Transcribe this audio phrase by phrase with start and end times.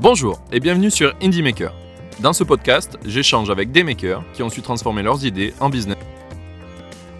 [0.00, 1.72] Bonjour et bienvenue sur Indie Maker.
[2.20, 5.98] Dans ce podcast, j'échange avec des makers qui ont su transformer leurs idées en business.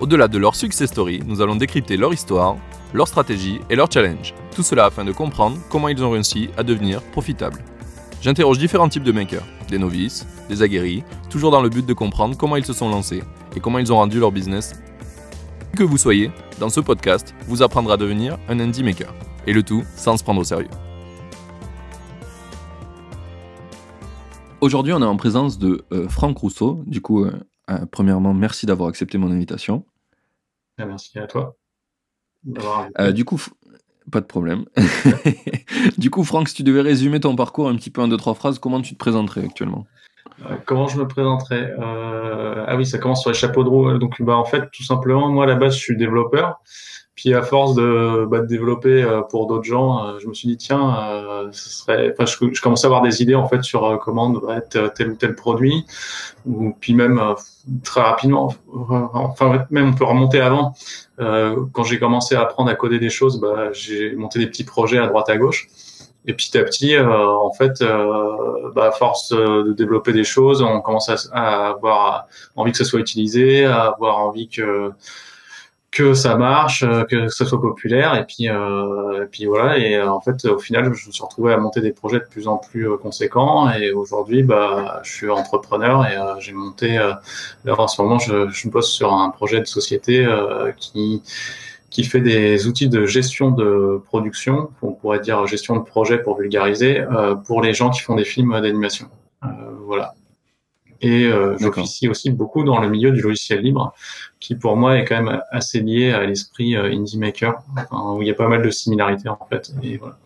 [0.00, 2.56] Au-delà de leur success story, nous allons décrypter leur histoire,
[2.95, 4.35] leur stratégie et leur challenge.
[4.56, 7.62] Tout cela afin de comprendre comment ils ont réussi à devenir profitables.
[8.22, 12.36] J'interroge différents types de makers, des novices, des aguerris, toujours dans le but de comprendre
[12.36, 13.22] comment ils se sont lancés
[13.54, 14.72] et comment ils ont rendu leur business.
[15.76, 19.14] Que vous soyez, dans ce podcast, vous apprendra à devenir un indie maker.
[19.46, 20.68] Et le tout sans se prendre au sérieux.
[24.62, 26.84] Aujourd'hui, on est en présence de euh, Franck Rousseau.
[26.86, 27.32] Du coup, euh,
[27.68, 29.84] euh, premièrement, merci d'avoir accepté mon invitation.
[30.78, 31.56] Ah, merci à toi.
[32.44, 33.42] du coup,
[34.12, 34.64] pas de problème.
[35.98, 38.34] du coup, Franck, si tu devais résumer ton parcours un petit peu en deux, trois
[38.34, 39.84] phrases, comment tu te présenterais actuellement?
[40.64, 41.74] Comment je me présenterais?
[41.80, 43.98] Ah oui, ça commence sur les chapeaux de roue.
[43.98, 46.60] Donc, bah, en fait, tout simplement, moi, à la base, je suis développeur.
[47.14, 50.48] Puis à force de, bah, de développer euh, pour d'autres gens, euh, je me suis
[50.48, 53.62] dit tiens, euh, ce serait, enfin, je, je, commençais à avoir des idées en fait
[53.62, 55.84] sur comment devrait être tel ou tel produit,
[56.46, 57.20] ou puis même
[57.84, 58.54] très rapidement,
[59.12, 60.74] enfin même on peut remonter avant.
[61.19, 64.98] quand j'ai commencé à apprendre à coder des choses, bah, j'ai monté des petits projets
[64.98, 65.69] à droite à gauche.
[66.24, 67.82] Et petit à petit, en fait,
[68.74, 72.26] bah, à force de développer des choses, on commence à, à, avoir
[72.56, 74.92] envie que ça soit utilisé, à avoir envie que
[75.92, 79.78] que ça marche, euh, que ça soit populaire, et puis, euh, et puis voilà.
[79.78, 82.24] Et euh, en fait, au final, je me suis retrouvé à monter des projets de
[82.24, 83.70] plus en plus euh, conséquents.
[83.70, 86.96] Et aujourd'hui, bah, je suis entrepreneur et j'ai monté.
[86.96, 87.20] là,
[87.78, 90.26] en ce moment, je, je bosse sur un projet de société
[90.78, 91.22] qui
[91.90, 96.38] qui fait des outils de gestion de production, on pourrait dire gestion de projet pour
[96.38, 97.04] vulgariser,
[97.46, 99.08] pour les gens qui font des films d'animation.
[99.86, 100.14] voilà.
[101.03, 103.92] Et euh, j'officie aussi beaucoup dans le milieu du logiciel libre,
[104.41, 108.28] qui pour moi est quand même assez lié à l'esprit euh, indie maker, où il
[108.28, 109.72] y a pas mal de similarités en fait.
[109.83, 110.17] Et voilà.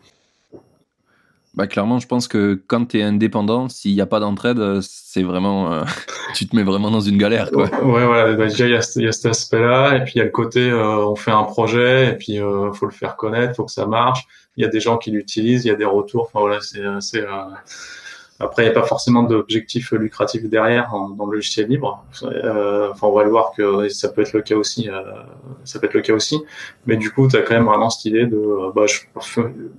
[1.57, 5.23] Bah, clairement, je pense que quand tu es indépendant, s'il n'y a pas d'entraide, c'est
[5.23, 5.73] vraiment.
[5.73, 5.85] Euh,
[6.35, 7.51] tu te mets vraiment dans une galère.
[7.51, 7.65] Quoi.
[7.83, 8.35] Ouais, voilà.
[8.35, 9.97] Bah, déjà, il y, a, cet aspect-là.
[9.97, 12.43] Et puis, il y a le côté, euh, on fait un projet, et puis, il
[12.43, 14.27] euh, faut le faire connaître, faut que ça marche.
[14.59, 16.25] Il y a des gens qui l'utilisent, il y a des retours.
[16.25, 17.25] Enfin, voilà, c'est.
[18.39, 22.05] Après, il n'y a pas forcément d'objectif lucratif derrière dans le logiciel libre.
[22.23, 24.91] Euh, enfin, on va le voir que ça peut être le cas aussi.
[24.91, 25.01] Euh,
[25.65, 26.43] ça peut être le cas aussi.
[26.87, 29.01] Mais du coup, tu as quand même vraiment cette idée de, euh, bah, je,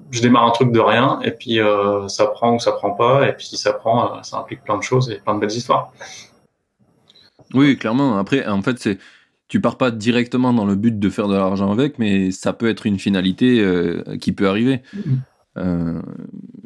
[0.09, 3.27] je, démarre un truc de rien et puis euh, ça prend ou ça prend pas.
[3.29, 5.51] Et puis si ça prend, euh, ça implique plein de choses et plein de belles
[5.51, 5.91] histoires.
[7.53, 8.17] Oui, clairement.
[8.17, 8.97] Après, en fait, c'est
[9.47, 12.67] tu pars pas directement dans le but de faire de l'argent avec, mais ça peut
[12.67, 13.65] être une finalité
[14.19, 14.81] qui peut arriver.
[14.93, 15.17] Mm-hmm.
[15.57, 16.01] Euh,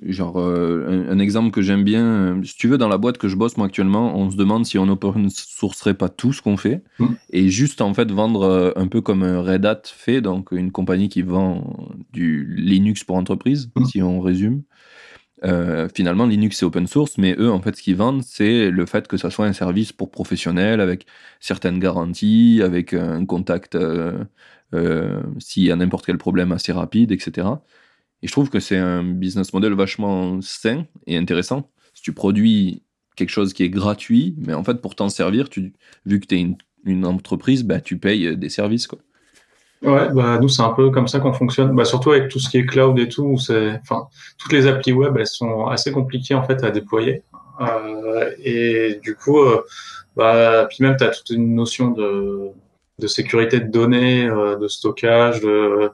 [0.04, 3.28] genre, euh, un, exemple que j'aime bien, euh, si tu veux, dans la boîte que
[3.28, 6.58] je bosse moi actuellement, on se demande si on open sourcerait pas tout ce qu'on
[6.58, 7.06] fait mm.
[7.32, 11.22] et juste en fait vendre un peu comme Red Hat fait, donc une compagnie qui
[11.22, 13.86] vend du Linux pour entreprise, mm.
[13.86, 14.64] si on résume.
[15.96, 19.08] finalement, Linux c'est open source, mais eux, en fait, ce qu'ils vendent, c'est le fait
[19.08, 21.06] que ça soit un service pour professionnels avec
[21.40, 23.78] certaines garanties, avec un contact
[25.40, 27.48] s'il y a n'importe quel problème assez rapide, etc.
[28.24, 31.70] Et je trouve que c'est un business model vachement sain et intéressant.
[31.94, 32.84] Si tu produis
[33.16, 35.50] quelque chose qui est gratuit, mais en fait, pour t'en servir,
[36.06, 36.56] vu que tu es
[36.86, 38.88] une, entreprise, bah, tu payes des services.
[38.88, 39.00] Quoi.
[39.84, 41.76] Ouais, bah, nous, c'est un peu comme ça qu'on fonctionne.
[41.76, 43.36] Bah, surtout avec tout ce qui est cloud et tout.
[43.36, 47.24] Enfin, toutes les applis web, elles sont assez compliquées en fait à déployer.
[47.62, 49.64] Euh, et du coup, euh,
[50.16, 52.52] bah, puis même, tu as toute une notion de,
[53.00, 55.92] de sécurité de données, euh, de stockage, de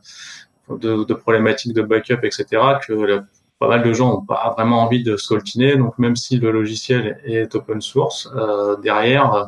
[0.69, 2.45] de, de, problématiques de backup, etc.,
[2.85, 3.23] que
[3.59, 5.75] pas mal de gens n'ont pas vraiment envie de scoltiner.
[5.75, 9.44] Donc même si le logiciel est open source, euh, derrière, euh,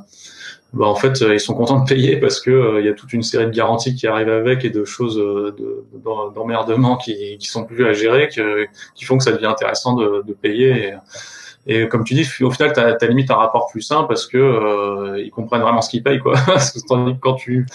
[0.73, 3.13] bah, en fait, ils sont contents de payer parce que euh, il y a toute
[3.13, 5.21] une série de garanties qui arrivent avec et de choses
[6.35, 8.65] d'emmerdement qui, qui sont plus à gérer, que,
[8.95, 10.93] qui font que ça devient intéressant de, de payer.
[11.67, 15.19] Et, comme tu dis, au final, tu as, limite un rapport plus simple parce que
[15.19, 16.35] ils comprennent vraiment ce qu'ils payent, quoi.
[17.21, 17.67] Quand tu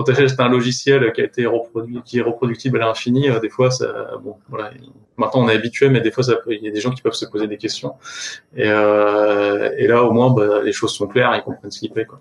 [0.00, 3.38] quand tu achètes un logiciel qui a été reproduit, qui est reproductible à l'infini, euh,
[3.38, 4.70] des fois, ça, bon, voilà.
[5.18, 7.26] Maintenant, on est habitué, mais des fois, il y a des gens qui peuvent se
[7.26, 7.92] poser des questions.
[8.56, 11.90] Et, euh, et là, au moins, bah, les choses sont claires, ils comprennent ce qu'ils
[11.90, 12.18] paient, quoi.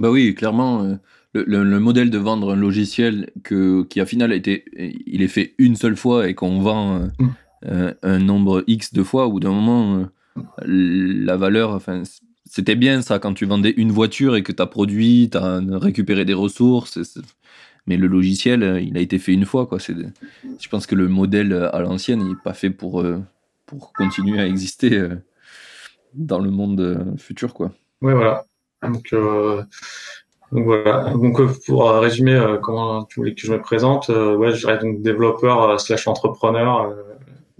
[0.00, 0.82] Bah oui, clairement.
[0.82, 0.96] Euh,
[1.32, 4.64] le, le, modèle de vendre un logiciel que, qui, à final, a été,
[5.06, 7.90] il est fait une seule fois et qu'on vend mm.
[8.02, 10.06] un nombre X de fois, ou d'un moment,
[10.66, 12.02] la valeur, enfin,
[12.50, 15.60] c'était bien ça quand tu vendais une voiture et que tu as produit, tu as
[15.70, 16.98] récupéré des ressources.
[17.86, 19.66] Mais le logiciel, euh, il a été fait une fois.
[19.66, 19.78] Quoi.
[19.78, 23.20] Je pense que le modèle euh, à l'ancienne, n'est pas fait pour, euh,
[23.66, 25.00] pour continuer à exister
[26.14, 27.54] dans le monde futur.
[27.60, 27.70] Oui,
[28.00, 28.44] voilà.
[28.82, 29.14] Donc,
[30.50, 31.12] donc voilà.
[31.14, 35.80] Donc pour résumer comment tu voulais que je me présente, ouais, je dirais donc développeur
[35.80, 36.96] slash entrepreneur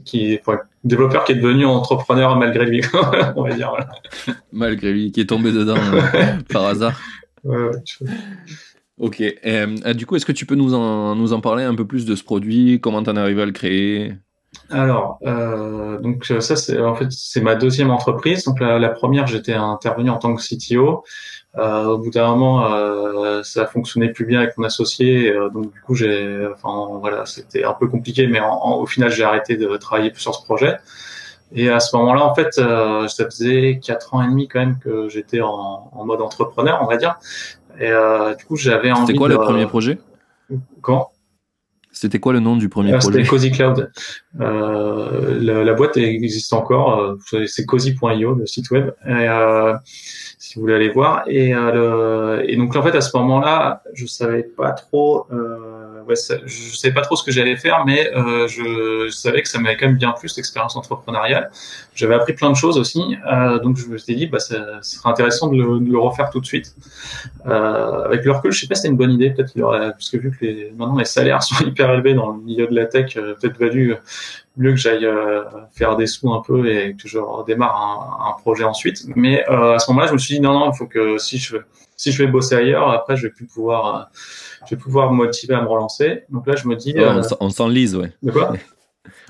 [0.05, 0.39] qui
[0.85, 2.83] développeur qui est devenu entrepreneur malgré lui,
[3.37, 3.73] on va dire.
[4.53, 5.77] Malgré lui, qui est tombé dedans
[6.53, 6.99] par hasard.
[7.45, 7.71] Ouais,
[8.99, 9.23] Ok.
[9.95, 12.15] du coup, est-ce que tu peux nous en, nous en parler un peu plus de
[12.15, 12.81] ce produit?
[12.81, 14.15] Comment tu en es arrivé à le créer?
[14.69, 18.45] Alors, euh, donc ça c'est en fait c'est ma deuxième entreprise.
[18.45, 21.05] Donc la, première j'étais intervenu en tant que CTO.
[21.59, 25.73] Euh, au bout d'un moment, euh, ça fonctionnait plus bien avec mon associé, euh, donc
[25.73, 29.77] du coup j'ai, enfin voilà, c'était un peu compliqué, mais au final j'ai arrêté de
[29.77, 30.77] travailler sur ce projet.
[31.53, 34.79] Et à ce moment-là, en fait, euh, ça faisait quatre ans et demi quand même
[34.79, 37.19] que j'étais en, en, mode entrepreneur, on va dire.
[37.79, 39.07] Et euh, du coup, j'avais envie.
[39.07, 39.99] C'était quoi le premier projet?
[40.81, 41.11] Quand
[41.93, 43.91] c'était quoi le nom du premier projet C'était Cozy Cloud.
[44.39, 47.17] Euh, la, la, boîte existe encore.
[47.47, 48.91] c'est cozy.io, le site web.
[49.07, 49.75] Euh,
[50.41, 51.23] si vous voulez aller voir.
[51.27, 56.15] Et, euh, et donc en fait à ce moment-là, je savais pas trop, euh, ouais,
[56.47, 59.61] je savais pas trop ce que j'allais faire, mais euh, je, je, savais que ça
[59.61, 61.51] m'avait quand même bien plus l'expérience entrepreneuriale.
[61.95, 65.11] J'avais appris plein de choses aussi, euh, donc je me suis dit bah ça, serait
[65.11, 66.75] intéressant de le, de le, refaire tout de suite.
[67.47, 70.17] Euh, avec le recul, je sais pas si c'était une bonne idée, peut-être parce que
[70.17, 73.17] vu que les, maintenant les salaires sont hyper élevés dans le milieu de la tech,
[73.19, 73.95] euh, peut-être valu
[74.57, 78.41] mieux que j'aille euh, faire des sous un peu et que je redémarre un, un
[78.41, 79.05] projet ensuite.
[79.17, 81.39] Mais euh, à ce moment-là, je me suis dit non, non, il faut que si
[81.39, 81.57] je
[81.97, 84.03] si je vais bosser ailleurs, après je vais plus pouvoir, euh,
[84.67, 86.25] je vais pouvoir me motiver à me relancer.
[86.31, 86.95] Donc là, je me dis.
[87.41, 88.13] on s'enlise, ouais.
[88.23, 88.53] De quoi?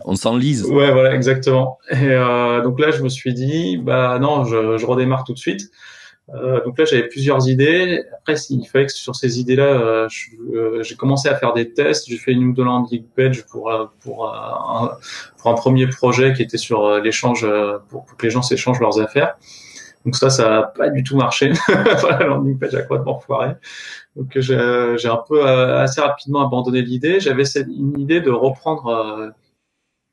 [0.06, 0.64] On s'enlise.
[0.64, 1.78] Ouais, voilà, exactement.
[1.90, 2.08] Et
[2.64, 5.70] donc là, je me suis dit, bah non, je, je redémarre tout de suite.
[6.34, 8.04] Euh, donc là, j'avais plusieurs idées.
[8.18, 10.08] Après, il fallait que sur ces idées-là, euh,
[10.54, 12.08] euh, j'ai commencé à faire des tests.
[12.08, 14.96] J'ai fait une ou deux landing page pour pour un,
[15.38, 17.46] pour un premier projet qui était sur l'échange
[17.88, 19.36] pour, que les gens s'échangent leurs affaires.
[20.04, 21.52] Donc ça, ça n'a pas du tout marché.
[21.68, 23.54] la landing page a quoi de foiré.
[24.16, 27.20] Donc j'ai un peu assez rapidement abandonné l'idée.
[27.20, 29.32] J'avais une idée de reprendre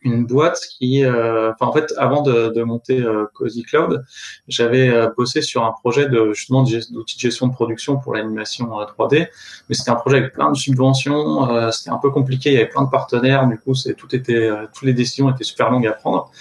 [0.01, 4.03] une boîte qui, euh, en fait, avant de, de monter euh, Cozy Cloud,
[4.47, 8.67] j'avais euh, bossé sur un projet de justement d'outils de gestion de production pour l'animation
[8.67, 9.27] 3D,
[9.69, 12.67] mais c'était un projet avec plein de subventions, c'était un peu compliqué, il y avait
[12.67, 15.93] plein de partenaires, du coup, c'est tout était, toutes les décisions étaient super longues à
[15.93, 16.31] prendre.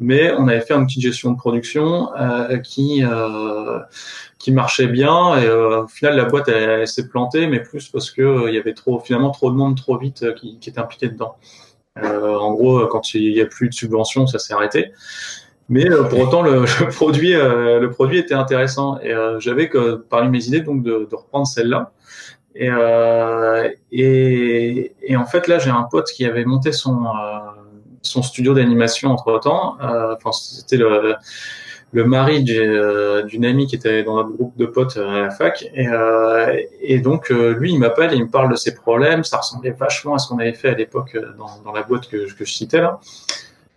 [0.00, 2.08] Mais on avait fait un outil de gestion de production
[2.62, 3.02] qui
[4.38, 8.48] qui marchait bien et au final la boîte elle, s'est plantée, mais plus parce que
[8.48, 11.36] il y avait trop finalement trop de monde trop vite qui, qui était impliqué dedans.
[12.02, 14.92] Euh, en gros, quand il n'y a plus de subventions, ça s'est arrêté.
[15.68, 16.64] Mais euh, pour autant, le,
[16.94, 18.98] produit, euh, le produit était intéressant.
[19.00, 21.92] Et j'avais que parmi mes idées donc de, de reprendre celle-là.
[22.54, 22.70] Et,
[23.92, 27.04] et, et, en fait, là, j'ai un pote qui avait monté son,
[28.02, 29.76] son studio d'animation entre temps.
[29.80, 31.14] Enfin, c'était le
[31.92, 35.30] le mari euh, d'une amie qui était dans notre groupe de potes euh, à la
[35.30, 35.64] fac.
[35.74, 39.24] Et, euh, donc, lui, il m'appelle et il me parle de ses problèmes.
[39.24, 42.30] Ça ressemblait vachement à ce qu'on avait fait à l'époque dans, dans, la boîte que,
[42.32, 43.00] que, je citais là.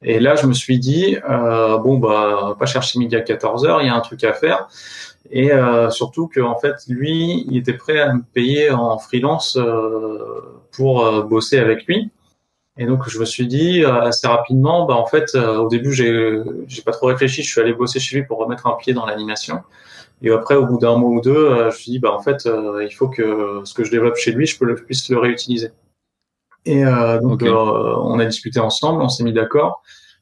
[0.04, 3.82] Et là, je me suis dit, euh, bon, bah, pas chercher midi à 14 heures,
[3.82, 4.68] il y a un truc à faire.
[5.30, 9.58] Et euh, surtout que, en fait, lui, il était prêt à me payer en freelance
[10.72, 12.10] pour bosser avec lui.
[12.78, 15.92] Et donc je me suis dit euh, assez rapidement, bah en fait euh, au début
[15.92, 18.94] j'ai j'ai pas trop réfléchi, je suis allé bosser chez lui pour remettre un pied
[18.94, 19.62] dans l'animation.
[20.22, 22.22] Et après au bout d'un mois ou deux, euh, je me suis dit bah en
[22.22, 22.48] fait
[22.82, 25.72] il faut que ce que je développe chez lui, je peux le, puisse le réutiliser.
[26.66, 26.84] Et
[27.22, 29.82] donc on a discuté ensemble, on s'est mis d'accord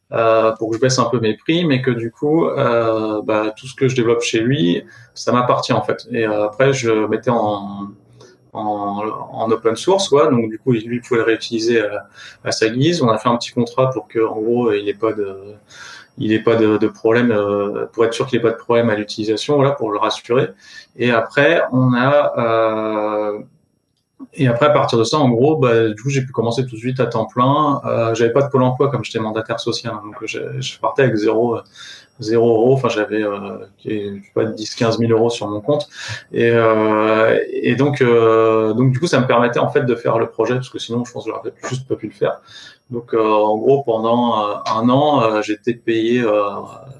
[0.09, 3.75] pour que je baisse un peu mes prix, mais que du coup bah, tout ce
[3.75, 6.07] que je développe chez lui, ça m'appartient en fait.
[6.11, 7.89] Et après je mettais en
[8.53, 10.27] en, open source, quoi.
[10.29, 11.81] Donc du coup, lui pouvait le réutiliser
[12.43, 13.01] à, sa guise.
[13.01, 15.55] On a fait un petit contrat pour que, en gros, il n'ait pas de,
[16.17, 18.95] il ait pas de, problème, euh, pour être sûr qu'il n'ait pas de problème à
[18.95, 20.49] l'utilisation, voilà, pour le rassurer.
[20.97, 23.39] Et après, on a euh,
[24.33, 26.75] et après, à partir de ça, en gros, bah, du coup, j'ai pu commencer tout
[26.75, 27.81] de suite à temps plein.
[27.85, 30.01] Euh, j'avais pas de pôle emploi comme j'étais mandataire social, hein.
[30.03, 31.57] donc je, je, partais avec zéro,
[32.19, 32.73] zéro euro.
[32.73, 33.65] Enfin, j'avais euh,
[34.33, 35.89] pas 10, 15 000 euros sur mon compte.
[36.31, 40.19] Et, euh, et donc, euh, donc du coup, ça me permettait en fait de faire
[40.19, 42.41] le projet parce que sinon, je pense que j'aurais juste pas pu le faire.
[42.89, 46.23] Donc, euh, en gros, pendant euh, un an, j'étais payé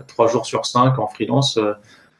[0.08, 1.60] trois jours sur cinq en freelance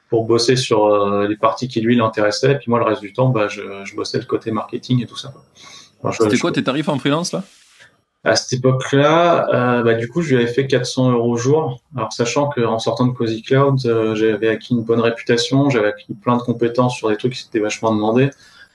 [0.10, 2.54] pour bosser sur les parties qui lui l'intéressaient.
[2.54, 5.06] Et puis moi, le reste du temps, bah, je, je bossais le côté marketing et
[5.06, 5.34] tout ça.
[6.18, 7.44] C'était quoi tes tarifs en freelance là?
[8.24, 11.80] À cette époque-là, euh, bah, du coup, je lui avais fait 400 euros au jour.
[11.96, 16.14] Alors, sachant qu'en sortant de Cozy Cloud, euh, j'avais acquis une bonne réputation, j'avais acquis
[16.14, 18.30] plein de compétences sur des trucs qui s'étaient vachement demandés.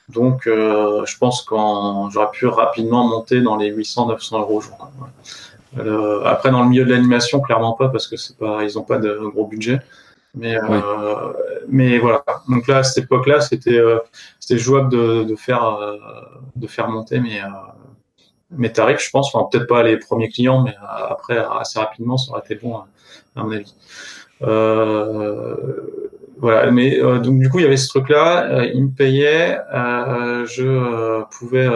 [0.09, 1.55] Donc, euh, je pense que
[2.11, 4.91] j'aurais pu rapidement monter dans les 800-900 euros au jour.
[5.79, 8.83] Euh, après, dans le milieu de l'animation, clairement pas, parce que c'est pas, ils ont
[8.83, 9.81] pas de gros budget.
[10.35, 11.33] Mais, euh,
[11.69, 12.25] mais voilà.
[12.49, 13.81] Donc là, à cette époque-là, c'était,
[14.41, 15.79] c'était jouable de, de faire,
[16.57, 17.41] de faire monter mes
[18.57, 19.35] mes tarifs, je pense.
[19.35, 22.77] Enfin, peut-être pas les premiers clients, mais après, assez rapidement, ça aurait été bon,
[23.37, 23.75] à mon avis.
[24.43, 25.57] Euh,
[26.39, 28.45] voilà, mais euh, donc du coup, il y avait ce truc-là.
[28.51, 31.69] Euh, il me payait, je pouvais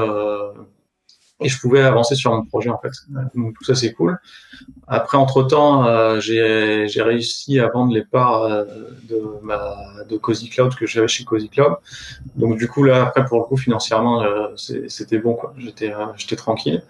[1.41, 2.91] et je pouvais avancer sur mon projet en fait.
[3.35, 4.19] Donc tout ça c'est cool.
[4.87, 9.77] Après entre temps, j'ai j'ai réussi à vendre les parts de ma
[10.09, 11.77] de Cozy Cloud que j'avais chez Cozy Cloud.
[12.35, 14.25] Donc du coup là après pour le coup financièrement
[14.57, 15.55] c'était bon quoi.
[15.59, 16.83] J'étais j'étais tranquille.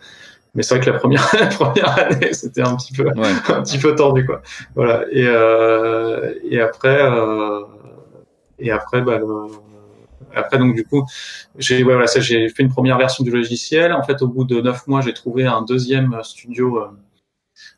[0.55, 1.29] Mais c'est vrai que la première,
[1.59, 4.43] première année, c'était un petit peu, un petit peu tendu, quoi.
[4.75, 5.05] Voilà.
[5.13, 7.61] Et, euh, et après, euh,
[8.59, 9.21] et après, bah,
[10.35, 11.05] après, donc, du coup,
[11.57, 13.93] j'ai, ouais, voilà, ça, j'ai fait une première version du logiciel.
[13.93, 16.89] En fait, au bout de neuf mois, j'ai trouvé un deuxième studio, euh,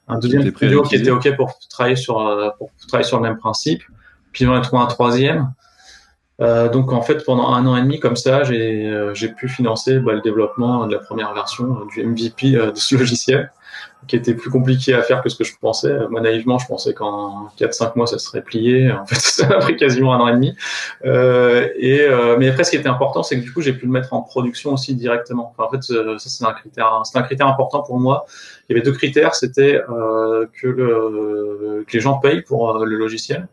[0.09, 3.39] un deuxième studio qui était OK pour travailler sur, euh, pour travailler sur le même
[3.39, 3.83] principe.
[4.33, 5.53] Puis j'en ai trouvé un troisième.
[6.41, 9.47] Euh, donc en fait pendant un an et demi comme ça j'ai euh, j'ai pu
[9.47, 13.53] financer bah, le développement de la première version euh, du MVP de ce logiciel
[14.07, 15.95] qui était plus compliqué à faire que ce que je pensais.
[16.11, 18.91] Moi naïvement je pensais qu'en 4-5 mois ça serait plié.
[19.01, 20.57] En fait ça a pris quasiment un an et demi.
[21.05, 22.07] et
[22.39, 24.23] mais après ce qui était important c'est que du coup j'ai pu le mettre en
[24.23, 25.55] production aussi directement.
[25.59, 28.27] En fait ça c'est un critère c'est un critère important pour moi.
[28.69, 33.49] Il y avait deux critères c'était que le que les gens payent pour le logiciel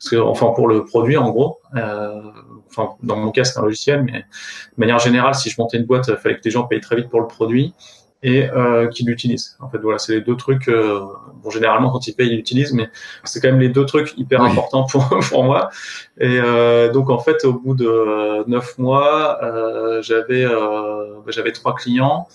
[0.00, 2.22] parce que, enfin, pour le produit, en gros, euh,
[2.70, 5.84] enfin, dans mon cas, c'est un logiciel, mais de manière générale, si je montais une
[5.84, 7.74] boîte, il fallait que les gens payent très vite pour le produit
[8.22, 9.56] et euh, qu'ils l'utilisent.
[9.60, 10.68] En fait, voilà, c'est les deux trucs.
[10.68, 11.00] Euh,
[11.42, 12.90] bon, généralement, quand ils payent, ils l'utilisent, mais
[13.24, 15.70] c'est quand même les deux trucs hyper importants pour pour moi.
[16.18, 21.52] Et euh, donc, en fait, au bout de neuf mois, euh, j'avais euh, bah, j'avais
[21.52, 22.28] trois clients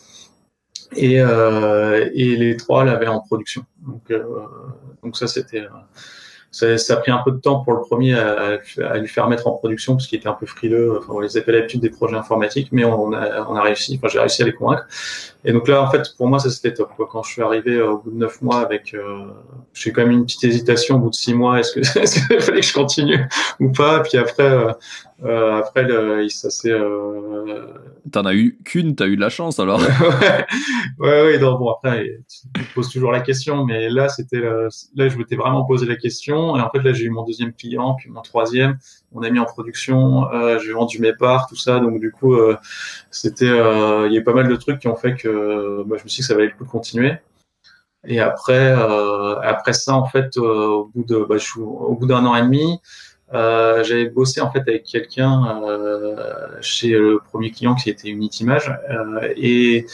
[0.96, 3.64] et et les trois l'avaient en production.
[3.86, 4.12] Donc
[5.04, 5.66] donc ça, c'était
[6.56, 8.60] ça, ça, a pris un peu de temps pour le premier à,
[8.90, 11.00] à, lui faire mettre en production parce qu'il était un peu frileux.
[11.00, 14.00] Enfin, on les appelle l'habitude des projets informatiques, mais on a, on a réussi.
[14.00, 14.88] Enfin, j'ai réussi à les convaincre.
[15.44, 16.92] Et donc là, en fait, pour moi, ça c'était top.
[16.96, 17.10] Quoi.
[17.12, 19.26] Quand je suis arrivé euh, au bout de neuf mois, avec, euh,
[19.74, 21.60] j'ai quand même une petite hésitation au bout de six mois.
[21.60, 23.28] Est-ce que, est-ce qu'il fallait que je continue
[23.60, 24.00] ou pas?
[24.00, 24.72] Puis après, euh,
[25.26, 26.72] euh, après, le, ça s'est.
[27.48, 27.74] Euh...
[28.12, 29.80] T'en as eu qu'une, t'as eu de la chance alors.
[31.00, 35.10] ouais, ouais, donc, bon après, tu te poses toujours la question, mais là c'était là
[35.10, 37.96] je m'étais vraiment posé la question et en fait là j'ai eu mon deuxième client
[37.96, 38.78] puis mon troisième,
[39.12, 42.36] on a mis en production, euh, j'ai vendu mes parts, tout ça, donc du coup
[42.36, 42.58] euh,
[43.12, 46.04] c'était, il y a eu pas mal de trucs qui ont fait que bah, je
[46.04, 47.14] me suis dit que ça valait le coup de continuer.
[48.08, 48.72] Et après,
[49.44, 52.80] après ça en fait, au bout de, bah, je au bout d'un an et demi.
[53.36, 58.72] Euh, j'avais bossé en fait avec quelqu'un euh, chez le premier client qui était Unitimage
[58.90, 59.86] euh, et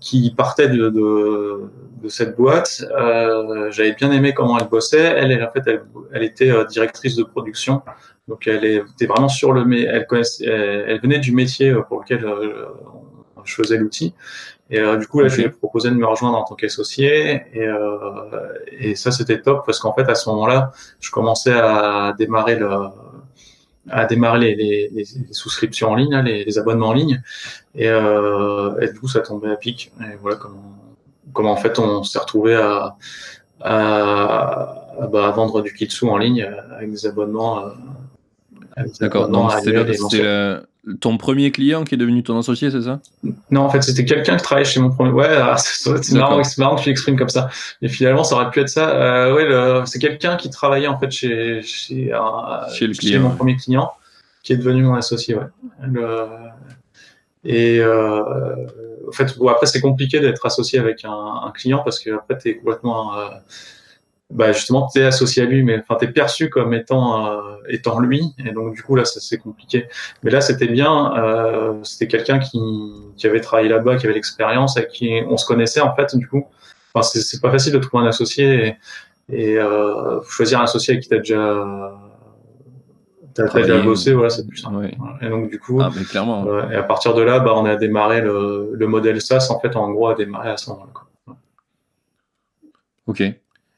[0.00, 1.70] qui partait de, de,
[2.02, 2.84] de cette boîte.
[2.98, 4.98] Euh, j'avais bien aimé comment elle bossait.
[4.98, 5.82] Elle, elle en fait, elle,
[6.12, 7.82] elle était euh, directrice de production,
[8.26, 10.06] donc elle était vraiment sur le, elle
[10.88, 12.26] elle, venait du métier pour lequel
[13.44, 14.14] je faisais l'outil.
[14.70, 17.42] Et euh, du coup, là, je lui ai proposé de me rejoindre en tant qu'associé.
[17.52, 18.08] Et, euh,
[18.78, 22.70] et ça, c'était top parce qu'en fait, à ce moment-là, je commençais à démarrer le,
[23.88, 27.22] à démarrer les, les, les souscriptions en ligne, hein, les, les, abonnements en ligne.
[27.74, 29.92] Et, euh, et, du coup, ça tombait à pic.
[30.00, 30.76] Et voilà comment,
[31.32, 32.96] comment en fait on s'est retrouvé à,
[33.60, 37.66] à, à, bah, à, vendre du kitsu en ligne avec des abonnements.
[37.66, 37.70] Euh,
[39.00, 39.28] D'accord.
[39.28, 39.84] Donc, c'était
[41.00, 43.00] ton premier client qui est devenu ton associé, c'est ça?
[43.50, 45.10] Non, en fait, c'était quelqu'un qui travaillait chez mon premier.
[45.10, 47.48] Ouais, c'est marrant, marrant que tu l'exprimes comme ça.
[47.82, 48.90] Et finalement, ça aurait pu être ça.
[48.90, 52.12] Euh, ouais, c'est quelqu'un qui travaillait en fait chez chez,
[52.74, 53.90] chez, le client, mon premier client,
[54.42, 55.34] qui est devenu mon associé.
[55.34, 55.46] Ouais.
[55.82, 56.26] Le...
[57.44, 58.54] Et euh,
[59.08, 62.36] en fait, bon, après, c'est compliqué d'être associé avec un, un, client parce que après,
[62.36, 63.28] t'es complètement euh,
[64.30, 67.40] bah justement tu es associé à lui mais enfin tu es perçu comme étant euh,
[67.68, 68.22] étant lui.
[68.44, 69.88] Et donc du coup là c'est compliqué.
[70.22, 72.58] Mais là c'était bien euh, c'était quelqu'un qui,
[73.16, 76.28] qui avait travaillé là-bas qui avait l'expérience et qui on se connaissait en fait du
[76.28, 76.46] coup.
[76.94, 78.76] Enfin c'est pas facile de trouver un associé
[79.28, 81.98] et, et euh, choisir un associé avec qui t'as déjà
[83.34, 84.90] t'as déjà bossé voilà c'est plus simple.
[85.22, 86.46] Et donc du coup ah, mais clairement.
[86.70, 89.76] et à partir de là bah on a démarré le, le modèle SaaS en fait
[89.76, 90.92] en gros a démarré à ce moment-là
[93.06, 93.22] Ok.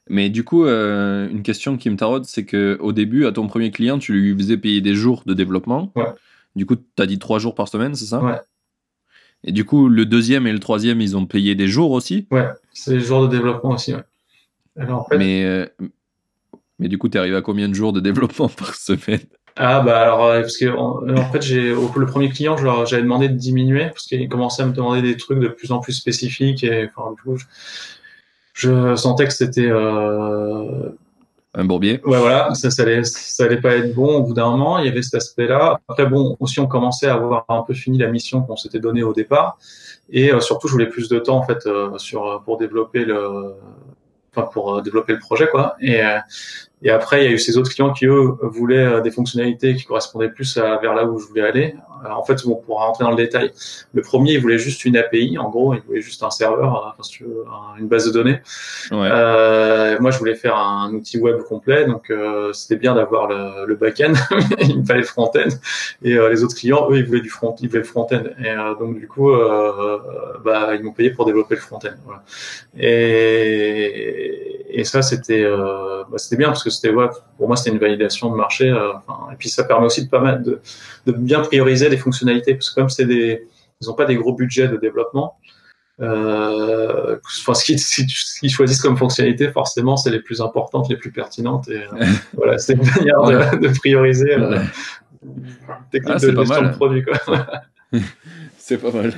[0.09, 3.47] Mais du coup, euh, une question qui me taraude, c'est que au début, à ton
[3.47, 5.91] premier client, tu lui faisais payer des jours de développement.
[5.95, 6.05] Ouais.
[6.55, 8.21] Du coup, tu as dit trois jours par semaine, c'est ça?
[8.21, 8.39] Ouais.
[9.45, 12.27] Et du coup, le deuxième et le troisième, ils ont payé des jours aussi?
[12.31, 14.03] Ouais, c'est des jours de développement aussi, ouais.
[14.77, 15.17] Alors, en fait...
[15.17, 15.65] mais, euh,
[16.79, 19.21] mais du coup, tu arrivé à combien de jours de développement par semaine?
[19.55, 23.29] Ah bah alors euh, parce que en, en fait j'ai le premier client j'avais demandé
[23.29, 26.63] de diminuer parce qu'il commençait à me demander des trucs de plus en plus spécifiques
[26.63, 27.45] et enfin du coup je
[28.53, 30.89] sentais que c'était euh,
[31.53, 32.01] un bourbier.
[32.05, 34.79] Ouais, voilà, ça, ça allait, ça allait pas être bon au bout d'un moment.
[34.79, 35.79] Il y avait cet aspect-là.
[35.87, 39.03] Après, bon, aussi, on commençait à avoir un peu fini la mission qu'on s'était donnée
[39.03, 39.57] au départ.
[40.09, 41.67] Et surtout, je voulais plus de temps, en fait,
[41.97, 43.53] sur, pour développer le,
[44.35, 45.75] enfin, pour développer le projet, quoi.
[45.81, 46.01] Et,
[46.83, 49.73] et après, il y a eu ces autres clients qui, eux, voulaient euh, des fonctionnalités
[49.75, 51.75] qui correspondaient plus à, vers là où je voulais aller.
[52.03, 53.51] Alors, en fait, bon, pour rentrer dans le détail,
[53.93, 56.89] le premier, il voulait juste une API, en gros, il voulait juste un serveur, euh,
[56.89, 57.45] enfin, si tu veux,
[57.79, 58.41] une base de données.
[58.91, 59.09] Ouais.
[59.11, 63.65] Euh, moi, je voulais faire un outil web complet, donc euh, c'était bien d'avoir le,
[63.65, 64.13] le back-end,
[64.59, 65.49] il me fallait le front-end.
[66.03, 68.23] Et euh, les autres clients, eux, ils voulaient du front, ils voulaient le front-end.
[68.43, 69.31] Et donc, du coup,
[70.43, 71.95] bah, ils m'ont payé pour développer le front-end.
[72.05, 72.23] Voilà.
[72.77, 77.07] Et, et ça, c'était bah, c'était bien parce que c'était ouais,
[77.37, 78.67] pour moi c'était une validation de marché.
[78.67, 80.59] Et puis ça permet aussi de pas mal de,
[81.05, 83.47] de, bien prioriser fonctionnalités parce que comme c'est des
[83.81, 85.37] ils ont pas des gros budgets de développement.
[85.99, 91.67] Euh, enfin, ce qu'ils choisissent comme fonctionnalité, forcément, c'est les plus importantes, les plus pertinentes.
[91.69, 94.59] Et euh, voilà, c'est une manière de, de, prioriser euh,
[95.91, 97.03] technique ah, de gestion de produit.
[98.65, 99.11] C'est pas mal.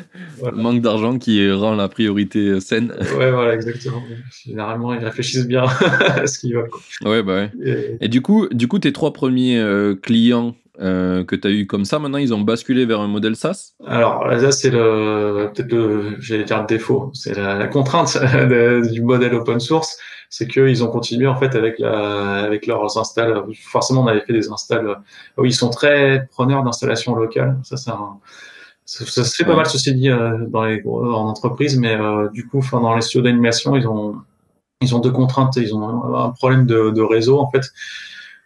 [0.53, 2.91] Manque d'argent qui rend la priorité saine.
[3.15, 4.01] Ouais, voilà, exactement.
[4.43, 5.65] Généralement, ils réfléchissent bien
[5.99, 6.71] à ce qu'ils veulent.
[7.03, 7.97] Ouais, bah ouais.
[8.01, 8.07] Et...
[8.07, 11.85] du coup, du coup, tes trois premiers euh, clients euh, que tu as eu comme
[11.85, 13.73] ça, maintenant, ils ont basculé vers un modèle SaaS?
[13.85, 18.17] Alors, ça, c'est le, peut-être le, j'allais dire le défaut, c'est la, contrainte
[18.91, 19.97] du modèle open source,
[20.29, 23.43] c'est qu'ils ont continué, en fait, avec la, avec leurs installs.
[23.63, 24.97] Forcément, on avait fait des installs,
[25.37, 27.57] où ils sont très preneurs d'installations locales.
[27.63, 28.17] Ça, c'est un,
[28.85, 32.29] ça, ça, se fait pas mal, ceci dit, euh, dans les en entreprise, mais euh,
[32.29, 34.17] du coup, enfin, dans les studios d'animation, ils ont,
[34.81, 35.55] ils ont deux contraintes.
[35.55, 37.63] Ils ont un problème de, de réseau, en fait,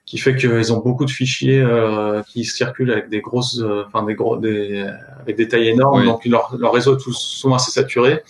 [0.10, 4.04] qui fait qu'ils ont beaucoup de fichiers euh, qui circulent avec des grosses, euh, enfin
[4.04, 4.84] des gros, des,
[5.22, 6.04] avec des tailles énormes.
[6.04, 8.24] Donc leur, leur réseau est tout souvent assez saturé.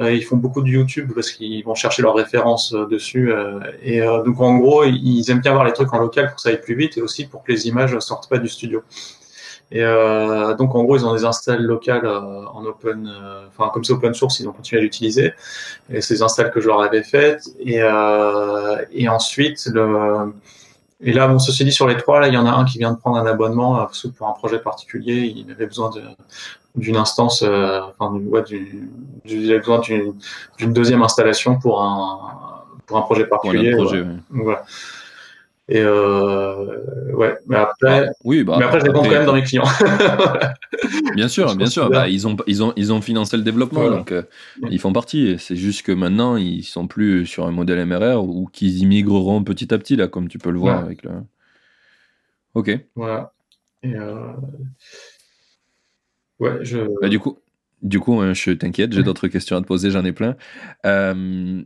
[0.00, 3.32] Euh, ils font beaucoup de YouTube parce qu'ils vont chercher leurs références dessus.
[3.82, 6.48] et donc en gros, ils aiment bien avoir les trucs en local pour que ça
[6.48, 8.82] aille plus vite et aussi pour que les images sortent pas du studio.
[9.72, 13.70] Et euh, donc en gros, ils ont des installs locales euh, en open, euh, enfin
[13.72, 15.32] comme c'est open source, ils ont continué à l'utiliser.
[15.90, 17.44] Et c'est des installs que je leur avais faites.
[17.60, 17.80] Et,
[18.92, 20.32] et ensuite, le,
[21.02, 22.78] et là, bon, ceci dit, sur les trois, là, il y en a un qui
[22.78, 25.90] vient de prendre un abonnement parce que pour un projet particulier, il avait besoin
[26.74, 28.88] d'une instance, enfin, ouais, du,
[29.24, 32.20] il avait besoin d'une deuxième installation pour un,
[32.86, 33.72] pour un projet particulier.
[33.72, 34.64] projet, voilà.
[35.74, 39.42] Et euh, ouais, mais après, oui, bah, mais après, je compte quand même dans mes
[39.42, 39.64] clients.
[41.14, 41.88] bien sûr, bien sûr.
[41.88, 44.22] Bah, ils ont, ils ont, ils ont financé le développement, donc euh,
[44.68, 45.36] ils font partie.
[45.38, 49.72] C'est juste que maintenant, ils sont plus sur un modèle MRR ou qu'ils immigreront petit
[49.72, 51.12] à petit là, comme tu peux le voir avec le.
[52.52, 52.78] Ok.
[52.94, 53.32] Voilà.
[53.82, 54.26] Et euh...
[56.38, 56.80] Ouais, je.
[57.00, 57.38] Bah, du coup.
[57.80, 60.36] Du coup, hein, je t'inquiète, j'ai d'autres questions à te poser, j'en ai plein.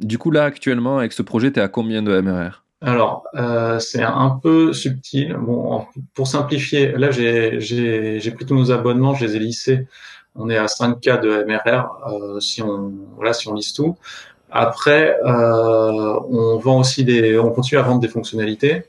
[0.00, 3.80] Du coup, là, actuellement, avec ce projet, tu es à combien de MRR alors, euh,
[3.80, 5.34] c'est un peu subtil.
[5.40, 9.88] Bon, pour simplifier, là, j'ai pris tous nos abonnements, je les ai lissés.
[10.36, 13.96] On est à 5K de MRR euh, si on voilà si on liste tout.
[14.52, 18.84] Après, euh, on vend aussi des, on continue à vendre des fonctionnalités.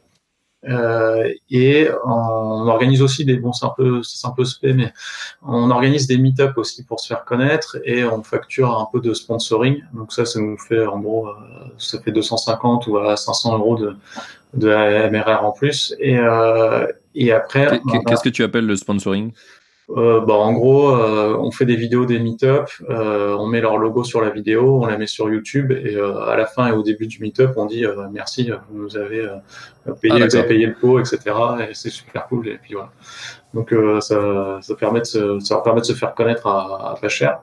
[0.68, 4.94] Euh, et on organise aussi des, bon, c'est un peu, c'est un peu spé, mais
[5.42, 9.14] on organise des meet-up aussi pour se faire connaître et on facture un peu de
[9.14, 9.84] sponsoring.
[9.94, 11.34] Donc ça, ça nous fait, en gros, euh,
[11.78, 13.96] ça fait 250 ou à 500 euros de,
[14.54, 15.96] de MRR en plus.
[16.00, 17.82] Et, euh, et après.
[18.08, 19.32] Qu'est-ce que tu appelles le sponsoring?
[19.90, 23.78] Euh, bah, en gros, euh, on fait des vidéos des meet-up, euh, on met leur
[23.78, 26.72] logo sur la vidéo, on la met sur YouTube et euh, à la fin et
[26.74, 29.26] au début du meet-up, on dit merci, vous nous avez
[30.02, 31.20] payé, ah, vous avez payé le pot, etc.
[31.70, 32.50] Et c'est super cool.
[32.50, 32.92] Et puis voilà.
[33.54, 36.96] Donc ça, ça permet de se, ça leur permet de se faire connaître à, à
[37.00, 37.40] pas cher.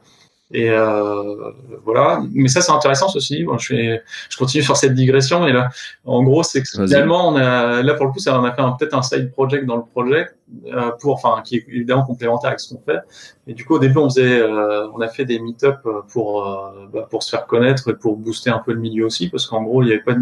[0.52, 1.50] Et euh,
[1.85, 2.22] voilà.
[2.33, 3.44] Mais ça, c'est intéressant ceci.
[3.44, 5.46] Bon, je, fais, je continue sur cette digression.
[5.46, 5.70] Et là,
[6.04, 8.62] en gros, c'est que finalement, on a, là pour le coup, ça, on a fait
[8.78, 10.28] peut-être un side project dans le projet
[10.66, 13.00] euh, pour, enfin, qui est évidemment complémentaire avec ce qu'on fait.
[13.46, 15.78] Et du coup, au début, on faisait, euh, on a fait des meet-up
[16.09, 19.28] pour, euh, bah, pour se faire connaître et pour booster un peu le milieu aussi,
[19.30, 20.20] parce qu'en gros, il n'y avait pas de,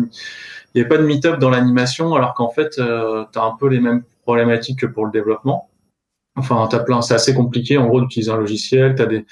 [0.74, 3.56] il y avait pas de meet-up dans l'animation, alors qu'en fait, euh, tu as un
[3.58, 5.68] peu les mêmes problématiques que pour le développement.
[6.36, 8.94] Enfin, t'as plein, c'est assez compliqué en gros d'utiliser un logiciel.
[8.94, 9.26] T'as des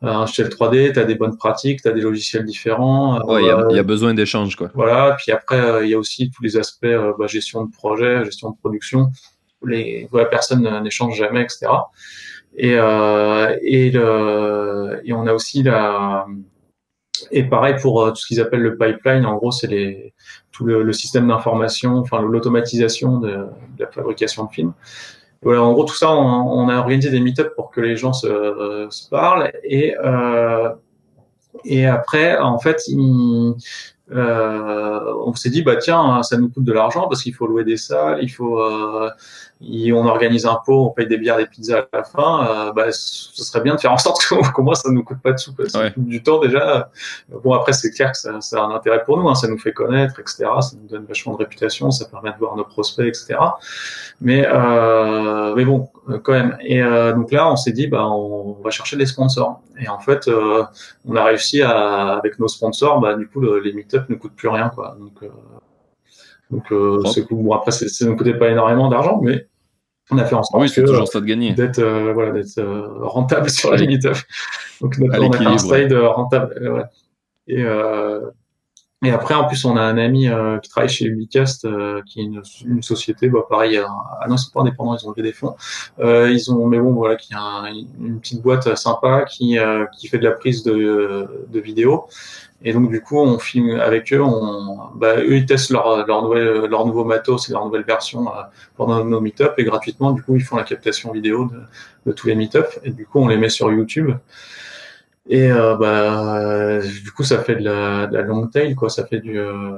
[0.00, 3.20] un shell 3D, tu as des bonnes pratiques, tu as des logiciels différents.
[3.28, 4.54] Euh, il y, a besoin d'échanges.
[4.54, 4.70] quoi.
[4.74, 7.70] Voilà, puis après, euh, il y a aussi tous les aspects euh, bah, gestion de
[7.70, 9.10] projet, gestion de production,
[9.60, 11.66] où, les, où la personne n'échange jamais, etc.
[12.56, 16.26] Et, et, le, et on a aussi la...
[17.32, 20.14] Et pareil pour tout ce qu'ils appellent le pipeline, en gros, c'est les,
[20.52, 23.46] tout le, le système d'information, enfin l'automatisation de, de,
[23.80, 24.72] la fabrication de films
[25.42, 28.12] voilà, en gros, tout ça, on, on a organisé des meet-up pour que les gens
[28.12, 29.52] se, se parlent.
[29.62, 30.70] Et, euh,
[31.64, 32.80] et après, en fait,
[34.10, 37.64] euh, on s'est dit bah tiens ça nous coûte de l'argent parce qu'il faut louer
[37.64, 39.10] des salles il faut euh,
[39.60, 42.92] on organise un pot on paye des bières des pizzas à la fin euh, bah
[42.92, 45.52] ce serait bien de faire en sorte qu'au moins ça nous coûte pas de sous
[45.68, 46.90] ça coûte du temps déjà
[47.42, 49.58] bon après c'est clair que ça, ça, a un intérêt pour nous hein, ça nous
[49.58, 53.06] fait connaître etc ça nous donne vachement de réputation ça permet de voir nos prospects
[53.06, 53.36] etc
[54.20, 55.88] mais euh, mais bon
[56.22, 56.56] quand même.
[56.60, 59.60] Et euh, donc là on s'est dit bah on va chercher des sponsors.
[59.80, 60.28] Et en fait
[61.06, 64.48] on a réussi à avec nos sponsors bah du coup les meet ne coûte plus
[64.48, 64.96] rien, quoi.
[64.98, 65.28] Donc, euh,
[66.50, 67.42] donc euh, c'est cool.
[67.42, 69.46] Bon, après, ça ne coûtait pas énormément d'argent, mais
[70.10, 71.52] on a fait en sorte oui, toujours ça de gagner.
[71.52, 72.62] d'être euh, voilà, d'être
[73.02, 74.06] rentable sur la limite.
[74.80, 76.88] Donc, on a fait un style rentable.
[77.46, 77.64] Et,
[79.04, 80.28] et après, en plus, on a un ami
[80.62, 81.66] qui travaille chez Ubicast,
[82.06, 85.22] qui est une, une société, bah, pareil, ah non, sont pas indépendants, ils ont levé
[85.22, 85.54] des fonds.
[85.98, 87.64] Euh, ils ont, mais bon, voilà, qui a
[88.00, 89.58] une petite boîte sympa qui
[89.98, 92.06] qui fait de la prise de, de vidéo.
[92.62, 94.20] Et donc du coup, on filme avec eux.
[94.20, 98.28] On, bah, eux, ils testent leur, leur, nouvelle, leur nouveau matos et leur nouvelle version
[98.28, 98.42] euh,
[98.76, 100.10] pendant nos meet-up et gratuitement.
[100.12, 101.60] Du coup, ils font la captation vidéo de,
[102.06, 104.12] de tous les meet-up et du coup, on les met sur YouTube.
[105.28, 108.88] Et euh, bah, du coup, ça fait de la, de la long tail, quoi.
[108.88, 109.76] Ça fait du, euh,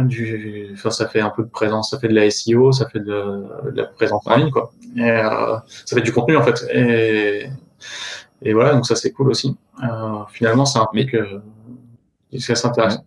[0.00, 3.00] du, enfin, ça fait un peu de présence, ça fait de la SEO, ça fait
[3.00, 4.72] de, la présence en ligne, quoi.
[4.96, 6.66] Et ça fait du contenu en fait.
[6.72, 7.46] Et,
[8.42, 9.56] et voilà, donc ça c'est cool aussi.
[9.82, 11.16] Euh, finalement, c'est un truc
[12.38, 13.04] c'est assez intéressant.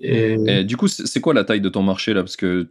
[0.00, 0.64] Et...
[0.64, 2.22] du coup, c'est quoi la taille de ton marché là?
[2.22, 2.68] Parce que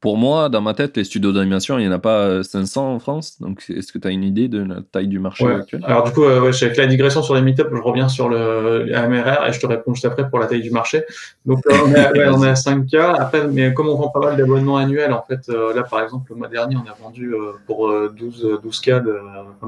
[0.00, 2.94] pour moi, dans ma tête, les studios d'animation, il n'y en a pas 500 euh,
[2.94, 3.40] en France.
[3.40, 5.82] Donc, est-ce que tu as une idée de la taille du marché actuel?
[5.84, 8.86] Alors, du coup, euh, ouais, avec la digression sur les meetups, je reviens sur le,
[8.86, 11.02] MRR et je te réponds juste après pour la taille du marché.
[11.46, 13.16] Donc, euh, on, est, à, on est à 5K.
[13.18, 16.36] Après, mais comme on vend pas mal d'abonnements annuels, en fait, là, par exemple, le
[16.36, 17.34] mois dernier, on a vendu
[17.66, 19.18] pour 12, 12K, de,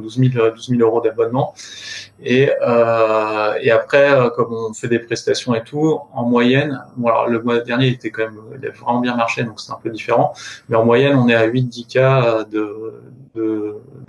[0.01, 1.55] 12, 000, 12 000 euros d'abonnement.
[2.23, 7.29] Et, euh, et après, comme on fait des prestations et tout, en moyenne, bon, alors
[7.29, 9.79] le mois dernier, il était quand même, il a vraiment bien marché, donc c'est un
[9.83, 10.33] peu différent.
[10.69, 12.95] Mais en moyenne, on est à 8-10 cas de,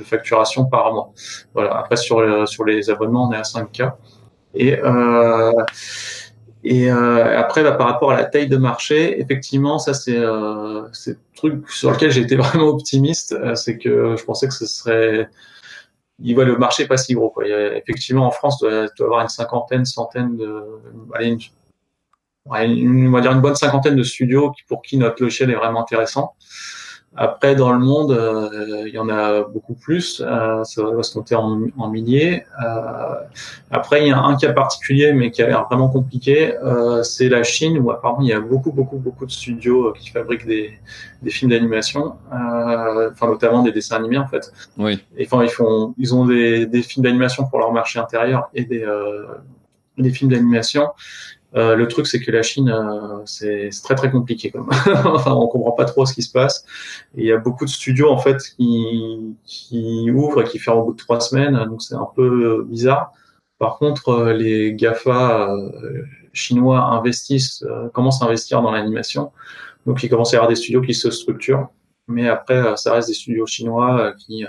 [0.04, 1.14] facturation par mois.
[1.54, 1.78] Voilà.
[1.78, 3.98] Après, sur, sur les abonnements, on est à 5 cas.
[4.54, 5.52] Et, euh,
[6.64, 10.84] et euh, après, bah, par rapport à la taille de marché, effectivement, ça c'est euh,
[11.36, 15.28] truc sur lequel j'ai été vraiment optimiste, euh, c'est que je pensais que ce serait,
[16.20, 17.34] il voit le marché pas si gros.
[17.42, 20.64] Effectivement, en France, tu dois, avoir une cinquantaine, centaine de,
[22.46, 26.34] on va dire une bonne cinquantaine de studios pour qui notre logiciel est vraiment intéressant.
[27.14, 30.24] Après, dans le monde, euh, il y en a beaucoup plus.
[30.26, 32.46] Euh, ça va se compter en, en milliers.
[32.64, 33.16] Euh,
[33.70, 36.56] après, il y a un cas particulier, mais qui a l'air vraiment compliqué.
[36.64, 40.10] Euh, c'est la Chine, où apparemment il y a beaucoup, beaucoup, beaucoup de studios qui
[40.10, 40.80] fabriquent des,
[41.22, 44.50] des films d'animation, enfin notamment des dessins animés en fait.
[44.78, 45.04] Oui.
[45.18, 48.64] Et enfin, ils font, ils ont des, des films d'animation pour leur marché intérieur et
[48.64, 48.86] des
[49.98, 50.88] des films d'animation
[51.56, 54.52] euh, le truc, c'est que la Chine, euh, c'est très très compliqué.
[54.52, 54.70] Comme.
[55.06, 56.66] enfin, on comprend pas trop ce qui se passe.
[57.16, 60.86] il y a beaucoup de studios en fait qui, qui ouvrent et qui ferment au
[60.86, 63.12] bout de trois semaines, donc c'est un peu bizarre.
[63.60, 65.54] Par contre, euh, les Gafa
[66.34, 69.32] chinois investissent, commencent à investir dans l'animation.
[69.86, 71.68] Donc, il commence à y avoir des studios qui se structurent.
[72.08, 74.46] Mais après, ça reste des studios chinois qui,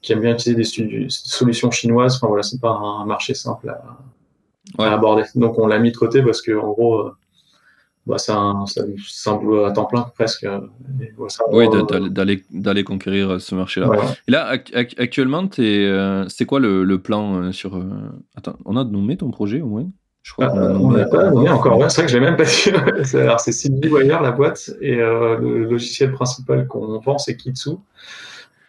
[0.00, 2.16] qui aiment bien utiliser des, des solutions chinoises.
[2.16, 3.74] Enfin voilà, c'est pas un marché simple
[4.78, 5.24] aborder.
[5.34, 7.12] Donc on l'a mis de côté parce que en gros, euh,
[8.06, 8.64] bah, c'est un,
[9.26, 10.46] un, boulot à temps plein presque.
[11.52, 11.66] oui,
[12.50, 13.90] d'aller conquérir ce marché-là.
[14.26, 17.80] Et là, actuellement, es, c'est quoi le, le, plan sur.
[18.36, 19.86] Attends, on a nommé ton projet au moins?
[20.28, 21.78] Je crois ah, on n'a pas nommé encore.
[21.90, 23.16] c'est vrai que j'ai même pas dit.
[23.16, 27.70] Alors, c'est CB Wire, la boîte, et euh, le logiciel principal qu'on vend, c'est Kitsu.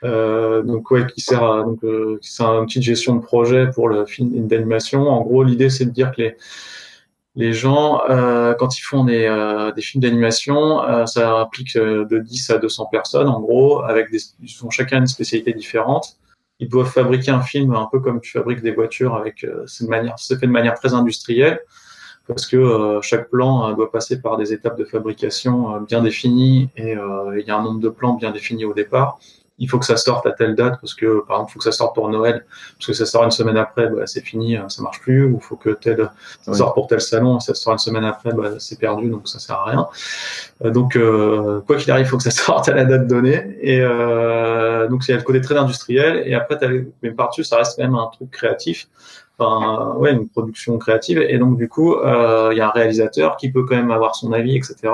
[0.04, 3.90] Euh, donc ouais, qui sert à donc euh, c'est un de gestion de projet pour
[3.90, 5.10] le film d'animation.
[5.10, 6.38] En gros, l'idée c'est de dire que les
[7.36, 12.20] les gens euh, quand ils font des, euh, des films d'animation, euh, ça implique de
[12.20, 16.18] 10 à 200 personnes en gros, avec des ils ont chacun une spécialité différente.
[16.60, 20.16] Ils doivent fabriquer un film un peu comme tu fabriques des voitures avec cette manière,
[20.18, 21.62] c'est fait de manière très industrielle
[22.28, 27.44] parce que chaque plan doit passer par des étapes de fabrication bien définies et il
[27.48, 29.20] y a un nombre de plans bien définis au départ
[29.60, 31.66] il faut que ça sorte à telle date parce que par exemple il faut que
[31.66, 32.46] ça sorte pour Noël.
[32.78, 35.26] Parce que ça sort une semaine après bah, c'est fini euh, ça marche plus.
[35.26, 36.10] Ou il faut que tel
[36.42, 39.40] ça sort pour tel salon ça sort une semaine après bah, c'est perdu donc ça
[39.40, 39.88] sert à rien.
[40.64, 43.58] Euh, donc euh, quoi qu'il arrive il faut que ça sorte à la date donnée.
[43.62, 46.24] Et euh, donc il y a le côté très industriel.
[46.26, 46.58] Et après
[47.04, 48.88] mais par-dessus ça reste quand même un truc créatif.
[49.38, 51.20] Enfin ouais une production créative.
[51.20, 54.32] Et donc du coup il y a un réalisateur qui peut quand même avoir son
[54.32, 54.94] avis etc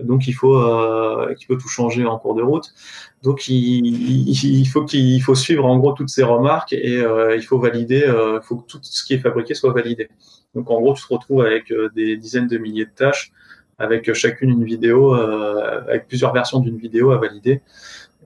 [0.00, 2.74] donc il faut euh, qu'il peut tout changer en cours de route.
[3.22, 7.42] Donc il, il faut qu'il faut suivre en gros toutes ces remarques et euh, il
[7.42, 10.08] faut valider, euh, il faut que tout ce qui est fabriqué soit validé.
[10.54, 13.32] Donc en gros, tu te retrouves avec des dizaines de milliers de tâches,
[13.78, 17.60] avec chacune une vidéo, avec plusieurs versions d'une vidéo à valider.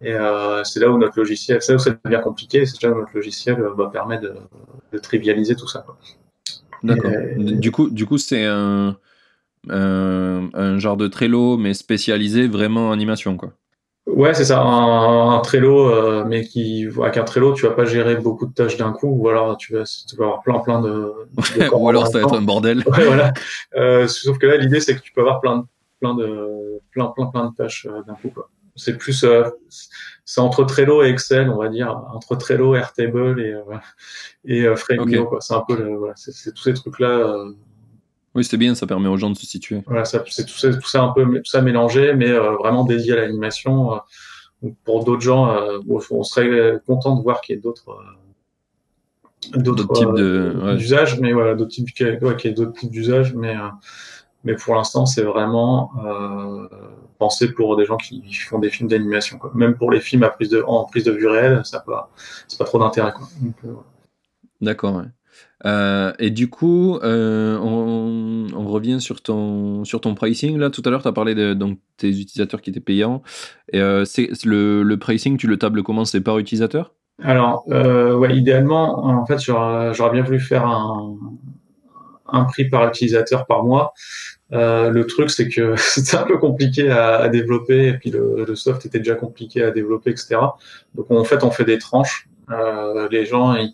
[0.00, 0.14] Et
[0.62, 3.14] c'est là où notre logiciel, c'est là où ça devient compliqué, c'est là où notre
[3.16, 4.32] logiciel bah, permet de,
[4.92, 5.84] de, trivialiser tout ça.
[6.84, 7.10] D'accord.
[7.36, 8.96] Du coup, du coup, c'est un,
[9.68, 13.52] un, genre de Trello, mais spécialisé vraiment en animation, quoi.
[14.06, 18.16] Ouais, c'est ça, un, Trello, euh, mais qui, avec un Trello, tu vas pas gérer
[18.16, 21.12] beaucoup de tâches d'un coup, ou alors tu vas, tu vas avoir plein, plein de.
[21.72, 22.82] ou alors ça va être un bordel.
[22.86, 23.32] Ouais, voilà.
[23.76, 25.64] Euh, sauf que là, l'idée, c'est que tu peux avoir plein, de,
[26.00, 28.50] plein de, plein, plein, plein de tâches euh, d'un coup, quoi.
[28.74, 29.26] C'est plus,
[30.24, 33.54] c'est entre Trello et Excel, on va dire, entre Trello, Airtable et,
[34.44, 35.40] et Framio, quoi.
[35.40, 37.44] C'est un peu, voilà, c'est tous ces trucs-là
[38.34, 39.82] oui, c'est bien, ça permet aux gens de se situer.
[39.86, 43.12] Voilà, c'est tout ça, tout ça un peu tout ça mélangé, mais euh, vraiment dédié
[43.12, 43.94] à l'animation.
[43.94, 45.78] Euh, pour d'autres gens, euh,
[46.10, 47.96] on serait content de voir qu'il y ait d'autres
[49.54, 53.56] d'autres types d'usages, mais voilà, d'autres types, ouais, qu'il y ait d'autres types d'usages, mais
[54.44, 55.92] mais pour l'instant, c'est vraiment
[57.18, 59.40] pensé pour des gens qui font des films d'animation.
[59.54, 62.10] Même pour les films à prise de, en prise de vue réelle, ça pas,
[62.46, 63.12] c'est pas trop d'intérêt.
[64.60, 64.96] D'accord.
[64.96, 65.04] Ouais.
[65.66, 70.58] Euh, et du coup, euh, on, revient sur ton, sur ton pricing.
[70.58, 73.22] Là, tout à l'heure, tu as parlé de donc, tes utilisateurs qui étaient payants.
[73.74, 76.04] Euh, c'est, le, le, pricing, tu le tables comment?
[76.04, 76.94] C'est par utilisateur?
[77.22, 81.16] Alors, ouais, idéalement, en fait, j'aurais, j'aurais bien voulu faire un,
[82.28, 83.92] un prix par utilisateur par mois.
[84.50, 88.54] le truc, c'est que c'était un peu compliqué à, à, développer, et puis le, le,
[88.54, 90.36] soft était déjà compliqué à développer, etc.
[90.94, 92.29] Donc en fait, on fait des tranches.
[92.50, 93.72] Euh, les gens, ils,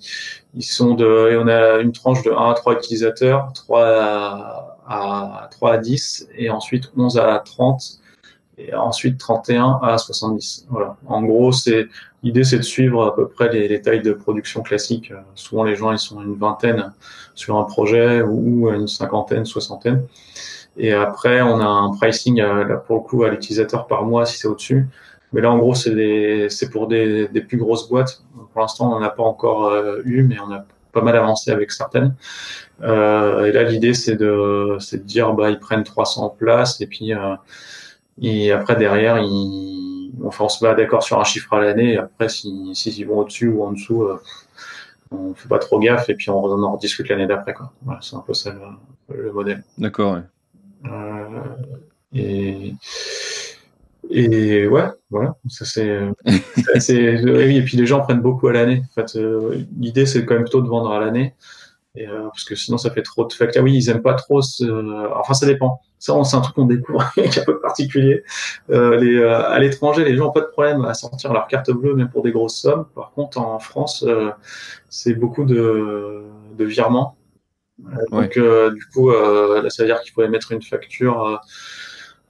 [0.54, 5.48] ils, sont de, on a une tranche de 1 à 3 utilisateurs, 3 à, à
[5.50, 8.00] 3 à 10, et ensuite 11 à 30,
[8.58, 10.66] et ensuite 31 à 70.
[10.70, 10.96] Voilà.
[11.06, 11.88] En gros, c'est
[12.22, 15.12] l'idée, c'est de suivre à peu près les, les, tailles de production classiques.
[15.34, 16.92] Souvent, les gens, ils sont une vingtaine
[17.34, 20.06] sur un projet ou une cinquantaine, soixantaine.
[20.76, 24.26] Et après, on a un pricing euh, là pour le coup à l'utilisateur par mois
[24.26, 24.86] si c'est au-dessus.
[25.32, 28.22] Mais là, en gros, c'est pour des, des, plus grosses boîtes.
[28.56, 31.50] Pour l'instant, on n'en a pas encore euh, eu, mais on a pas mal avancé
[31.50, 32.14] avec certaines.
[32.80, 37.12] Euh, et là, l'idée, c'est de, de dire, bah, ils prennent 300 places et puis
[37.12, 37.36] euh,
[38.22, 41.92] et après derrière, ils, enfin, on se met d'accord sur un chiffre à l'année.
[41.92, 44.22] Et après, s'ils si, si, vont au-dessus ou en dessous, euh,
[45.10, 47.52] on fait pas trop gaffe et puis on, on en rediscute l'année d'après.
[47.52, 47.70] Quoi.
[47.82, 48.54] Voilà, c'est un peu ça
[49.10, 49.64] le, le modèle.
[49.76, 50.14] D'accord.
[50.14, 50.90] Ouais.
[50.90, 51.42] Euh,
[52.14, 52.72] et
[54.18, 58.82] et ouais, voilà, ça c'est oui, et puis les gens prennent beaucoup à l'année.
[58.90, 61.34] En fait, euh, l'idée c'est quand même plutôt de vendre à l'année,
[61.98, 63.62] euh, parce que sinon ça fait trop de facteurs.
[63.62, 64.42] Ah oui, ils aiment pas trop.
[64.42, 64.64] Ce...
[65.14, 65.80] Enfin, ça dépend.
[65.98, 68.22] Ça, c'est un truc qu'on découvre qui est un peu particulier.
[68.70, 71.70] Euh, les, euh, à l'étranger, les gens ont pas de problème à sortir leur carte
[71.70, 72.86] bleue, même pour des grosses sommes.
[72.94, 74.30] Par contre, en France, euh,
[74.90, 76.24] c'est beaucoup de,
[76.56, 77.16] de virements.
[78.10, 81.40] Donc, du coup, là, ça veut dire qu'il faut émettre une facture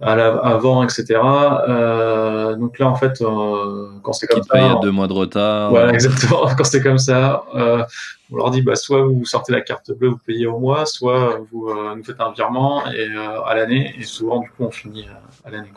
[0.00, 1.20] à avant, etc.
[1.68, 5.70] Euh, donc là, en fait, euh, quand c'est comme ça, il deux mois de retard.
[5.70, 6.46] Voilà, exactement.
[6.56, 7.82] Quand c'est comme ça, euh,
[8.30, 11.40] on leur dit, bah, soit vous sortez la carte bleue, vous payez au mois, soit
[11.50, 13.94] vous euh, nous faites un virement et euh, à l'année.
[13.98, 15.08] Et souvent, du coup, on finit
[15.44, 15.72] à l'année.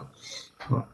[0.70, 0.86] Voilà.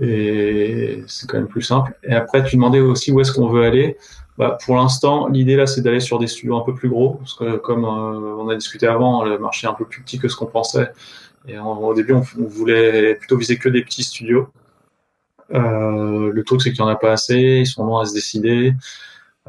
[0.00, 1.96] Et c'est quand même plus simple.
[2.02, 3.96] Et après, tu demandais aussi où est-ce qu'on veut aller.
[4.36, 7.34] Bah, pour l'instant, l'idée là, c'est d'aller sur des studios un peu plus gros, parce
[7.34, 10.34] que comme on a discuté avant, le marché est un peu plus petit que ce
[10.34, 10.90] qu'on pensait.
[11.46, 14.48] Et au début, on, voulait plutôt viser que des petits studios.
[15.52, 18.14] Euh, le truc, c'est qu'il n'y en a pas assez, ils sont longs à se
[18.14, 18.74] décider.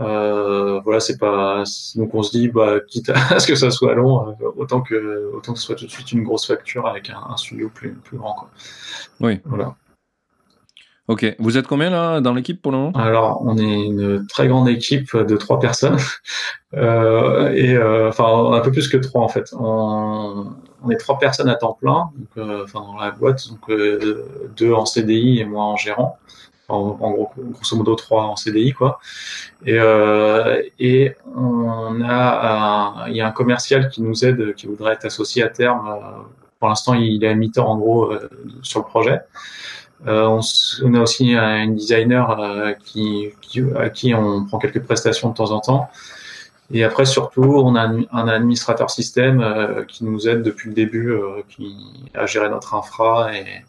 [0.02, 1.64] Euh, voilà, c'est pas.
[1.96, 5.32] Donc on se dit, bah, quitte à ce que ça soit long, euh, autant que
[5.34, 7.94] autant que ce soit tout de suite une grosse facture avec un, un studio plus
[7.94, 8.34] plus grand.
[8.34, 8.50] Quoi.
[9.22, 9.40] Oui.
[9.46, 9.76] Voilà.
[11.08, 12.92] Ok, vous êtes combien là dans l'équipe pour le moment?
[12.96, 16.00] Alors, on est une très grande équipe de trois personnes,
[16.74, 19.54] euh, et euh, enfin un peu plus que trois en fait.
[19.54, 20.56] On,
[20.90, 24.26] est trois personnes à temps plein, euh, enfin dans la boîte, donc euh,
[24.58, 26.18] deux en CDI et moi en gérant.
[26.68, 29.00] En, gros, grosso modo trois en CDI quoi.
[29.64, 34.94] Et, euh, et on a, il y a un commercial qui nous aide, qui voudrait
[34.94, 36.00] être associé à terme.
[36.60, 38.12] pour l'instant, il est à mi-temps en gros
[38.64, 39.20] sur le projet.
[40.08, 40.40] Euh, on,
[40.84, 45.36] on, a aussi un designer euh, qui, qui, à qui on prend quelques prestations de
[45.36, 45.90] temps en temps.
[46.72, 51.12] Et après, surtout, on a un, administrateur système euh, qui nous aide depuis le début,
[51.12, 51.76] euh, qui
[52.14, 53.64] a géré notre infra et,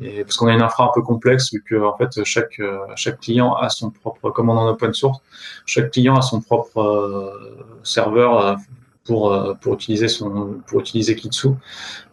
[0.00, 2.60] et parce qu'on a une infra un peu complexe vu que en fait chaque
[2.96, 5.18] chaque client a son propre, comme on en open source,
[5.66, 7.32] chaque client a son propre
[7.84, 8.58] serveur
[9.04, 11.48] pour pour utiliser son pour utiliser Kitsu.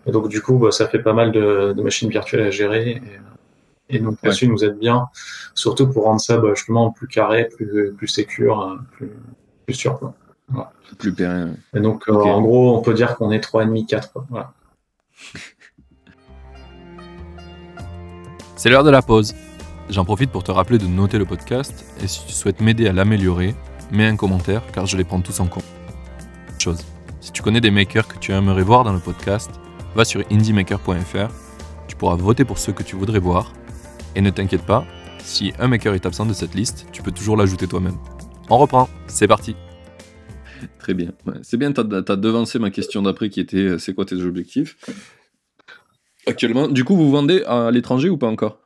[0.06, 3.02] Et donc du coup, bah, ça fait pas mal de, de machines virtuelles à gérer.
[3.90, 4.52] Et, et donc là-dessus, ouais.
[4.52, 5.10] nous aide bien,
[5.54, 9.12] surtout pour rendre ça bah, justement plus carré, plus, plus sécure, plus,
[9.66, 10.00] plus sûr.
[10.00, 10.14] Quoi.
[10.98, 11.58] Plus pérenne.
[11.76, 14.12] Et donc, en gros, on peut dire qu'on est 3,5, 4.
[14.30, 14.54] Voilà.
[18.56, 19.34] C'est l'heure de la pause.
[19.90, 22.94] J'en profite pour te rappeler de noter le podcast et si tu souhaites m'aider à
[22.94, 23.56] l'améliorer,
[23.92, 25.66] mets un commentaire car je les prends tous en compte.
[26.62, 26.86] Chose.
[27.22, 29.50] Si tu connais des makers que tu aimerais voir dans le podcast,
[29.96, 31.34] va sur indiemaker.fr.
[31.88, 33.52] Tu pourras voter pour ceux que tu voudrais voir.
[34.16, 34.86] Et ne t'inquiète pas,
[35.24, 37.98] si un maker est absent de cette liste, tu peux toujours l'ajouter toi-même.
[38.52, 39.56] On reprend, c'est parti.
[40.78, 41.10] Très bien.
[41.42, 41.84] c'est bien, tu as,
[42.16, 44.78] devancé ma question d'après qui était euh, c'est quoi tes objectifs?
[46.28, 48.60] Actuellement, du coup, vous vendez à l'étranger ou pas encore?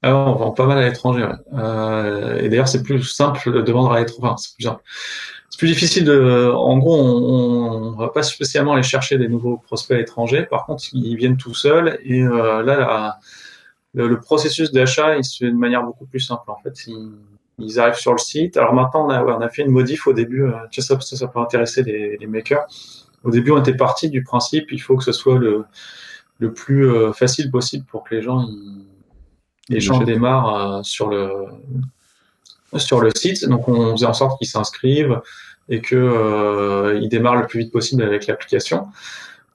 [0.00, 1.28] Alors, on vend pas mal à l'étranger.
[1.52, 4.22] Euh, et d'ailleurs, c'est plus simple de vendre à l'étranger.
[4.22, 4.66] Enfin, c'est plus
[5.50, 6.50] C'est plus difficile de.
[6.52, 10.46] En gros, on, ne va pas spécialement aller chercher des nouveaux prospects à l'étranger.
[10.48, 11.98] Par contre, ils viennent tout seuls.
[12.04, 13.18] Et euh, là,
[13.94, 16.42] le, processus d'achat, il se fait de manière beaucoup plus simple.
[16.48, 16.86] En fait,
[17.58, 18.56] ils, arrivent sur le site.
[18.56, 20.44] Alors maintenant, on a, on a fait une modif au début.
[20.44, 22.66] Euh, ça, ça, ça peut intéresser les, les makers.
[23.24, 25.64] Au début, on était parti du principe, il faut que ce soit le
[26.38, 28.48] le plus euh, facile possible pour que les gens,
[29.68, 31.30] les gens démarrent euh, sur le
[32.76, 33.48] sur le site.
[33.48, 35.20] Donc on faisait en sorte qu'ils s'inscrivent
[35.68, 38.88] et qu'ils euh, démarrent le plus vite possible avec l'application.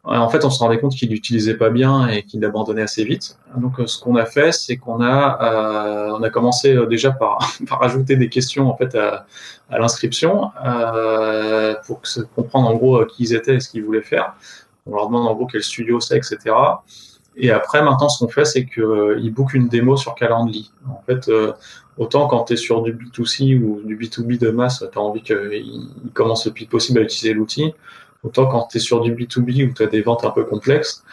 [0.06, 3.38] En fait, on se rendait compte qu'il l'utilisait pas bien et qu'il l'abandonnait assez vite.
[3.56, 8.18] Donc, ce qu'on a fait, c'est qu'on a, on a commencé déjà par, par ajouter
[8.18, 9.26] des questions en fait à,
[9.70, 10.52] à l'inscription
[11.88, 12.02] pour
[12.36, 14.34] comprendre en gros qui ils étaient et ce qu'ils voulaient faire.
[14.86, 16.54] On leur demande en gros quel studio c'est, etc.
[17.36, 20.72] Et après, maintenant, ce qu'on fait, c'est qu'ils euh, bookent une démo sur Calendly.
[20.88, 21.54] En fait, euh,
[21.98, 25.22] autant quand tu es sur du B2C ou du B2B de masse, tu as envie
[25.22, 27.74] qu'ils commencent le plus possible à utiliser l'outil.
[28.24, 31.04] Autant quand tu es sur du B2B où tu as des ventes un peu complexes,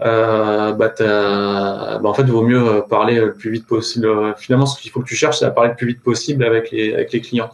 [0.00, 4.34] euh, bah, bah, en fait, il vaut mieux parler le plus vite possible.
[4.38, 6.70] Finalement, ce qu'il faut que tu cherches, c'est à parler le plus vite possible avec
[6.70, 7.50] les, avec les clients.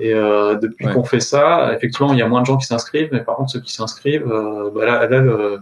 [0.00, 3.10] Et euh, depuis qu'on fait ça, effectivement, il y a moins de gens qui s'inscrivent,
[3.12, 5.60] mais par contre, ceux qui s'inscrivent, euh, bah là, là le,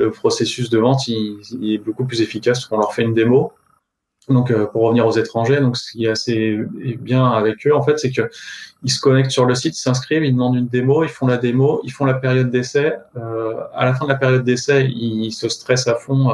[0.00, 2.70] le, processus de vente il, est beaucoup plus efficace.
[2.70, 3.52] On leur fait une démo.
[4.28, 6.56] Donc, euh, pour revenir aux étrangers, donc ce qui est assez
[6.98, 8.30] bien avec eux, en fait, c'est que
[8.82, 11.36] ils se connectent sur le site, ils s'inscrivent, ils demandent une démo, ils font la
[11.36, 12.94] démo, ils font la période d'essai.
[13.16, 16.30] Euh, à la fin de la période d'essai, ils se stressent à fond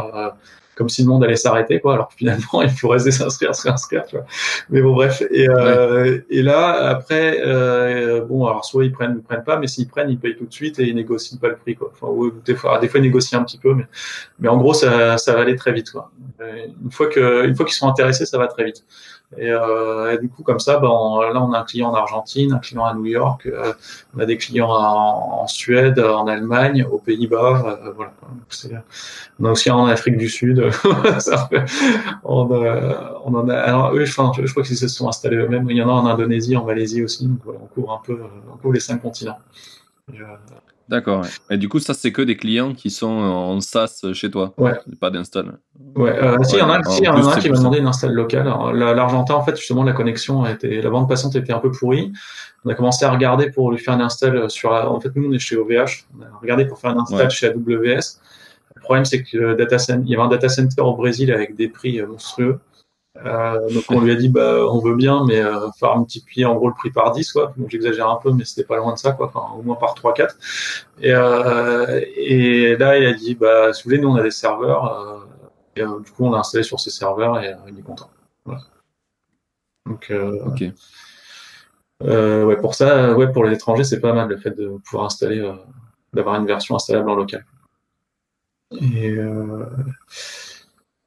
[0.76, 1.94] comme si le monde allait s'arrêter, quoi.
[1.94, 4.26] Alors finalement, il faut rester s'inscrire, s'inscrire, tu vois.
[4.68, 5.22] Mais bon, bref.
[5.30, 9.66] Et, euh, et là, après, euh, bon, alors soit ils prennent, ils prennent pas, mais
[9.66, 11.90] s'ils prennent, ils payent tout de suite et ils négocient pas le prix, quoi.
[11.98, 12.12] Enfin,
[12.44, 13.86] des fois, des fois, ils négocient un petit peu, mais,
[14.38, 16.10] mais en gros, ça, ça va aller très vite, quoi.
[16.40, 18.84] Une fois que, une fois qu'ils sont intéressés, ça va très vite.
[19.36, 22.58] Et, euh, du coup, comme ça, ben, là, on a un client en Argentine, un
[22.58, 23.72] client à New York, euh,
[24.16, 28.12] on a des clients en, en, Suède, en Allemagne, aux Pays-Bas, euh, voilà.
[29.40, 30.70] on a aussi en Afrique du Sud.
[32.24, 33.56] on, on, en a.
[33.56, 35.68] Alors eux, enfin, je, crois qu'ils se sont installés eux-mêmes.
[35.70, 37.26] Il y en a en Indonésie, en Malaisie aussi.
[37.26, 38.18] Donc voilà, on couvre un peu,
[38.52, 39.38] on couvre les cinq continents.
[40.88, 41.24] D'accord.
[41.50, 44.54] Et du coup, ça, c'est que des clients qui sont en SaaS chez toi.
[44.56, 44.74] Ouais.
[45.00, 45.58] Pas d'install.
[45.96, 46.16] Ouais.
[46.22, 47.86] Euh, si, il y en a, si, y en a un qui m'a demandé une
[47.86, 48.46] install locale.
[48.74, 52.12] L'Argentin, en fait, justement, la connexion était, la bande passante était un peu pourrie.
[52.64, 54.70] On a commencé à regarder pour lui faire une install sur.
[54.70, 56.06] En fait, nous, on est chez OVH.
[56.16, 58.20] On a regardé pour faire une install chez AWS.
[58.76, 61.32] Le problème, c'est que le data center, il y avait un data center au Brésil
[61.32, 62.60] avec des prix euh, monstrueux.
[63.24, 66.54] Euh, donc on lui a dit bah on veut bien mais euh, faire multiplier en
[66.54, 67.54] gros le prix par 10 quoi.
[67.56, 69.94] Donc j'exagère un peu mais c'était pas loin de ça quoi, enfin au moins par
[69.94, 70.36] 3 4.
[71.00, 74.30] Et euh, et là il a dit bah si vous voulez nous on a des
[74.30, 75.18] serveurs euh,
[75.76, 78.10] et euh, du coup on l'a installé sur ces serveurs et il est content.
[78.44, 78.60] Voilà.
[79.86, 80.12] Donc
[80.46, 80.64] OK.
[82.02, 85.50] ouais pour ça ouais pour les étrangers c'est pas mal le fait de pouvoir installer
[86.12, 87.46] d'avoir une version installable en local.
[88.72, 89.16] Et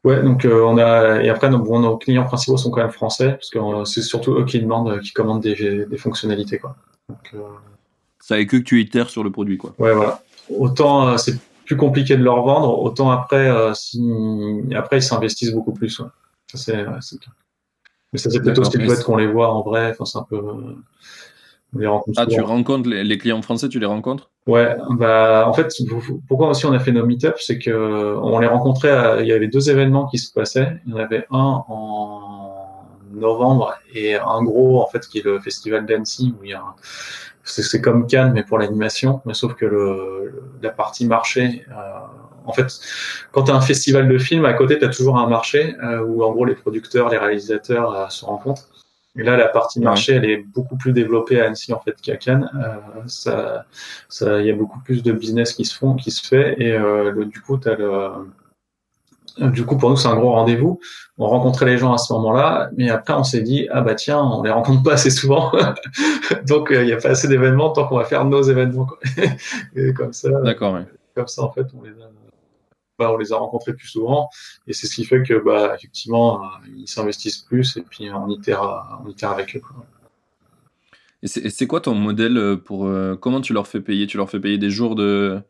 [0.05, 3.31] Ouais, donc euh, on a et après bon, nos clients principaux sont quand même français
[3.31, 6.77] parce que euh, c'est surtout eux qui demandent, qui commandent des, des fonctionnalités quoi.
[7.09, 7.39] Donc, euh...
[8.21, 9.73] Ça avec eux que tu itères sur le produit quoi.
[9.77, 10.21] Ouais voilà.
[10.57, 14.01] Autant euh, c'est plus compliqué de leur vendre, autant après si
[14.73, 15.99] après ils s'investissent beaucoup plus.
[15.99, 16.07] Ouais.
[16.47, 16.85] Ça c'est
[18.13, 19.91] mais ça c'est plutôt ce qui peut être qu'on les voit en vrai.
[19.91, 20.41] Enfin c'est un peu
[22.17, 24.31] ah, tu rencontres les, clients français, tu les rencontres?
[24.47, 25.71] Ouais, bah en fait,
[26.27, 29.21] pourquoi aussi on a fait nos meet c'est que on les rencontrait.
[29.21, 30.77] il y avait deux événements qui se passaient.
[30.87, 32.55] Il y en avait un en
[33.13, 36.63] novembre et un gros en fait qui est le festival d'Annecy où il y a
[37.43, 41.73] c'est comme Cannes mais pour l'animation, mais sauf que le, la partie marché, euh,
[42.45, 42.79] en fait,
[43.31, 46.03] quand tu as un festival de films à côté, tu as toujours un marché euh,
[46.03, 48.67] où en gros les producteurs, les réalisateurs euh, se rencontrent.
[49.17, 52.15] Et là, la partie marché, elle est beaucoup plus développée à Annecy en fait qu'à
[52.15, 52.49] Cannes.
[52.55, 53.65] Euh, ça,
[54.07, 56.73] ça, il y a beaucoup plus de business qui se font, qui se fait, et
[56.73, 58.11] euh, le, du coup, tu as le
[59.49, 60.79] Du coup, pour nous, c'est un gros rendez-vous.
[61.17, 64.21] On rencontrait les gens à ce moment-là, mais après, on s'est dit, ah bah tiens,
[64.21, 65.51] on les rencontre pas assez souvent,
[66.47, 68.85] donc il n'y a pas assez d'événements tant qu'on va faire nos événements.
[68.85, 68.99] Quoi.
[69.75, 70.75] Et comme ça, D'accord.
[70.75, 70.85] Ouais.
[71.15, 72.09] comme ça, en fait, on les a,
[72.99, 74.29] bah, on les a rencontrés plus souvent,
[74.67, 76.41] et c'est ce qui fait que, bah, effectivement,
[76.75, 79.61] ils s'investissent plus, et puis on itère, on itère avec eux.
[79.61, 79.85] Quoi.
[81.21, 84.07] Et c'est quoi ton modèle pour euh, comment tu leur fais payer?
[84.07, 85.41] Tu leur fais payer des jours de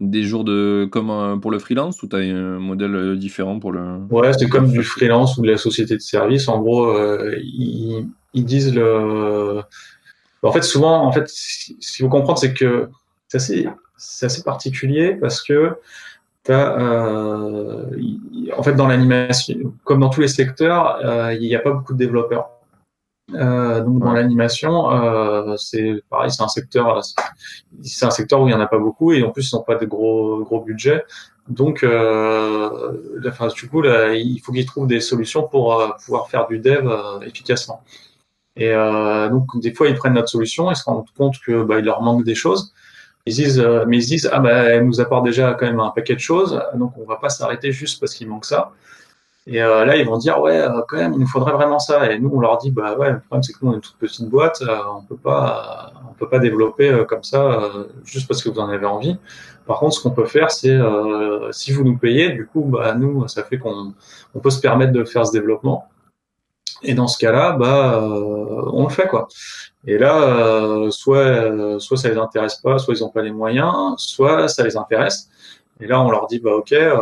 [0.00, 3.98] des jours de comme pour le freelance ou tu as un modèle différent pour le?
[4.10, 6.48] Ouais, c'est comme du freelance ou de la société de service.
[6.48, 9.62] En gros, euh, ils, ils, disent le.
[10.42, 12.88] En fait, souvent, en fait, ce qu'il faut comprendre, c'est que
[13.28, 15.76] c'est assez, c'est assez particulier parce que
[16.52, 17.90] as, euh,
[18.56, 21.92] en fait, dans l'animation, comme dans tous les secteurs, euh, il n'y a pas beaucoup
[21.94, 22.50] de développeurs.
[23.32, 27.00] Euh, donc dans l'animation, euh, c'est pareil, c'est un secteur,
[27.82, 29.62] c'est un secteur où il y en a pas beaucoup et en plus ils n'ont
[29.62, 31.04] pas de gros gros budgets.
[31.48, 32.92] Donc, euh,
[33.26, 36.58] enfin, du coup, là, il faut qu'ils trouvent des solutions pour euh, pouvoir faire du
[36.58, 36.86] dev
[37.22, 37.82] efficacement.
[38.56, 41.84] Et donc des fois ils prennent notre solution, ils se rendent compte que bah, il
[41.84, 42.72] leur manque des choses.
[43.26, 45.90] Ils disent, mais ils se disent ah bah elle nous apporte déjà quand même un
[45.90, 48.72] paquet de choses, donc on va pas s'arrêter juste parce qu'il manque ça.
[49.46, 52.10] Et euh, là, ils vont dire ouais, euh, quand même, il nous faudrait vraiment ça.
[52.10, 53.80] Et nous, on leur dit bah ouais, le problème c'est que nous, on est une
[53.82, 57.70] toute petite boîte, euh, on peut pas, on peut pas développer comme ça
[58.04, 59.18] juste parce que vous en avez envie.
[59.66, 60.78] Par contre, ce qu'on peut faire, c'est
[61.52, 63.94] si vous nous payez, du coup, bah nous, ça fait qu'on
[64.34, 65.88] on peut se permettre de faire ce développement.
[66.82, 69.28] Et dans ce cas-là, bah on le fait quoi.
[69.86, 74.48] Et là, soit soit ça les intéresse pas, soit ils ont pas les moyens, soit
[74.48, 75.28] ça les intéresse.
[75.80, 76.96] Et là, on leur dit, bah ok, euh,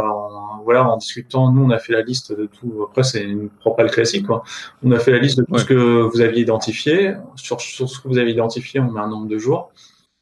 [0.64, 2.86] voilà, en discutant, nous, on a fait la liste de tout.
[2.88, 4.42] Après, c'est une propale classique, quoi.
[4.82, 7.14] On a fait la liste de tout ce que vous aviez identifié.
[7.36, 9.70] Sur, sur, ce que vous avez identifié, on met un nombre de jours.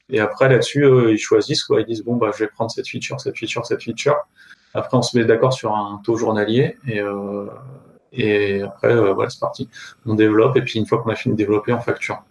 [0.09, 1.81] Et après, là-dessus, ils choisissent, quoi.
[1.81, 4.17] Ils disent, bon, bah, je vais prendre cette feature, cette feature, cette feature.
[4.75, 7.47] Après, on se met d'accord sur un taux journalier et, euh,
[8.13, 9.69] et après, euh, voilà, c'est parti.
[10.07, 12.23] On développe et puis une fois qu'on a fini de développer, on facture.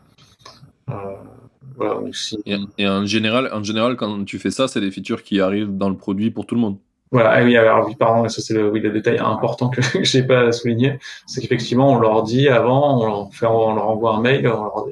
[2.77, 5.89] Et, en, général, en général, quand tu fais ça, c'est des features qui arrivent dans
[5.89, 6.77] le produit pour tout le monde.
[7.11, 10.17] Voilà, ah oui, alors oui, pardon, ça c'est le, oui, le détail important que, je
[10.17, 14.15] n'ai pas souligné, c'est qu'effectivement, on leur dit avant, on leur, fait, on leur envoie
[14.15, 14.45] un mail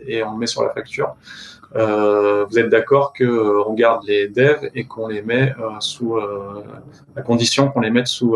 [0.07, 1.15] et on le met sur la facture.
[1.75, 5.79] Euh, vous êtes d'accord que euh, on garde les devs et qu'on les met euh,
[5.79, 6.63] sous euh,
[7.15, 8.35] à condition qu'on les mette sous,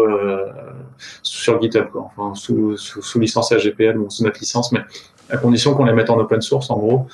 [1.23, 2.11] sur GitHub, quoi.
[2.15, 4.81] enfin sous, sous, sous licence AGPL ou sous notre licence, mais
[5.29, 7.07] à condition qu'on les mette en open source, en gros,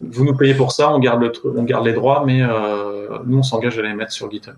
[0.00, 3.38] vous nous payez pour ça, on garde, le on garde les droits, mais euh, nous,
[3.38, 4.54] on s'engage à les mettre sur GitHub.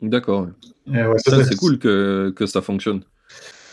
[0.00, 0.48] D'accord.
[1.18, 3.02] ça, c'est cool que, que, ça fonctionne.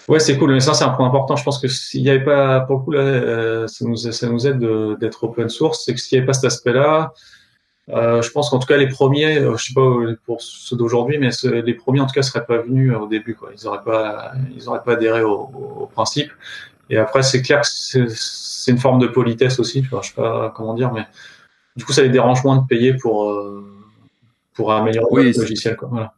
[0.07, 1.35] Ouais, c'est cool, mais ça, c'est un point important.
[1.35, 4.29] Je pense que s'il n'y avait pas, pour le coup, là, euh, ça, nous, ça
[4.29, 4.59] nous aide
[4.99, 5.83] d'être open source.
[5.85, 7.13] C'est que s'il n'y avait pas cet aspect-là,
[7.89, 9.81] euh, je pense qu'en tout cas, les premiers, je sais pas
[10.25, 13.35] pour ceux d'aujourd'hui, mais les premiers, en tout cas, seraient pas venus au début.
[13.35, 13.49] Quoi.
[13.59, 15.49] Ils n'auraient pas, ils auraient pas adhéré au,
[15.81, 16.31] au principe.
[16.89, 20.73] Et après, c'est clair que c'est une forme de politesse aussi, je sais pas comment
[20.73, 21.05] dire, mais
[21.75, 23.63] du coup, ça les dérange moins de payer pour, euh,
[24.53, 25.75] pour améliorer le logiciel.
[25.75, 25.87] Quoi.
[25.89, 26.13] Voilà.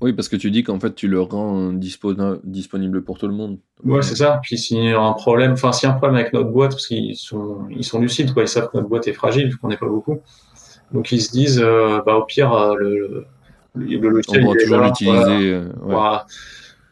[0.00, 3.58] Oui, parce que tu dis qu'en fait, tu le rends disponible pour tout le monde.
[3.84, 4.38] Ouais, c'est ça.
[4.42, 6.70] Puis s'il y a un problème, enfin, s'il y a un problème avec notre boîte,
[6.70, 9.68] parce qu'ils sont, ils sont lucides, quoi, ils savent que notre boîte est fragile, qu'on
[9.68, 10.20] n'est pas beaucoup.
[10.92, 13.26] Donc ils se disent, euh, bah, au pire, euh, le,
[13.74, 14.46] le, le logiciel.
[14.46, 15.60] On va toujours l'utiliser.
[15.80, 16.26] Voilà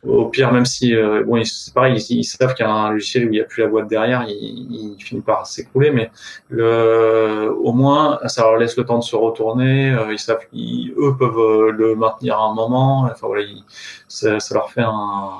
[0.06, 3.24] au pire, même si euh, bon, c'est pareil, ils, savent qu'il y a un logiciel
[3.24, 6.10] où il n'y a plus la boîte derrière, il, il finit par s'écrouler, mais
[6.48, 9.92] le, au moins, ça leur laisse le temps de se retourner.
[9.92, 13.02] Euh, ils savent, qu'ils, eux peuvent euh, le maintenir à un moment.
[13.02, 13.44] Enfin voilà,
[14.08, 15.32] ça, ça, leur fait un.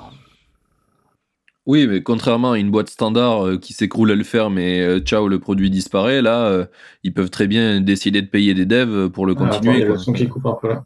[1.64, 5.70] Oui, mais contrairement à une boîte standard qui s'écroule, elle ferme et ciao, le produit
[5.70, 6.20] disparaît.
[6.20, 6.66] Là,
[7.04, 9.74] ils peuvent très bien décider de payer des devs pour le continuer.
[9.74, 10.84] il y a le son qui coupe un peu là.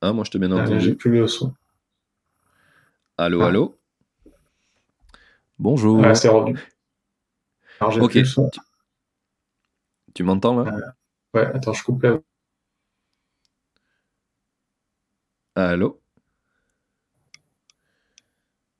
[0.00, 0.80] Ah, moi je te bien ah, entendu.
[0.80, 1.52] J'ai plus le son.
[3.20, 3.48] Allô, ah.
[3.48, 3.78] allô
[5.58, 6.02] Bonjour.
[6.16, 6.58] C'est revenu.
[7.78, 8.20] Alors, j'ai okay.
[8.20, 8.50] le son.
[10.14, 10.80] Tu, m'entends là euh,
[11.34, 12.18] Ouais, attends, je coupe là.
[15.54, 16.00] Allô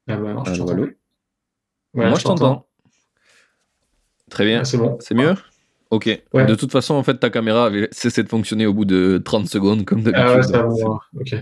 [0.08, 0.88] ah bah non, Allô, allô
[1.92, 2.66] Moi, je t'entends.
[4.30, 4.64] Très bien.
[4.64, 4.96] c'est bon.
[5.00, 5.34] C'est mieux
[5.90, 6.22] Ok.
[6.34, 9.48] De toute façon, en fait, ta caméra avait cessé de fonctionner au bout de 30
[9.48, 10.24] secondes, comme d'habitude.
[10.24, 10.68] Ah ouais, ça va.
[11.18, 11.34] Ok.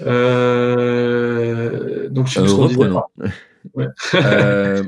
[0.00, 2.08] Euh...
[2.08, 3.00] Donc, je suis euh.
[3.72, 3.86] Ouais.
[4.14, 4.82] euh,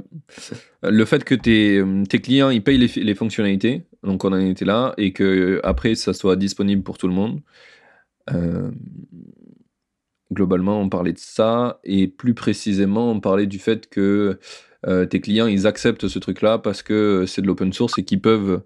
[0.82, 4.66] le fait que tes, tes, clients ils payent les, les, fonctionnalités, donc on en était
[4.66, 7.40] là, et que après ça soit disponible pour tout le monde.
[8.34, 8.70] Euh,
[10.30, 14.38] globalement, on parlait de ça, et plus précisément, on parlait du fait que
[14.86, 18.20] euh, tes clients ils acceptent ce truc-là parce que c'est de l'open source et qu'ils
[18.20, 18.62] peuvent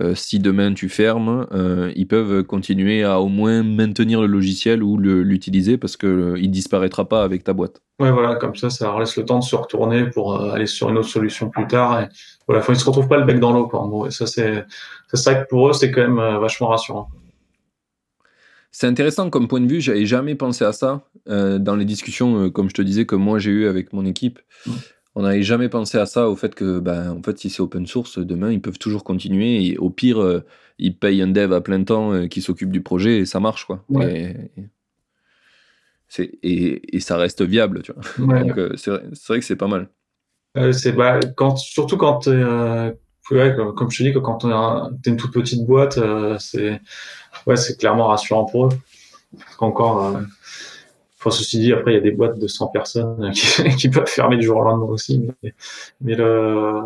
[0.00, 4.84] euh, si demain tu fermes, euh, ils peuvent continuer à au moins maintenir le logiciel
[4.84, 7.82] ou l'utiliser parce qu'il ne il disparaîtra pas avec ta boîte.
[7.98, 10.98] Ouais, voilà, comme ça, ça laisse le temps de se retourner pour aller sur une
[10.98, 12.00] autre solution plus tard.
[12.00, 12.08] Et
[12.46, 14.06] voilà, ils ne se retrouvent pas le bec dans l'eau, En gros.
[14.06, 14.64] Et ça, c'est
[15.12, 17.08] vrai que pour eux, c'est quand même vachement rassurant.
[18.70, 22.70] C'est intéressant comme point de vue, j'avais jamais pensé à ça dans les discussions, comme
[22.70, 24.38] je te disais, que moi j'ai eu avec mon équipe.
[24.66, 24.70] Mmh
[25.14, 27.86] on n'avait jamais pensé à ça, au fait que, ben, en fait, si c'est open
[27.86, 29.66] source, demain, ils peuvent toujours continuer.
[29.66, 30.44] Et au pire, euh,
[30.78, 33.64] ils payent un dev à plein temps euh, qui s'occupe du projet et ça marche,
[33.64, 33.84] quoi.
[34.00, 34.36] Et,
[36.42, 38.38] et, ça reste viable, tu vois.
[38.40, 39.88] Donc, euh, c'est vrai, que c'est pas mal.
[40.72, 45.32] c'est bah, quand, surtout quand, comme, comme, je te dis, quand tu es une toute
[45.32, 45.98] petite boîte,
[46.38, 46.80] c'est
[47.46, 48.72] ouais, clairement rassurant pour eux.
[49.58, 50.20] Qu'encore
[51.20, 53.30] Enfin, ceci dit, après, il y a des boîtes de 100 personnes
[53.78, 55.28] qui, peuvent fermer du jour au lendemain aussi.
[56.00, 56.80] Mais, le.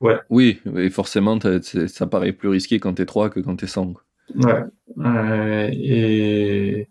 [0.00, 0.16] Ouais.
[0.30, 1.38] Oui, et forcément,
[1.86, 3.94] ça paraît plus risqué quand t'es 3 que quand t'es 100.
[4.36, 5.74] Ouais.
[5.74, 6.88] et.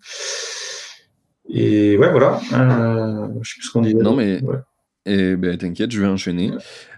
[1.49, 2.39] Et ouais, voilà.
[2.53, 3.95] Euh, je sais plus ce qu'on dit.
[3.95, 4.39] Non, mais.
[5.05, 6.51] Et ben, t'inquiète, je vais enchaîner.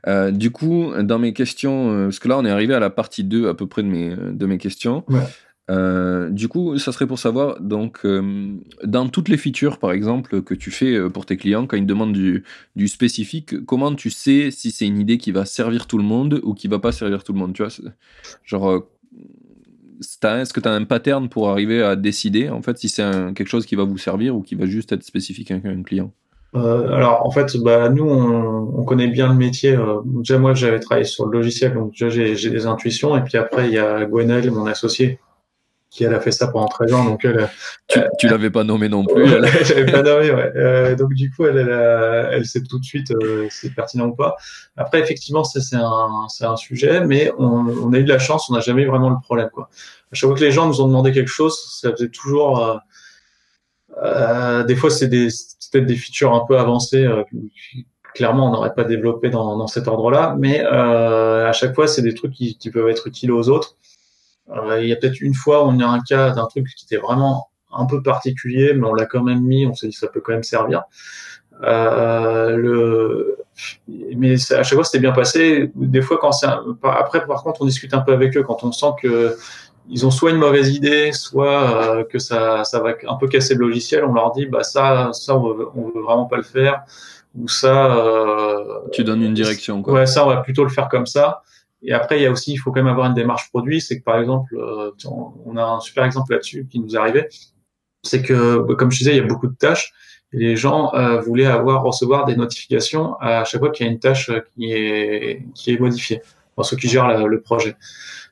[0.05, 2.91] Euh, du coup, dans mes questions, euh, parce que là, on est arrivé à la
[2.91, 5.03] partie 2 à peu près de mes, de mes questions.
[5.07, 5.21] Ouais.
[5.71, 8.53] Euh, du coup, ça serait pour savoir, donc, euh,
[8.83, 11.85] dans toutes les features, par exemple, que tu fais euh, pour tes clients, quand ils
[11.85, 12.43] demandent du,
[12.87, 16.53] spécifique, comment tu sais si c'est une idée qui va servir tout le monde ou
[16.53, 17.71] qui va pas servir tout le monde Tu vois,
[18.43, 18.87] genre,
[19.99, 23.03] est-ce que tu as un pattern pour arriver à décider, en fait, si c'est
[23.33, 26.11] quelque chose qui va vous servir ou qui va juste être spécifique à un client?
[26.53, 29.77] Alors en fait, bah, nous on, on, connaît bien le métier.
[30.05, 33.17] déjà moi j'avais travaillé sur le logiciel, donc déjà j'ai des intuitions.
[33.17, 35.19] Et puis après il y a Gwenaël, mon associé,
[35.89, 37.05] qui elle a fait ça pendant 13 ans.
[37.05, 37.49] Donc elle,
[37.87, 39.23] tu, tu l'avais pas nommé non plus.
[39.23, 39.41] elle...
[39.41, 40.51] l'avais pas nommé, ouais.
[40.55, 44.07] Euh, donc du coup, elle, elle, elle sait tout de suite euh, si c'est pertinent
[44.07, 44.35] ou pas.
[44.75, 48.19] Après, effectivement, ça c'est un, c'est un sujet, mais on, on, a eu de la
[48.19, 49.69] chance, on n'a jamais eu vraiment le problème, quoi.
[50.11, 52.63] À chaque fois que les gens nous ont demandé quelque chose, ça faisait toujours.
[52.63, 52.77] Euh,
[54.03, 55.27] euh des fois, c'est des,
[55.71, 57.05] peut-être des features un peu avancées.
[57.05, 57.23] Euh,
[58.13, 62.13] clairement, on n'aurait pas développé dans, dans cet ordre-là, mais à chaque fois, c'est des
[62.13, 63.75] trucs qui, qui peuvent être utiles aux autres.
[64.49, 67.01] Euh, il y a peut-être une fois, on a un cas d'un truc qui était
[67.01, 69.65] vraiment un peu particulier, mais on l'a quand même mis.
[69.65, 70.83] On s'est dit ça peut quand même servir.
[71.63, 73.37] Euh, le...
[74.15, 75.71] Mais à chaque fois, c'était bien passé.
[75.75, 76.47] Des fois, quand c'est
[76.83, 79.35] après, par contre, on discute un peu avec eux quand on sent que
[79.87, 83.53] ils ont soit une mauvaise idée, soit euh, que ça, ça va un peu casser
[83.53, 84.03] le logiciel.
[84.03, 86.83] On leur dit, bah ça, ça, on veut, on veut vraiment pas le faire,
[87.37, 87.95] ou ça.
[87.95, 88.79] Euh...
[88.91, 89.93] Tu donnes une direction, quoi.
[89.93, 91.43] Ouais, ça, on va plutôt le faire comme ça.
[91.81, 93.81] Et après, il y a aussi, il faut quand même avoir une démarche produit.
[93.81, 94.91] C'est que par exemple, euh,
[95.45, 97.27] on a un super exemple là-dessus qui nous arrivé.
[98.03, 99.93] C'est que, comme je disais, il y a beaucoup de tâches.
[100.31, 103.99] Les gens euh, voulaient avoir recevoir des notifications à chaque fois qu'il y a une
[103.99, 106.21] tâche qui est qui est modifiée.
[106.55, 107.75] Pour ceux qui gèrent le projet.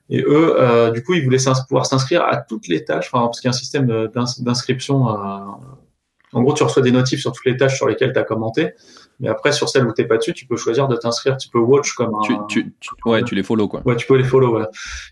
[0.09, 1.37] Et eux, euh, du coup, ils voulaient
[1.67, 4.07] pouvoir s'inscrire à toutes les tâches, enfin, parce qu'il y a un système
[4.39, 5.07] d'inscription.
[5.07, 8.73] en gros, tu reçois des notifs sur toutes les tâches sur lesquelles tu as commenté.
[9.19, 11.37] Mais après, sur celle où t'es pas dessus, tu peux choisir de t'inscrire.
[11.37, 12.45] Tu peux watch comme un.
[12.47, 13.81] Tu, tu, ouais, tu les follow quoi.
[13.85, 14.57] Ouais, tu peux les follow.
[14.57, 14.65] Ouais.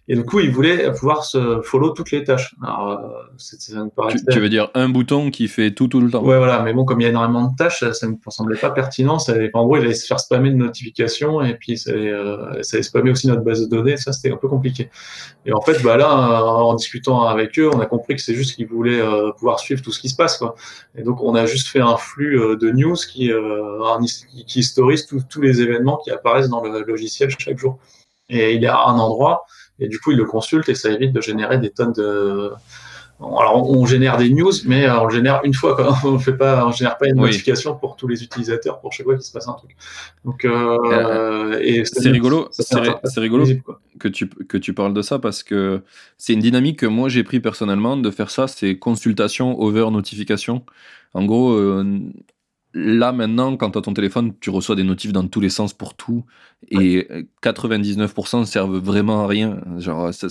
[0.07, 2.55] Et du coup, ils voulaient pouvoir se follow toutes les tâches.
[2.63, 6.23] Alors, euh, tu, veux dire un bouton qui fait tout tout le temps.
[6.23, 6.61] Ouais, voilà.
[6.61, 9.19] Mais bon, comme il y a énormément de tâches, ça, ne me semblait pas pertinent.
[9.19, 12.77] Ça, en gros, il allait se faire spammer de notifications et puis ça, euh, ça
[12.77, 13.97] allait spammer aussi notre base de données.
[13.97, 14.89] Ça, c'était un peu compliqué.
[15.45, 18.55] Et en fait, bah là, en discutant avec eux, on a compris que c'est juste
[18.55, 20.55] qu'ils voulaient euh, pouvoir suivre tout ce qui se passe, quoi.
[20.95, 23.31] Et donc, on a juste fait un flux euh, de news qui
[24.47, 27.79] qui historise tous les événements qui apparaissent dans le logiciel chaque jour.
[28.29, 29.45] Et il est à un endroit,
[29.81, 32.51] et du coup, il le consulte et ça évite de générer des tonnes de.
[33.19, 35.75] Alors, on génère des news, mais on le génère une fois.
[35.75, 35.95] Quoi.
[36.03, 39.13] On fait pas, on génère pas une notification pour tous les utilisateurs pour chaque fois
[39.13, 39.75] qu'il se passe un truc.
[40.25, 43.45] Donc, euh, euh, c'est rigolo, c'est rigolo
[43.99, 45.83] que tu que tu parles de ça parce que
[46.17, 48.47] c'est une dynamique que moi j'ai pris personnellement de faire ça.
[48.47, 50.63] C'est consultation over notification.
[51.13, 51.99] En gros, euh,
[52.73, 55.73] là maintenant, quand tu as ton téléphone, tu reçois des notifs dans tous les sens
[55.73, 56.23] pour tout,
[56.69, 57.07] et
[57.43, 59.61] 99% servent vraiment à rien.
[59.77, 60.27] Genre, ça,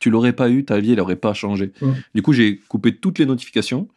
[0.00, 1.72] tu l'aurais pas eu, ta vie, elle aurait pas changé.
[2.14, 3.88] Du coup, j'ai coupé toutes les notifications,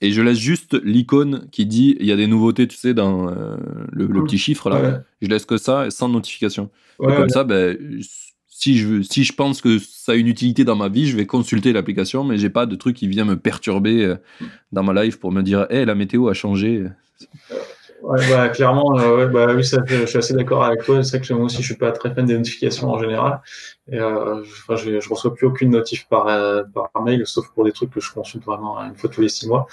[0.00, 3.28] et je laisse juste l'icône qui dit il y a des nouveautés, tu sais, dans
[3.28, 3.56] euh,
[3.92, 5.02] le, petit chiffre là.
[5.20, 6.70] Je laisse que ça, sans notification.
[7.02, 7.76] et comme ça, ben,
[8.48, 11.26] si je, si je pense que ça a une utilité dans ma vie, je vais
[11.26, 14.16] consulter l'application, mais j'ai pas de truc qui vient me perturber euh,
[14.72, 16.84] dans ma life pour me dire, hé, la météo a changé.
[18.02, 21.02] Ouais, bah, clairement, euh, bah, oui, ça, je suis assez d'accord avec toi.
[21.02, 23.40] C'est vrai que moi aussi, je suis pas très fan des notifications en général.
[23.90, 26.26] Et, euh, je, je, reçois plus aucune notif par,
[26.74, 29.48] par mail, sauf pour des trucs que je consulte vraiment une fois tous les six
[29.48, 29.66] mois.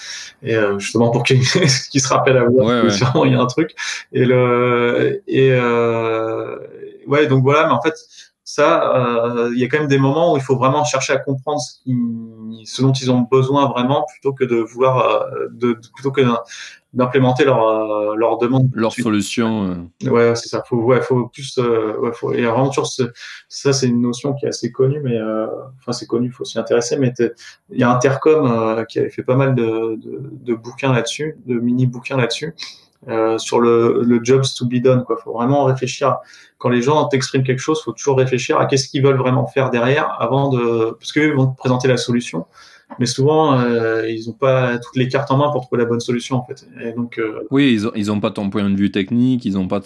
[0.44, 3.76] Et justement pour qu'il se rappelle à moi, ouais, sûrement il y a un truc.
[4.14, 5.52] Et le, et
[7.08, 7.68] ouais, donc voilà.
[7.68, 7.96] Mais en fait,
[8.54, 11.60] ça, il y a quand même des moments où il faut vraiment chercher à comprendre
[11.60, 11.80] ce,
[12.66, 16.22] ce dont ils ont besoin vraiment, plutôt que de vouloir, de, plutôt que
[16.94, 20.10] d'implémenter leur euh, leur demande leur solution euh.
[20.10, 20.62] ouais c'est ça.
[20.68, 22.88] Faut ouais faut plus euh, ouais faut et vraiment toujours
[23.48, 25.48] ça c'est une notion qui est assez connue mais euh,
[25.80, 27.14] enfin c'est connu faut s'y intéresser mais
[27.70, 31.56] il y a Intercom qui avait fait pas mal de, de, de bouquins là-dessus de
[31.60, 32.54] mini bouquins là-dessus
[33.38, 36.18] sur le, le jobs to be done quoi faut vraiment réfléchir
[36.60, 39.72] quand les gens t'expriment quelque chose faut toujours réfléchir à qu'est-ce qu'ils veulent vraiment faire
[39.72, 42.46] derrière avant de parce qu'ils vont te présenter la solution
[43.00, 46.00] mais souvent euh, ils n'ont pas toutes les cartes en main pour trouver la bonne
[46.00, 46.68] solution en fait.
[46.84, 49.58] Et donc euh, oui, ils ont, ils ont pas ton point de vue technique, ils
[49.58, 49.82] ont pas,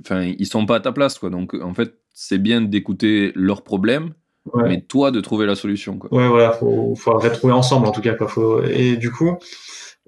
[0.00, 1.30] enfin ils sont pas à ta place quoi.
[1.30, 4.12] Donc en fait c'est bien d'écouter leurs problèmes,
[4.54, 6.12] mais toi de trouver la solution quoi.
[6.12, 8.28] Ouais voilà, faut faut retrouver ensemble en tout cas quoi.
[8.28, 8.62] Faut...
[8.62, 9.36] Et du coup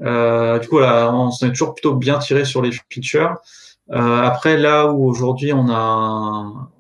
[0.02, 3.36] euh, du coup voilà, on s'en est toujours plutôt bien tiré sur les features.
[3.90, 6.70] Euh, après là où aujourd'hui on a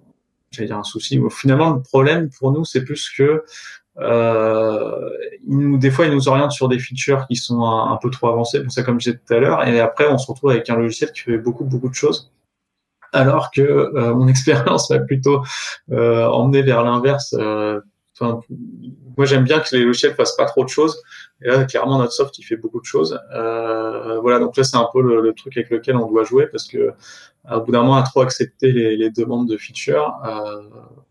[0.50, 3.44] j'allais dire un souci, finalement le problème pour nous c'est plus que
[3.98, 5.10] euh,
[5.46, 8.72] des fois, ils nous orientent sur des features qui sont un, peu trop avancées, pour
[8.72, 11.12] ça comme je disais tout à l'heure, et après, on se retrouve avec un logiciel
[11.12, 12.32] qui fait beaucoup, beaucoup de choses,
[13.12, 15.42] alors que euh, mon expérience va plutôt
[15.92, 17.34] euh, emmener vers l'inverse.
[17.38, 17.80] Euh,
[18.20, 21.02] moi, j'aime bien que les logiciels fassent pas trop de choses.
[21.42, 23.18] Et là, clairement, notre soft, il fait beaucoup de choses.
[23.34, 26.46] Euh, voilà, donc là, c'est un peu le, le, truc avec lequel on doit jouer
[26.46, 26.92] parce que
[27.50, 30.62] au bout d'un moment, à trop accepter les, les demandes de features, euh,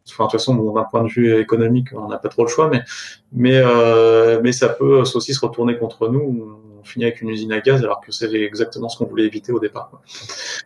[0.10, 2.50] enfin, de toute façon, bon, d'un point de vue économique, on n'a pas trop le
[2.50, 2.84] choix, mais,
[3.32, 6.60] mais, euh, mais ça peut aussi se retourner contre nous.
[6.84, 9.54] On finit avec une usine à gaz alors que c'est exactement ce qu'on voulait éviter
[9.54, 9.90] au départ.
[9.90, 10.02] Quoi.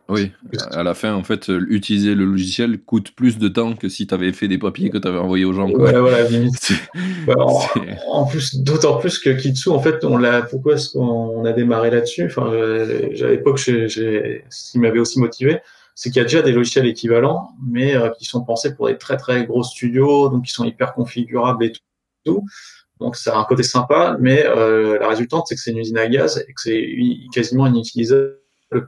[0.09, 0.31] Oui,
[0.71, 4.13] à la fin, en fait, utiliser le logiciel coûte plus de temps que si tu
[4.13, 5.69] avais fait des papiers que tu avais envoyés aux gens.
[5.69, 5.91] Quoi.
[5.91, 6.71] Ouais, voilà, limite.
[7.37, 7.61] en,
[8.09, 10.41] en, plus, d'autant plus que Kitsu, en fait, on l'a.
[10.41, 12.25] Pourquoi est-ce qu'on a démarré là-dessus?
[12.25, 15.59] Enfin, à l'époque, ce qui m'avait aussi motivé,
[15.97, 18.99] c'est qu'il y a déjà des logiciels équivalents, mais euh, qui sont pensés pour des
[18.99, 21.73] très très gros studios, donc qui sont hyper configurables et
[22.23, 22.45] tout.
[22.99, 25.97] Donc ça a un côté sympa, mais euh, la résultante c'est que c'est une usine
[25.97, 26.87] à gaz et que c'est
[27.33, 28.37] quasiment inutilisable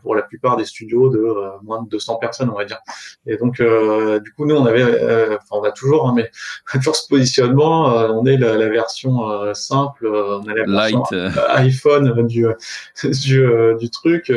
[0.02, 2.80] pour la plupart des studios de euh, moins de 200 personnes, on va dire.
[3.26, 6.30] Et donc, euh, du coup, nous, on avait, euh, enfin, on a toujours, hein, mais
[6.74, 7.86] toujours ce positionnement.
[7.86, 11.04] on est la, la version simple, on a la version
[11.50, 12.46] iPhone du
[13.04, 14.32] du, du truc.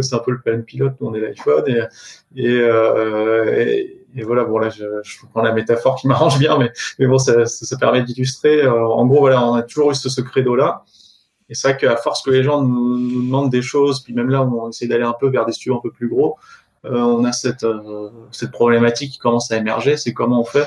[0.00, 0.94] c'est un peu le plan pilote.
[1.00, 1.82] Nous, on est l'iPhone et
[2.36, 6.72] et, et et voilà, bon là, je, je prends la métaphore qui m'arrange bien, mais,
[6.98, 8.66] mais bon, ça, ça, ça permet d'illustrer.
[8.66, 10.84] en gros, voilà, on a toujours eu ce, ce credo-là.
[11.48, 14.30] Et c'est vrai qu'à force que les gens nous, nous, demandent des choses, puis même
[14.30, 16.36] là, on essaie d'aller un peu vers des studios un peu plus gros,
[16.86, 19.96] euh, on a cette, euh, cette problématique qui commence à émerger.
[19.96, 20.66] C'est comment on fait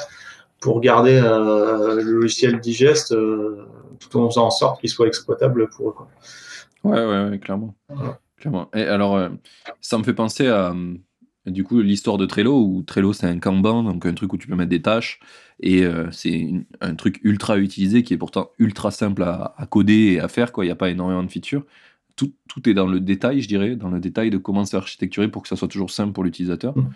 [0.60, 3.68] pour garder euh, le logiciel digeste euh,
[4.00, 5.94] tout en faisant en sorte qu'il soit exploitable pour eux.
[5.94, 6.08] Quoi.
[6.84, 7.76] Ouais, ouais, ouais clairement.
[8.38, 8.70] clairement.
[8.74, 9.30] Et alors, euh,
[9.82, 10.74] ça me fait penser à
[11.48, 14.48] du coup, l'histoire de Trello, où Trello, c'est un Kanban, donc un truc où tu
[14.48, 15.20] peux mettre des tâches,
[15.60, 20.20] et euh, c'est un truc ultra utilisé qui est pourtant ultra simple à, coder et
[20.20, 20.66] à faire, quoi.
[20.66, 21.66] Il n'y a pas énormément de features.
[22.16, 25.30] Tout, tout, est dans le détail, je dirais, dans le détail de comment c'est architecturé
[25.30, 26.78] pour que ça soit toujours simple pour l'utilisateur.
[26.78, 26.90] Mmh.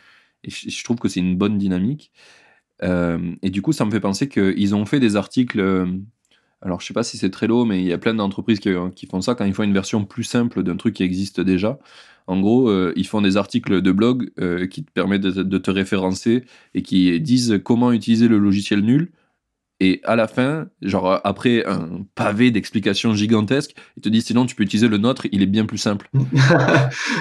[0.43, 2.11] Et je, trouve que c'est une bonne dynamique.
[2.83, 5.59] Euh, et du coup, ça me fait penser qu'ils ont fait des articles.
[5.59, 5.85] Euh,
[6.63, 9.05] alors, je sais pas si c'est Trello, mais il y a plein d'entreprises qui, qui,
[9.05, 11.77] font ça quand ils font une version plus simple d'un truc qui existe déjà.
[12.27, 15.71] En gros, euh, ils font des articles de blog euh, qui te permettent de, te
[15.71, 19.11] référencer et qui disent comment utiliser le logiciel nul
[19.83, 24.53] et à la fin, genre après un pavé d'explications gigantesques, il te dit sinon tu
[24.53, 26.07] peux utiliser le nôtre, il est bien plus simple.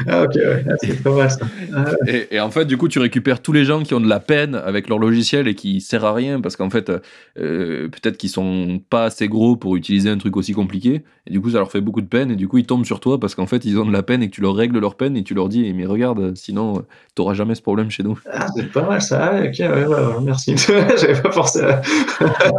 [0.06, 0.66] ah, ok, ouais.
[0.68, 1.38] Ah, c'est pas mal ça.
[1.74, 4.20] Ah, et, en fait, du coup, tu récupères tous les gens qui ont de la
[4.20, 6.90] peine avec leur logiciel et qui sert à rien parce qu'en fait,
[7.38, 11.02] euh, peut-être qu'ils sont pas assez gros pour utiliser un truc aussi compliqué.
[11.26, 13.00] Et du coup, ça leur fait beaucoup de peine et du coup, ils tombent sur
[13.00, 14.96] toi parce qu'en fait, ils ont de la peine et que tu leur règles leur
[14.96, 16.84] peine et tu leur dis mais regarde, sinon
[17.16, 18.18] tu n'auras jamais ce problème chez nous.
[18.30, 19.32] Ah, c'est pas mal ça.
[19.32, 20.54] Ah, ok, ouais, ouais, merci.
[20.58, 21.80] J'avais pas pensé à.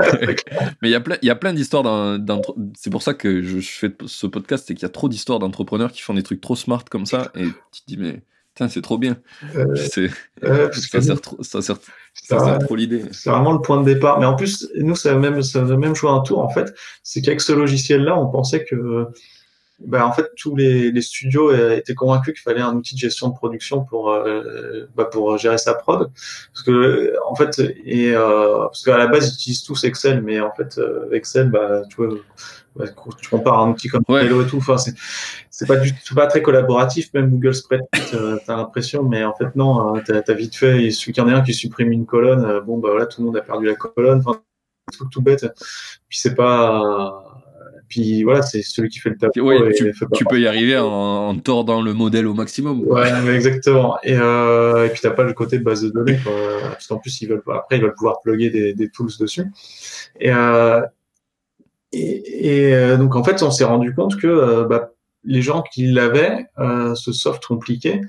[0.81, 2.17] Mais il y a plein, plein d'histoires.
[2.75, 5.91] C'est pour ça que je, fais ce podcast, c'est qu'il y a trop d'histoires d'entrepreneurs
[5.91, 8.21] qui font des trucs trop smart comme ça, et tu te dis mais
[8.69, 9.17] c'est trop bien.
[9.55, 9.75] Euh,
[10.73, 11.77] ça, sert trop, ça sert,
[12.59, 13.03] trop l'idée.
[13.11, 14.19] C'est vraiment le point de départ.
[14.19, 16.73] Mais en plus, nous ça a même, ça a même joué un tour en fait.
[17.03, 19.07] C'est qu'avec ce logiciel-là, on pensait que
[19.85, 23.29] bah, en fait, tous les, les, studios étaient convaincus qu'il fallait un outil de gestion
[23.29, 26.11] de production pour euh, bah, pour gérer sa prod,
[26.53, 30.39] parce que en fait, et euh, parce qu'à la base ils utilisent tous Excel, mais
[30.39, 32.15] en fait euh, Excel, bah, tu vois,
[32.75, 32.85] bah,
[33.19, 34.93] tu compares un outil comme Trello et tout, enfin c'est
[35.49, 39.33] c'est pas du tout pas très collaboratif, même Google Spreadsheet, euh, t'as l'impression, mais en
[39.33, 41.53] fait non, hein, t'as as vite fait, il suffit qu'il y en ait un qui
[41.53, 44.41] supprime une colonne, bon bah voilà, tout le monde a perdu la colonne, enfin
[44.97, 45.45] tout tout bête,
[46.09, 47.30] puis c'est pas
[47.91, 49.41] puis voilà, c'est celui qui fait le.
[49.43, 52.85] Ouais, et tu, peux y arriver en, en tordant le modèle au maximum.
[52.85, 53.01] quoi.
[53.01, 53.97] Ouais, exactement.
[54.03, 56.31] Et, euh, et puis t'as pas le côté base de données, quoi.
[56.71, 59.45] Parce qu'en plus, ils veulent après, ils veulent pouvoir plugger des, des tools dessus.
[60.19, 60.81] Et, euh,
[61.91, 64.91] et, et, euh, donc, en fait, on s'est rendu compte que euh, bah,
[65.23, 68.01] les gens qui l'avaient, euh, ce soft compliqué,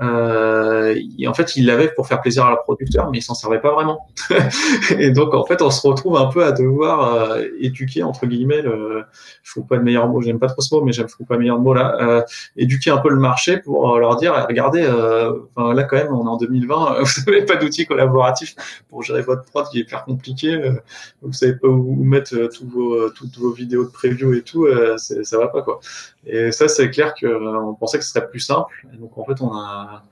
[0.00, 3.34] euh, ils- en fait, ils l'avaient pour faire plaisir à leur producteur, mais ils s'en
[3.34, 4.06] servaient pas vraiment.
[4.98, 8.62] et donc, en fait, on se retrouve un peu à devoir euh, éduquer, entre guillemets,
[8.62, 9.04] le,
[9.42, 11.34] je trouve pas le meilleur mot, j'aime pas trop ce mot, mais je trouve pas
[11.34, 12.22] le meilleur mot là, euh,
[12.56, 16.12] éduquer un peu le marché pour euh, leur dire, regardez, euh, enfin, là quand même,
[16.14, 18.54] on est en 2020, euh, vous n'avez pas d'outils collaboratifs
[18.88, 20.72] pour gérer votre prod qui est hyper compliqué, euh,
[21.20, 24.66] vous savez pas où mettre tous vos, toutes vos vidéos de preview et tout,
[24.96, 25.80] ça va pas quoi.
[26.24, 29.24] Et ça, c'est clair que euh, pensait que ce serait plus simple, et donc en
[29.24, 30.04] fait, on a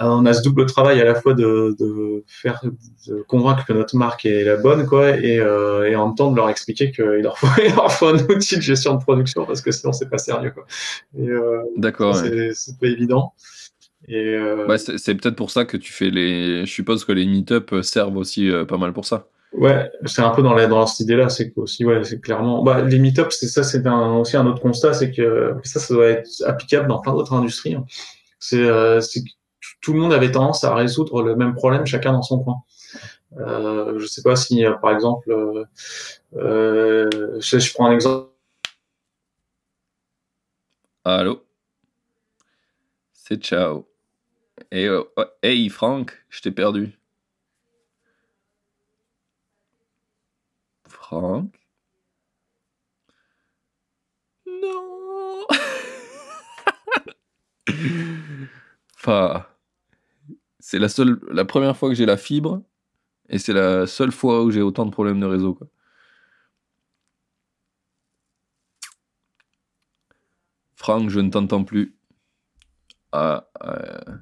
[0.00, 2.60] on a ce double travail à la fois de, de faire
[3.06, 6.30] de convaincre que notre marque est la bonne quoi et, euh, et en même temps
[6.30, 9.44] de leur expliquer qu'il leur faut, il leur faut un outil de gestion de production
[9.44, 10.66] parce que sinon c'est pas sérieux quoi
[11.18, 12.16] euh, D'accord.
[12.16, 12.50] ouais.
[12.54, 13.34] c'est pas évident
[14.10, 16.64] euh, Bah, c'est peut-être pour ça que tu fais les.
[16.66, 19.28] Je suppose que les meet-up servent aussi pas mal pour ça.
[19.52, 22.82] Ouais c'est un peu dans dans cette idée là c'est aussi ouais c'est clairement bah
[22.82, 26.08] les meet-ups c'est ça c'est un, aussi un autre constat c'est que ça ça doit
[26.08, 27.84] être applicable dans plein d'autres industries hein.
[28.38, 29.00] c'est euh,
[29.80, 32.56] tout le monde avait tendance à résoudre le même problème chacun dans son coin
[33.36, 35.30] Euh, je sais pas si, euh, par exemple,
[36.36, 38.30] euh, je, prends un exemple.
[41.04, 41.42] Allô?
[43.12, 43.86] C'est ciao.
[44.70, 45.08] Hey, oh,
[45.42, 46.97] hey Franck, je t'ai perdu.
[51.08, 51.58] Franck
[54.46, 55.46] Non
[58.94, 59.46] Enfin,
[60.60, 62.62] c'est la seule, la première fois que j'ai la fibre,
[63.30, 65.54] et c'est la seule fois où j'ai autant de problèmes de réseau.
[65.54, 65.68] Quoi.
[70.76, 71.96] Franck, je ne t'entends plus.
[73.12, 74.18] Ah, euh,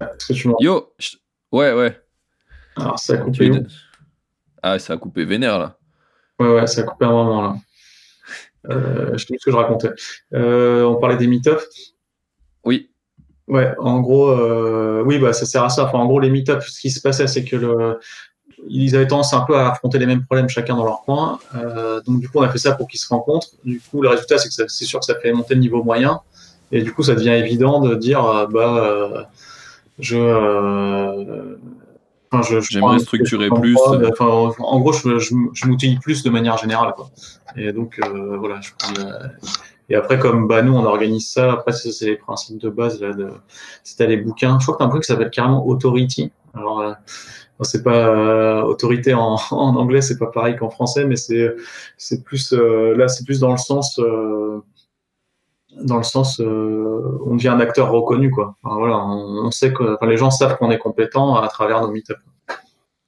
[0.00, 1.16] Est-ce que tu m'entends Yo je-
[1.52, 2.00] Ouais, ouais.
[2.76, 3.50] Alors, ça a coupé.
[3.50, 3.66] de-
[4.62, 5.76] Ah, ça a coupé vénère là.
[6.38, 7.56] Ouais, ouais, ça a coupé un moment là.
[8.70, 9.90] Euh, je sais plus ce que je racontais.
[10.34, 11.94] Euh, on parlait des meet-ups.
[12.64, 12.90] Oui.
[13.48, 15.84] Ouais, en gros, euh, oui, bah ça sert à ça.
[15.84, 17.98] Enfin, en gros, les meet-ups, ce qui se passait, c'est que le,
[18.68, 21.40] ils avaient tendance un peu à affronter les mêmes problèmes chacun dans leur coin.
[21.56, 23.48] Euh, donc du coup, on a fait ça pour qu'ils se rencontrent.
[23.64, 25.82] Du coup, le résultat, c'est que ça- c'est sûr que ça fait monter le niveau
[25.82, 26.20] moyen.
[26.72, 29.22] Et du coup, ça devient évident de dire, euh, bah, euh,
[29.98, 31.56] je, euh,
[32.30, 33.74] enfin, je, je J'aimerais structurer plus.
[33.74, 34.04] prod.
[34.10, 34.26] Enfin,
[34.58, 37.10] en, gros, je, je, je m'outille plus de manière générale, quoi.
[37.56, 39.28] Et donc, euh, voilà, je prends le-
[39.88, 43.00] et après, comme bah, nous, on organise ça, après, c'est c'est les principes de base.
[43.02, 43.12] là.
[43.12, 43.28] De...
[43.84, 44.58] C'était les bouquins.
[44.58, 46.32] Je crois que t'as un truc qui s'appelle carrément Authority.
[46.54, 46.92] Alors, euh,
[47.60, 51.54] c'est pas euh, autorité en, en anglais, c'est pas pareil qu'en français, mais c'est
[51.96, 54.60] c'est plus euh, là, c'est plus dans le sens euh,
[55.80, 58.56] dans le sens euh, on devient un acteur reconnu quoi.
[58.62, 62.12] Voilà, on, sait que enfin, les gens savent qu'on est compétent à travers nos meet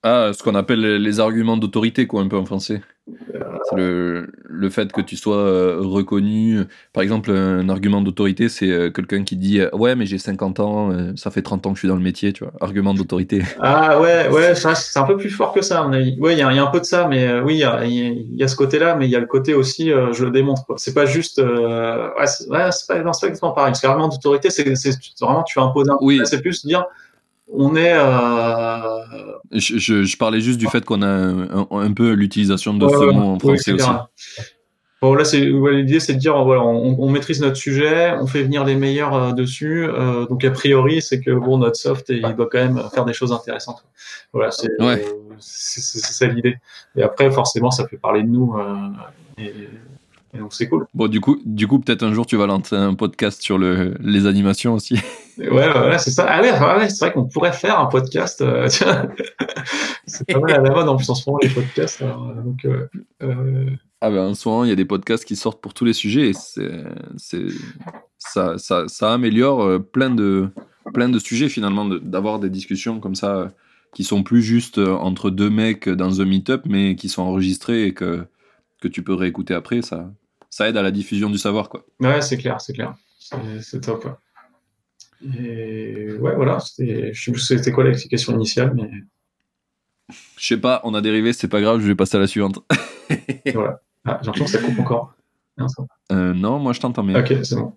[0.06, 2.82] Ah, ce qu'on appelle les- arguments d'autorité, quoi, un peu en français.
[3.34, 6.60] Euh, C'est le, le fait que tu sois euh, reconnu.
[6.92, 10.90] Par exemple, un argument d'autorité, c'est euh, quelqu'un qui dit Ouais, mais j'ai 50 ans,
[11.16, 12.52] ça fait 30 ans que je suis dans le métier, tu vois.
[12.60, 13.42] Argument d'autorité.
[13.60, 16.16] Ah ouais, ouais, c'est un peu plus fort que ça, à mon avis.
[16.20, 17.60] Ouais, il y, a il y a un peu de ça, mais euh, oui, il
[17.60, 20.30] y a, y ce côté-là, mais il y a le côté aussi, euh, je le
[20.30, 20.66] démontre.
[20.66, 20.76] quoi.
[20.78, 23.70] C'est pas juste, euh, ouais, c'est ouais, pas, non, pas exactement pareil.
[23.72, 24.64] Parce qu'argument d'autorité, c'est
[25.20, 25.96] vraiment tu imposes un.
[26.00, 26.20] Oui.
[26.24, 26.84] C'est plus dire,
[27.52, 27.92] on est.
[27.94, 28.80] Euh,
[29.52, 32.84] Je, je- je parlais juste du fait qu'on a un, un- un peu l'utilisation de
[32.86, 33.86] ouais, ce ouais, mot en français aussi.
[35.02, 38.26] Bon, là, c'est ouais, l'idée, c'est de dire, voilà, on, on maîtrise notre sujet, on
[38.26, 39.84] fait venir les meilleurs euh, dessus.
[39.86, 43.12] euh, donc a priori, c'est que bon, notre soft, il doit quand même faire des
[43.12, 43.84] choses intéressantes.
[44.32, 44.96] Voilà, c'est euh,
[45.38, 46.56] ça l'idée.
[46.96, 48.54] Et après, forcément, ça fait parler de nous.
[48.58, 48.74] euh,
[49.36, 49.52] et,
[50.34, 50.86] et donc c'est cool.
[50.94, 53.94] Bon, du coup, du coup peut-être un jour tu vas lancer un podcast sur le,
[54.00, 54.98] les animations aussi.
[55.38, 56.26] Ouais, voilà, c'est ça.
[56.28, 58.40] Ah ouais, ouais, c'est vrai qu'on pourrait faire un podcast.
[58.40, 58.68] euh,
[60.06, 62.02] c'est pas mal à la mode en plus en ce moment les podcasts.
[62.02, 62.86] alors, euh, donc, euh,
[63.22, 63.70] euh,
[64.00, 65.92] Ah ben, en ce moment, il y a des podcasts qui sortent pour tous les
[65.92, 67.46] sujets et c'est,
[68.18, 70.48] ça, ça, ça améliore plein de,
[70.92, 73.52] plein de sujets finalement, de- d'avoir des discussions comme ça
[73.94, 77.94] qui sont plus juste entre deux mecs dans un meet-up, mais qui sont enregistrés et
[77.94, 78.24] que,
[78.80, 79.82] que tu peux réécouter après.
[79.82, 80.10] Ça,
[80.50, 81.84] ça aide à la diffusion du savoir, quoi.
[82.00, 82.94] Ouais, c'est clair, c'est clair.
[83.18, 84.06] C'est c'est top.
[85.38, 86.60] Et ouais, voilà.
[86.60, 88.90] c'était- Je sais plus c'était quoi l'explication initiale, mais
[90.36, 92.58] Je sais pas, on a dérivé, c'est pas grave, je vais passer à la suivante.
[93.54, 93.80] voilà.
[94.04, 95.14] Ah, j'ai l'impression que ça coupe encore.
[95.56, 96.16] Non, ça va.
[96.16, 97.18] Euh, non, moi je t'entends bien.
[97.18, 97.72] Ok, c'est bon.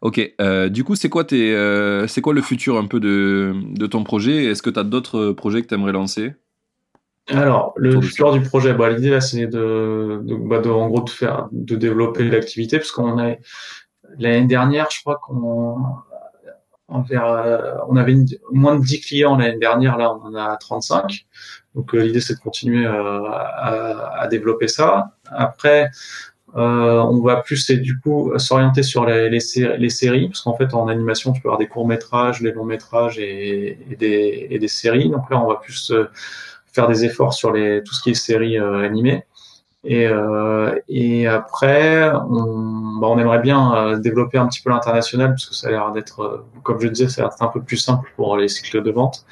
[0.00, 3.54] Ok, euh, du coup, c'est quoi, tes, euh, c'est quoi le futur un peu de,
[3.72, 4.44] de ton projet?
[4.44, 6.34] Est-ce que tu as d'autres projets que tu aimerais lancer?
[7.30, 11.02] Alors, le futur du projet, bah, l'idée là, c'est de, de, bah, de, en gros,
[11.02, 13.34] de faire, de développer l'activité, parce qu'on a
[14.18, 15.76] l'année dernière, je crois qu'on
[16.90, 18.16] euh, on avait
[18.50, 21.26] moins de 10 clients l'année dernière, là on en a 35.
[21.74, 25.12] Donc l'idée c'est de continuer à, à, développer ça.
[25.26, 25.90] Après,
[26.56, 31.32] euh, on va plus du coup s'orienter sur les, séries, parce qu'en fait en animation
[31.32, 35.10] tu peux avoir des courts métrages, des longs métrages et, des, séries.
[35.10, 36.08] Donc là on va plus euh,
[36.72, 39.24] faire des efforts sur les, tout ce qui est séries euh, animées.
[39.84, 45.30] Et, euh, et après, on, bah on aimerait bien euh, développer un petit peu l'international,
[45.30, 47.76] parce que ça a l'air d'être, comme je disais, ça a l'air un peu plus
[47.76, 49.24] simple pour les cycles de vente.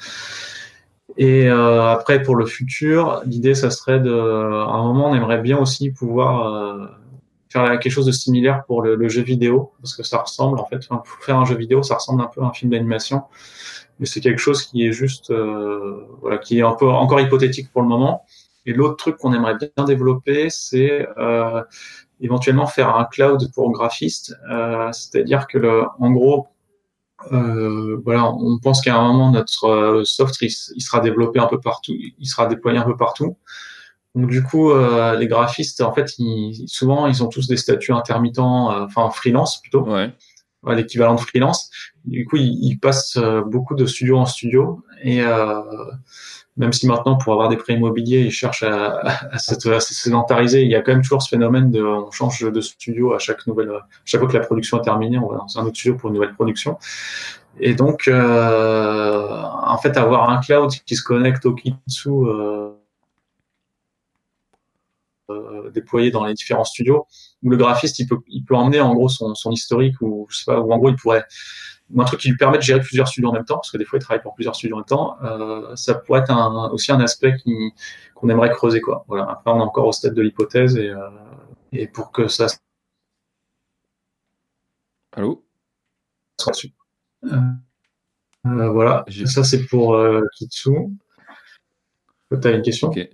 [1.17, 5.41] Et euh, après, pour le futur, l'idée, ça serait de, à un moment, on aimerait
[5.41, 6.91] bien aussi pouvoir
[7.49, 10.87] faire quelque chose de similaire pour le, jeu vidéo, parce que ça ressemble en fait,
[10.87, 13.23] pour faire un jeu vidéo, ça ressemble un peu à un film d'animation,
[13.99, 17.87] mais c'est quelque chose qui est juste, euh, voilà, qui est encore hypothétique pour le
[17.87, 18.25] moment.
[18.67, 21.63] Et l'autre truc qu'on aimerait bien développer, c'est euh,
[22.19, 26.47] éventuellement faire un cloud pour graphistes, euh, c'est-à-dire que le, en gros,
[27.31, 31.59] euh, voilà, on pense qu'à un moment notre euh, software il, sera développé un peu
[31.59, 33.37] partout, il sera déployé un peu partout.
[34.15, 37.93] Donc du coup, euh, les graphistes, en fait, ils, souvent, ils ont tous des statuts
[37.93, 40.11] intermittents, euh, enfin freelance plutôt, ouais.
[40.75, 41.69] l'équivalent de freelance.
[42.03, 45.21] Du coup, ils, ils, passent beaucoup de studio en studio, et
[46.57, 48.99] même si maintenant, pour avoir des prêts immobiliers, ils cherchent à,
[49.31, 52.61] à, se sédentariser, il y a quand même toujours ce phénomène de, on change de
[52.61, 53.71] studio à chaque nouvelle,
[54.05, 56.15] chaque fois que la production est terminée, on va dans un autre studio pour une
[56.15, 56.77] nouvelle production.
[57.59, 62.09] Et donc, en fait, avoir un cloud qui se connecte au Kitsu
[65.29, 67.05] euh, déployé dans les différents studios
[67.43, 70.37] où le graphiste il peut il peut emmener en gros son, son historique ou je
[70.37, 71.25] sais pas ou en gros il pourrait
[71.93, 73.77] ou un truc qui lui permet de gérer plusieurs studios en même temps parce que
[73.77, 76.69] des fois il travaille pour plusieurs studios en même temps euh, ça pourrait être un,
[76.71, 77.35] aussi un aspect
[78.15, 79.05] qu'on aimerait creuser quoi.
[79.07, 79.23] Voilà.
[79.29, 81.09] Après on est encore au stade de l'hypothèse et euh,
[81.71, 82.47] et pour que ça
[85.13, 85.43] allô?
[86.39, 86.73] Soit dessus
[87.25, 87.37] euh,
[88.47, 89.05] euh, voilà.
[89.25, 90.71] Ça c'est pour euh, Kitsu.
[92.29, 92.89] Tu as une question?
[92.89, 93.09] Okay.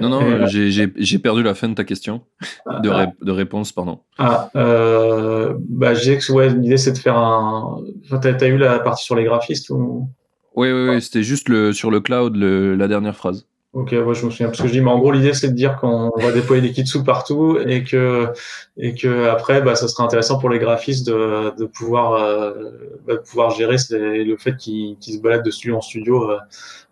[0.00, 2.22] Non, non, euh, j'ai perdu la fin de ta question,
[2.66, 3.12] ah, de, ah.
[3.20, 4.00] de, réponse, pardon.
[4.18, 7.82] Ah, euh, bah, j'ai ouais, l'idée c'est de faire un.
[8.04, 10.08] Enfin, t'as as eu la partie sur les graphistes ou?
[10.54, 13.48] Oui, oui, oui, c'était juste le, sur le cloud, le, la dernière phrase.
[13.74, 15.54] Ok, ouais, je me souviens parce que je dis, mais en gros l'idée c'est de
[15.54, 18.28] dire qu'on va déployer des kits partout et que
[18.76, 22.70] et que après, bah, ça serait intéressant pour les graphistes de, de pouvoir euh,
[23.06, 26.30] bah, de pouvoir gérer le fait qu'ils qu se baladent de studio en studio.
[26.30, 26.38] Euh,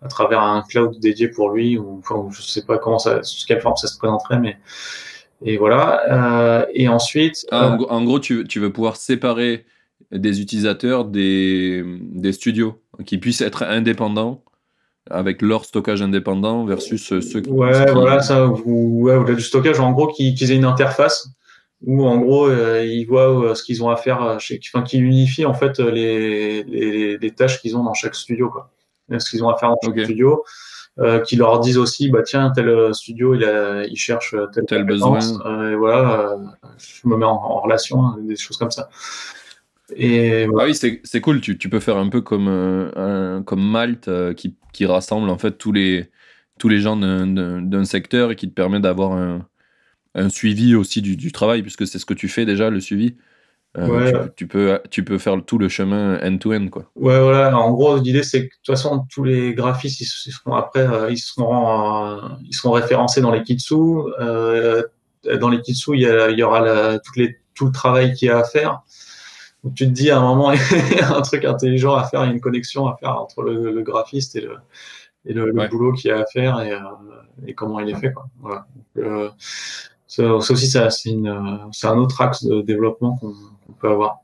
[0.05, 3.47] à travers un cloud dédié pour lui ou enfin, je sais pas comment ça, sous
[3.47, 4.57] quelle forme ça se présenterait, mais
[5.45, 6.03] et voilà.
[6.11, 9.65] Euh, et ensuite, ah, euh, en, gros, tu, tu, veux pouvoir séparer
[10.11, 14.43] des utilisateurs des, des studios qui puissent être indépendants
[15.11, 17.51] avec leur stockage indépendant versus ceux qui.
[17.51, 21.29] Ouais, voilà, ça, ou, ouais, au-delà du stockage, en gros, qu'ils aient une interface
[21.85, 24.99] où en gros euh, ils voient euh, ce qu'ils ont à faire, chez, enfin, qui
[24.99, 28.71] unifie en fait les, les, les tâches qu'ils ont dans chaque studio, quoi
[29.19, 30.45] ce qu'ils ont à faire dans le studio,
[30.99, 34.85] euh, qui leur disent aussi, bah tiens, tel studio, il, a, il cherche tel, tel
[34.85, 35.21] besoin.
[35.47, 36.37] Euh, et voilà, euh,
[36.79, 38.89] je me mets en, relation, hein, des choses comme ça.
[39.97, 41.41] Et ah oui, c'est cool.
[41.41, 45.59] Tu, tu, peux faire un peu comme, un, comme Malte qui, qui, rassemble en fait
[45.59, 46.11] tous les,
[46.59, 49.47] tous les gens d'un secteur et qui te permet d'avoir un,
[50.15, 53.17] un, suivi aussi du, du travail, puisque c'est ce que tu fais déjà, le suivi.
[53.79, 56.69] Euh, tu, peux, tu peux faire tout le chemin end-to-end.
[56.69, 56.91] quoi.
[56.95, 57.57] Ouais, voilà.
[57.57, 61.11] En gros, l'idée, c'est que de toute façon, tous les graphistes, ils, seront après, euh,
[61.11, 63.75] ils, seront, ils seront référencés dans les Kitsu.
[64.21, 64.83] Euh,
[65.41, 68.29] dans les Kitsu, il y, il y aura la, toutes les, tout le travail qu'il
[68.29, 68.83] y a à faire.
[69.65, 72.25] Donc, tu te dis à un moment, il y a un truc intelligent à faire,
[72.25, 74.57] il y a une connexion à faire entre le, le graphiste et le,
[75.25, 76.77] et le, le boulot qu'il y a à faire et,
[77.47, 78.13] et, comment il est fait.
[78.13, 78.27] Quoi.
[78.41, 78.67] Voilà.
[78.97, 79.33] Donc,
[80.07, 84.19] ça, aussi, c'est un autre axe de développement qu'on peut avoir.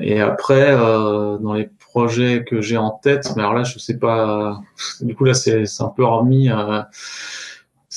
[0.00, 3.98] Et après, euh, dans les projets que j'ai en tête, mais alors là, je sais
[3.98, 4.60] pas.
[5.00, 6.50] Du coup, là, c'est un peu remis.
[6.50, 6.82] Euh,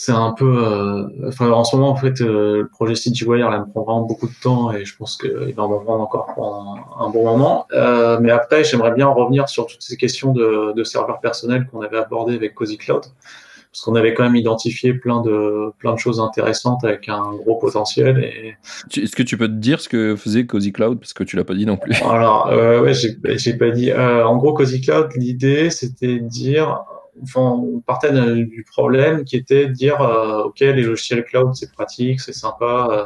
[0.06, 0.66] c'est un peu.
[0.66, 4.02] Euh, enfin, en ce moment, en fait, euh, le projet CityWire, là, me prend vraiment
[4.02, 6.28] beaucoup de temps et je pense qu'il va m'en prendre encore
[7.00, 7.68] un, bon moment.
[7.72, 11.82] Euh, mais après, j'aimerais bien revenir sur toutes ces questions de, de serveurs personnels qu'on
[11.82, 13.04] avait abordées avec Cozy Cloud
[13.74, 17.56] parce qu'on avait quand même identifié plein de plein de choses intéressantes avec un gros
[17.56, 18.24] potentiel.
[18.24, 19.02] Et...
[19.02, 21.00] Est-ce que tu peux te dire ce que faisait Cozy Cloud?
[21.00, 23.92] Parce que tu l'as pas dit non plus Alors euh, ouais, j'ai pas dit.
[23.92, 26.84] Euh, en gros, Cozy Cloud, l'idée c'était de dire,
[27.36, 32.20] on partait du problème qui était de dire, euh, ok, les logiciels cloud c'est pratique,
[32.22, 32.88] c'est sympa.
[32.92, 33.06] Euh,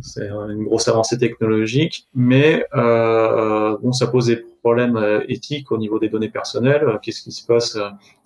[0.00, 6.00] c'est une grosse avancée technologique, mais euh, bon, ça pose des problèmes éthiques au niveau
[6.00, 6.98] des données personnelles.
[7.02, 7.78] Qu'est-ce qui se passe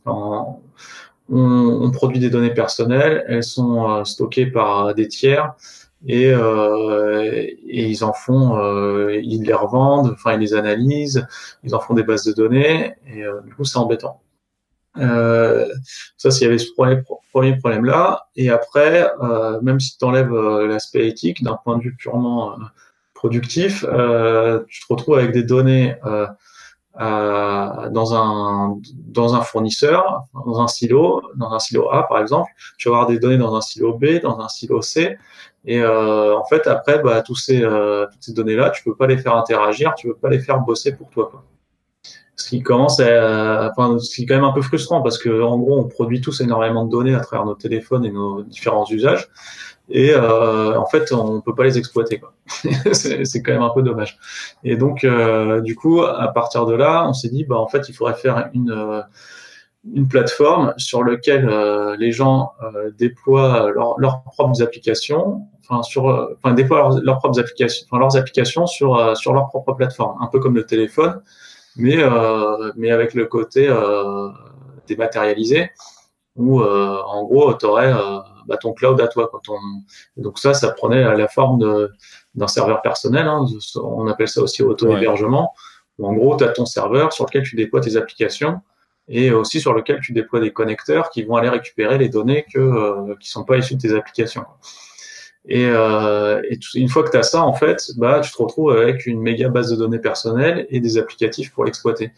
[0.07, 5.53] on, produit des données personnelles, elles sont stockées par des tiers
[6.07, 8.59] et, et ils en font,
[9.11, 11.27] ils les revendent, enfin ils les analysent,
[11.65, 14.23] ils en font des bases de données et du coup c'est embêtant.
[14.99, 15.67] Euh,
[16.17, 17.01] ça, s'il y avait ce premier,
[17.33, 18.29] premier problème-là.
[18.37, 22.57] Et après, euh, même si tu enlèves euh, l'aspect éthique, d'un point de vue purement
[23.15, 23.87] productif, tu
[24.81, 25.97] te retrouves avec des données
[26.95, 32.89] dans un dans un fournisseur, dans un silo, dans un silo A par exemple, tu
[32.89, 35.19] vas avoir des données dans un silo B, dans un silo C,
[35.65, 39.19] et en fait après, bah, tous ces toutes ces données là, tu peux pas les
[39.19, 41.29] faire interagir, tu peux pas les faire bosser pour toi.
[41.31, 41.45] Quoi
[42.39, 45.43] ce qui commence à, enfin, ce qui est quand même un peu frustrant parce que
[45.43, 48.87] en gros, on produit tous énormément de données à travers nos téléphones et nos différents
[48.89, 49.29] usages,
[49.91, 52.21] et euh, en fait, on peut pas les exploiter.
[52.93, 54.19] c'est quand même un peu dommage.
[54.63, 57.89] Et donc, euh, du coup, à partir de là, on s'est dit, bah en fait,
[57.89, 59.03] il faudrait faire une euh,
[59.93, 61.49] une plateforme sur laquelle
[61.99, 62.53] les gens
[62.99, 68.67] déploient leurs propres applications, enfin sur, enfin déploient leurs, leurs propres applications, enfin leurs applications
[68.67, 71.23] sur sur leur propre plateforme, un peu comme le téléphone
[71.79, 74.29] mais, euh, mais avec le côté euh,
[74.87, 75.71] dématérialisé,
[76.37, 77.93] où euh, en gros, tu aurais
[78.47, 79.31] bah, ton cloud à toi.
[80.17, 81.89] Donc ça, ça prenait la forme
[82.35, 83.47] d'un serveur personnel, hein.
[83.77, 85.55] on appelle ça aussi auto-hébergement,
[85.99, 88.61] où en gros, tu as ton serveur sur lequel tu déploies tes applications
[89.09, 93.31] et aussi sur lequel tu déploies des connecteurs qui vont aller récupérer les données qui
[93.31, 94.45] sont pas issues de tes applications.
[95.47, 96.43] Et, euh,
[96.75, 99.49] une fois que tu as ça, en fait, bah, tu te retrouves avec une méga
[99.49, 102.13] base de données personnelles et des applicatifs pour l'exploiter.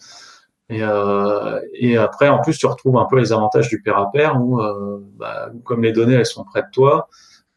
[0.70, 4.10] Et, euh, et, après, en plus, tu retrouves un peu les avantages du pair à
[4.12, 7.08] pair, où, euh, bah, comme les données, elles sont près de toi,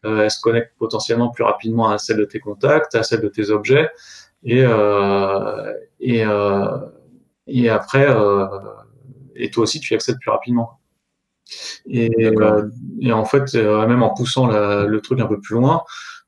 [0.06, 3.30] euh, elles se connectent potentiellement plus rapidement à celles de tes contacts, à celles de
[3.30, 3.90] tes objets,
[4.44, 6.24] et, euh, et,
[7.48, 8.08] et après,
[9.36, 10.80] et toi aussi, tu y accèdes plus rapidement.
[11.88, 12.70] Et, euh,
[13.02, 15.84] et, en fait, euh, même en poussant le truc un peu plus loin,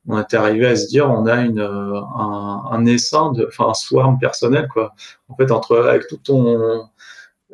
[0.08, 3.70] on était arrivé à se dire on a une euh, un, un essaim de enfin
[3.70, 4.94] un swarm personnel quoi.
[5.30, 6.88] En fait entre avec tout ton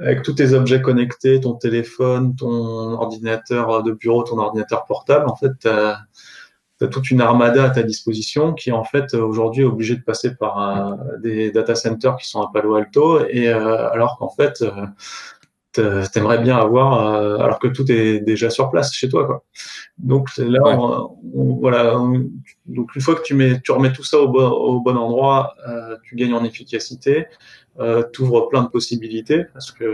[0.01, 5.35] avec tous tes objets connectés ton téléphone ton ordinateur de bureau ton ordinateur portable en
[5.37, 6.01] fait tu as,
[6.91, 10.97] toute une armada à ta disposition qui en fait aujourd'hui est obligée de passer par
[11.19, 13.23] des data centers qui sont à Palo Alto.
[13.29, 14.63] Et alors qu'en fait
[15.73, 19.43] t'aimerais bien avoir euh, alors que tout est déjà sur place chez toi quoi.
[19.97, 20.59] Donc là
[21.33, 21.93] voilà
[22.65, 25.55] donc une fois que tu mets tu remets tout ça au bon, au bon endroit
[25.67, 27.27] euh, tu gagnes en efficacité
[27.79, 29.85] euh, ouvres plein de possibilités parce que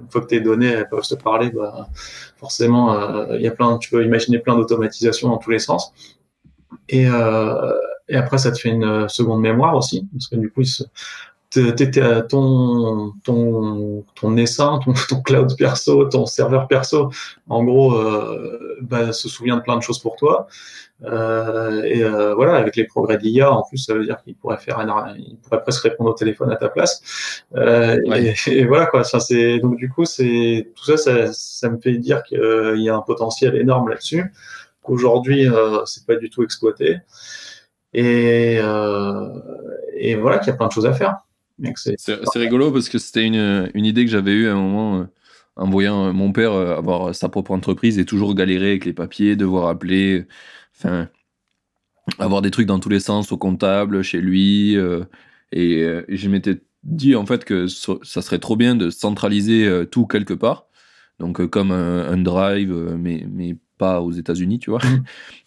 [0.00, 1.88] une fois que tes données elles peuvent se parler bah
[2.36, 5.92] forcément euh, il y a plein tu peux imaginer plein d'automatisation dans tous les sens
[6.88, 7.06] et
[8.10, 10.84] et après ça te fait une seconde mémoire aussi parce que du coup il se,
[11.50, 17.10] ton ton ton essaim, ton, ton, cloud perso, ton serveur perso,
[17.48, 20.46] en gros, euh, bah, se souvient de plein de choses pour toi.
[21.04, 24.58] Euh, et euh, voilà, avec les progrès d'IA, en plus, ça veut dire qu'il pourrait
[24.58, 24.84] faire,
[25.16, 27.44] il pourrait presque répondre au téléphone à ta place.
[27.56, 27.98] Euh,
[28.46, 29.04] et, voilà quoi.
[29.04, 32.88] Ça c'est donc du coup, c'est tout ça, ça, ça, me fait dire qu'il y
[32.88, 34.32] a un potentiel énorme là-dessus.
[34.82, 36.98] Qu'aujourd'hui, euh, c'est pas du tout exploité.
[37.94, 39.28] Et, euh,
[39.94, 41.16] et voilà qu'il y a plein de choses à faire.
[41.96, 45.04] C'est rigolo parce que c'était une, une, idée que j'avais eue à un moment euh,
[45.56, 48.92] en voyant euh, mon père euh, avoir sa propre entreprise et toujours galérer avec les
[48.92, 50.26] papiers, devoir appeler,
[50.76, 51.08] enfin,
[52.18, 54.76] avoir des trucs dans tous les sens au comptable, chez lui.
[55.52, 60.34] et, je m'étais dit en fait que ça serait trop bien de centraliser tout quelque
[60.34, 60.66] part.
[61.18, 64.80] Donc comme un, drive, mais, mais pas aux États-Unis, tu vois.
[64.84, 65.04] Mmh.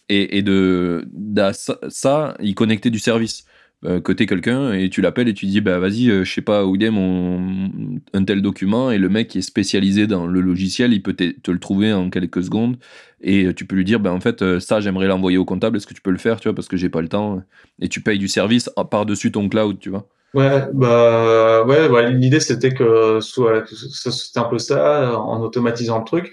[0.09, 3.45] Et, et de, de, ça, y connecter du service.
[3.83, 6.43] Euh, que t'es quelqu'un et tu l'appelles et tu dis bah vas-y euh, je sais
[6.43, 7.71] pas où il est mon
[8.13, 11.49] un tel document et le mec qui est spécialisé dans le logiciel il peut te,
[11.49, 12.77] le trouver en quelques secondes
[13.21, 15.87] et euh, tu peux lui dire bah en fait ça j'aimerais l'envoyer au comptable est-ce
[15.87, 17.41] que tu peux le faire tu vois parce que j'ai pas le temps
[17.79, 22.39] et tu payes du service par dessus ton cloud tu vois Ouais, bah ouais, l'idée
[22.39, 26.31] c'était que soit c'était un peu ça en automatisant le truc.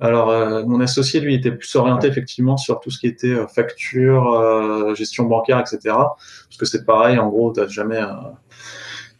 [0.00, 3.46] Alors, euh, mon associé, lui, était plus orienté effectivement sur tout ce qui était euh,
[3.46, 5.78] facture, euh, gestion bancaire, etc.
[5.84, 8.00] Parce que c'est pareil, en gros, t'as jamais,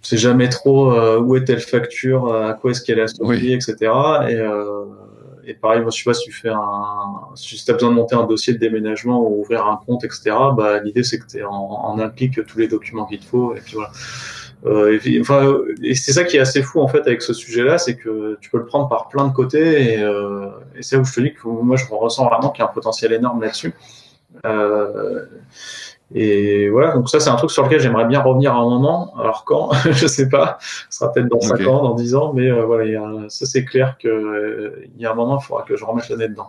[0.01, 3.76] c'est jamais trop où est telle facture, à quoi est-ce qu'elle est associée, etc.
[4.31, 7.91] Et, et pareil, moi, je sais pas si tu fais un, si tu as besoin
[7.91, 10.31] de monter un dossier de déménagement ou ouvrir un compte, etc.
[10.57, 13.61] Bah, l'idée c'est que tu en, en implique tous les documents qu'il te faut, et
[13.61, 13.91] puis voilà.
[14.67, 17.79] Euh, et, enfin, et c'est ça qui est assez fou en fait avec ce sujet-là,
[17.79, 21.05] c'est que tu peux le prendre par plein de côtés, et, euh, et c'est où
[21.05, 23.75] je te dis que moi je ressens vraiment qu'il y a un potentiel énorme là-dessus.
[24.45, 25.25] Euh,
[26.13, 29.15] Et voilà, donc ça c'est un truc sur lequel j'aimerais bien revenir à un moment.
[29.19, 32.51] Alors quand, je sais pas, ce sera peut-être dans 5 ans, dans 10 ans, mais
[32.51, 36.09] voilà, ça c'est clair qu'il euh, y a un moment, il faudra que je remette
[36.11, 36.49] le nez dedans.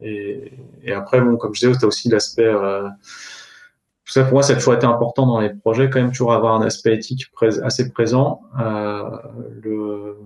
[0.00, 0.52] Et,
[0.84, 2.52] et, après, bon, comme je disais, tu as aussi l'aspect...
[4.06, 6.10] Euh, tout ça pour moi, ça a toujours été important dans les projets, quand même
[6.10, 7.26] toujours avoir un aspect éthique
[7.62, 8.40] assez présent.
[8.60, 9.02] Euh,
[9.62, 10.16] le...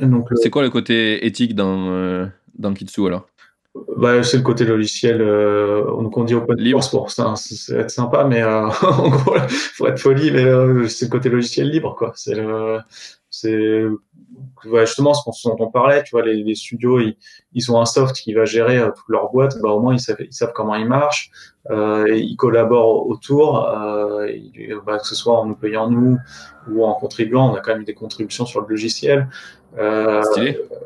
[0.00, 3.26] Donc, C'est quoi le côté éthique dans, dans Kitsu alors?
[3.96, 6.80] Bah, c'est le côté logiciel, euh, donc on dit open libre.
[6.90, 11.06] pour ça, c'est être sympa, mais euh, en gros, faut être poli, mais euh, c'est
[11.06, 12.12] le côté logiciel libre, quoi.
[12.14, 12.80] C'est le,
[14.62, 17.16] c'est justement ce dont on parlait, tu vois, les, les studios, ils,
[17.52, 20.00] ils, ont un soft qui va gérer euh, toute leur boîte, bah au moins ils
[20.00, 21.30] savent, ils savent comment ils marchent,
[21.70, 24.26] euh, ils collaborent autour, euh,
[24.86, 26.18] bah, que ce soit en nous payant nous
[26.70, 29.28] ou en contribuant, on a quand même des contributions sur le logiciel.
[29.76, 30.22] Euh,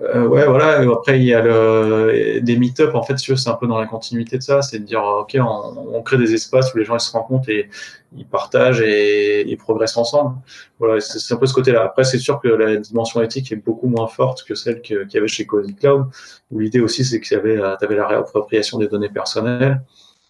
[0.02, 0.80] euh, ouais, voilà.
[0.92, 2.94] Après, il y a le, des meet-up.
[2.94, 4.62] En fait, c'est un peu dans la continuité de ça.
[4.62, 7.48] C'est de dire, OK, on, on, crée des espaces où les gens ils se rencontrent
[7.48, 7.68] et
[8.16, 10.36] ils partagent et ils progressent ensemble.
[10.78, 11.84] Voilà, c'est un peu ce côté-là.
[11.84, 15.16] Après, c'est sûr que la dimension éthique est beaucoup moins forte que celle qu'il y
[15.16, 16.06] avait chez Cozy Cloud,
[16.50, 19.80] où l'idée aussi, c'est qu'il y avait, tu avais la réappropriation des données personnelles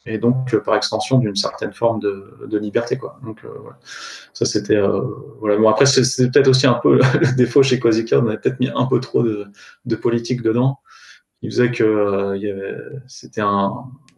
[0.05, 3.18] et donc euh, par extension d'une certaine forme de, de, liberté quoi.
[3.24, 3.78] Donc euh, voilà.
[4.32, 5.00] ça c'était euh,
[5.38, 5.57] voilà.
[5.57, 8.70] Bon après c'est peut-être aussi un peu le, défaut chez Cozy on avait peut-être mis
[8.74, 9.46] un peu trop de,
[9.84, 10.80] de politique dedans.
[11.42, 13.72] Il faisait que euh, c'était un,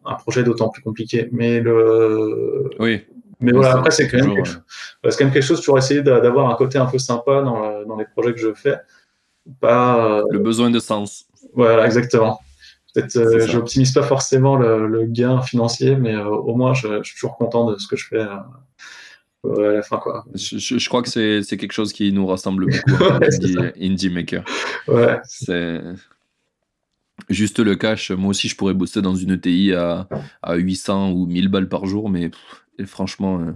[0.04, 1.28] un, projet d'autant plus compliqué.
[1.32, 3.02] Mais le oui.
[3.40, 6.48] Mais voilà après c'est quand même quelque, c'est quand même quelque chose toujours essayer d'avoir
[6.50, 8.76] un côté un peu sympa dans, dans les projets que je fais.
[9.60, 11.26] Pas le besoin de sens.
[11.52, 12.40] Voilà exactement.
[12.94, 17.08] Peut-être, euh, j'optimise pas forcément le, le, gain financier, mais euh, au moins, je, je,
[17.08, 18.20] suis toujours content de ce que je fais
[19.44, 20.24] euh, à la fin, quoi.
[20.34, 24.44] Je, je crois que c'est, quelque chose qui nous rassemble beaucoup, ouais, indie, indie, maker.
[24.86, 25.18] Ouais.
[25.24, 25.80] C'est
[27.28, 28.12] juste le cash.
[28.12, 30.08] Moi aussi, je pourrais bosser dans une ETI à,
[30.42, 32.30] à 800 ou 1000 balles par jour, mais
[32.78, 33.52] et franchement, euh,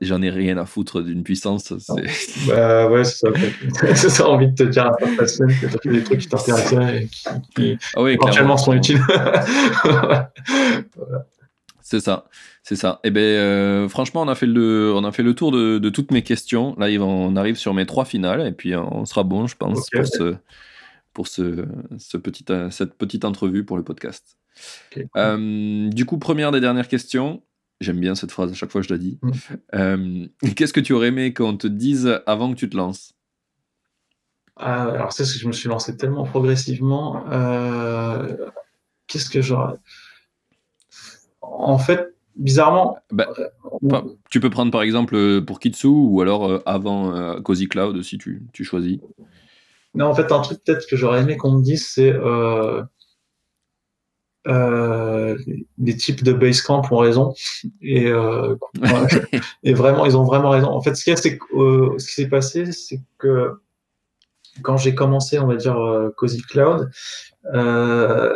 [0.00, 1.72] j'en ai rien à foutre d'une puissance.
[1.78, 2.46] C'est...
[2.48, 3.28] Bah ouais, c'est ça.
[3.94, 6.20] c'est ça, envie de te dire à la semaine que tu as fait des trucs
[6.20, 7.24] qui t'intéressaient et qui,
[7.54, 9.00] qui ah oui, éventuellement sont utiles.
[11.82, 12.28] C'est ça,
[12.62, 13.00] c'est ça.
[13.02, 15.78] Et eh ben, euh, franchement, on a fait le, on a fait le tour de,
[15.78, 16.76] de, toutes mes questions.
[16.78, 19.98] Là, on arrive sur mes trois finales et puis on sera bon, je pense, okay.
[19.98, 20.36] pour ce,
[21.12, 21.66] pour ce,
[21.98, 24.38] ce petit, cette petite entrevue pour le podcast.
[24.92, 25.10] Okay, cool.
[25.16, 27.42] euh, du coup, première des dernières questions.
[27.80, 29.18] J'aime bien cette phrase, à chaque fois je la dis.
[29.22, 29.30] Mmh.
[29.74, 33.14] Euh, Qu'est-ce que tu aurais aimé qu'on te dise avant que tu te lances?
[34.56, 37.24] Ah, Alors, c'est ce que je me suis lancé tellement progressivement.
[37.30, 38.36] Euh,
[39.06, 39.76] Qu'est-ce que j'aurais?
[41.40, 42.98] En fait, bizarrement.
[43.10, 48.18] Bah, euh, tu peux prendre par exemple pour Kitsu ou alors avant Cozy Cloud si
[48.18, 48.98] tu, tu, choisis.
[49.94, 52.12] Non, en fait, un truc peut-être que j'aurais aimé qu'on me dise, c'est
[54.46, 55.36] euh,
[55.78, 57.34] les types de Basecamp ont raison
[57.82, 58.56] et, euh,
[59.62, 60.68] et vraiment ils ont vraiment raison.
[60.68, 61.10] En fait, ce qui,
[61.54, 63.52] euh, ce qui s'est passé, c'est que
[64.62, 66.90] quand j'ai commencé, on va dire euh, Cozy Cloud,
[67.54, 68.34] euh,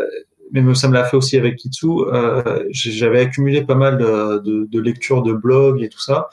[0.53, 4.67] mais ça me l'a fait aussi avec Kitsu, euh, j'avais accumulé pas mal de, de,
[4.67, 6.29] de, lectures de blogs et tout ça,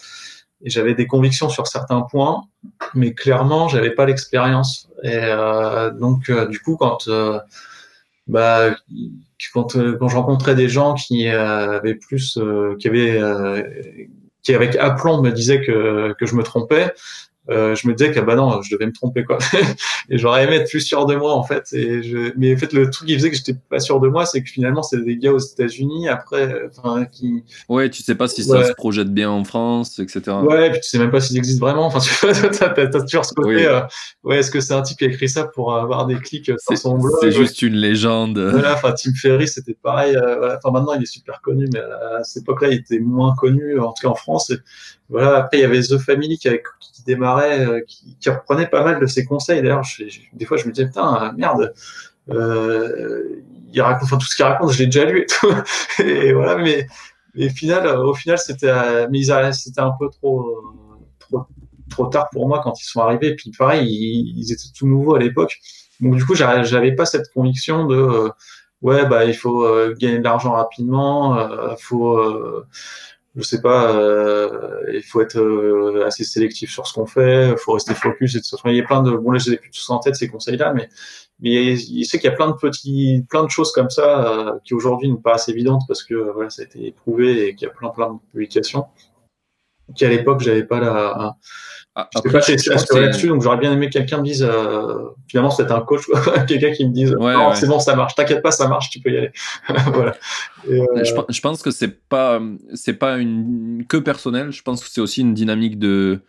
[0.64, 2.44] et j'avais des convictions sur certains points,
[2.94, 4.90] mais clairement j'avais pas l'expérience.
[5.04, 5.32] Et
[5.98, 7.10] donc du coup, quand
[8.32, 8.78] bah
[9.54, 13.20] quand, euh, quand je rencontrais des gens qui euh, avaient plus, euh, qui avaient,
[14.42, 16.94] qui avec aplomb me disaient que, que je me trompais,
[17.50, 19.40] euh, je me disais que bah non, je devais me tromper quoi.
[20.10, 21.74] et j'aurais aimé être plus sûr de moi en fait.
[21.74, 22.32] Et je...
[22.38, 24.50] Mais en fait, le truc qui faisait que j'étais pas sûr de moi, c'est que
[24.50, 27.44] finalement, c'est des gars aux États-Unis après, enfin qui.
[27.68, 30.22] Ouais, tu sais pas si ça se projette bien en France, etc.
[30.44, 31.88] Ouais, et puis tu sais même pas s'ils existent vraiment.
[31.88, 33.56] Enfin, tu vois, t'as, toujours ce côté.
[33.56, 33.66] Oui.
[33.66, 33.82] Euh...
[34.24, 36.78] Ouais, est-ce que c'est un type qui a écrit ça pour avoir des clics sur
[36.78, 37.16] son blog?
[37.22, 38.38] C'est juste une légende.
[38.38, 40.16] Voilà, enfin Tim Ferry, c'était pareil.
[40.16, 40.60] Euh, voilà.
[40.64, 43.94] Enfin maintenant, il est super connu, mais à cette époque-là, il était moins connu, en
[43.94, 44.52] tout cas en France.
[44.52, 44.58] Et
[45.10, 45.38] voilà.
[45.38, 47.04] Après, il y avait The Family qui, avait, qui
[47.40, 49.62] euh, qui, qui, reprenait pas mal de ses conseils.
[49.62, 49.86] D'ailleurs,
[50.34, 51.74] des fois, je me disais putain, merde.
[52.30, 53.44] Euh,
[53.74, 55.54] il raconte, tout ce qu'il raconte, je l'ai déjà lu et tout.
[56.04, 56.88] et voilà, mais,
[57.50, 60.76] final, au final, c'était, un peu trop,
[61.90, 63.36] trop, tard pour moi quand ils sont arrivés.
[63.36, 65.60] Puis pareil, ils, ils étaient tout nouveaux à l'époque.
[66.02, 68.30] Donc du coup, j'avais pas cette conviction de, euh,
[68.82, 72.20] ouais, bah il faut euh, gagner de l'argent rapidement, euh, faut
[73.36, 77.58] je sais pas, euh, il faut être euh, assez sélectif sur ce qu'on fait, il
[77.58, 78.58] faut rester focus, etc.
[78.66, 80.28] Il y a plein de, bon là je les ai plus tous en tête ces
[80.28, 80.90] conseils-là, mais
[81.40, 84.60] mais il sait qu'il y a plein de petits, plein de choses comme ça euh,
[84.66, 87.72] qui aujourd'hui nous paraissent évidentes parce que voilà ça a été éprouvé et qu'il y
[87.72, 88.86] a plein plein de publications.
[89.96, 91.36] Qu'à l'époque, j'avais pas la.
[91.94, 95.70] Ah, je pas là-dessus, donc j'aurais bien aimé que quelqu'un me dise euh, finalement c'est
[95.72, 96.04] un coach,
[96.48, 99.12] quelqu'un qui me dise non, c'est bon, ça marche, t'inquiète pas, ça marche, tu peux
[99.12, 99.32] y aller.
[99.68, 100.16] voilà.
[100.70, 102.42] Euh, je, pense que c'est pas
[102.74, 106.22] c'est pas une que personnel, je pense que c'est aussi une dynamique de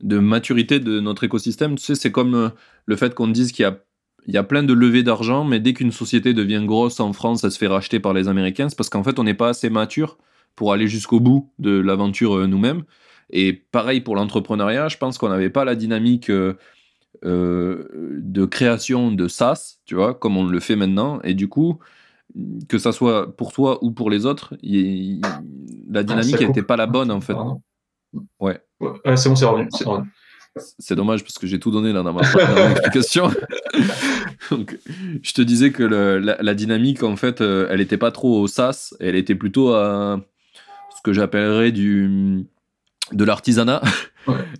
[0.00, 1.76] de maturité de notre écosystème.
[1.76, 2.48] Tu sais, c'est comme euh,
[2.84, 3.78] le fait qu'on dise qu'il y a
[4.26, 7.40] il y a plein de levées d'argent, mais dès qu'une société devient grosse en France,
[7.40, 8.68] ça se fait racheter par les Américains.
[8.68, 10.18] C'est parce qu'en fait, on n'est pas assez mature
[10.58, 12.82] pour aller jusqu'au bout de l'aventure euh, nous-mêmes.
[13.30, 16.54] Et pareil pour l'entrepreneuriat, je pense qu'on n'avait pas la dynamique euh,
[17.22, 21.20] de création de SaaS, tu vois, comme on le fait maintenant.
[21.22, 21.78] Et du coup,
[22.68, 26.86] que ça soit pour toi ou pour les autres, la ah, dynamique n'était pas la
[26.86, 27.36] bonne en fait.
[28.40, 28.60] Ouais.
[29.14, 29.68] c'est bon, c'est revenu.
[30.80, 33.30] C'est dommage parce que j'ai tout donné là dans ma, dans explication.
[34.50, 34.76] Donc,
[35.22, 38.94] je te disais que la, dynamique, en fait, euh, elle n'était pas trop au SaaS,
[38.98, 40.20] elle était plutôt à
[40.98, 42.44] ce que j'appellerais du
[43.12, 43.82] de l'artisanat.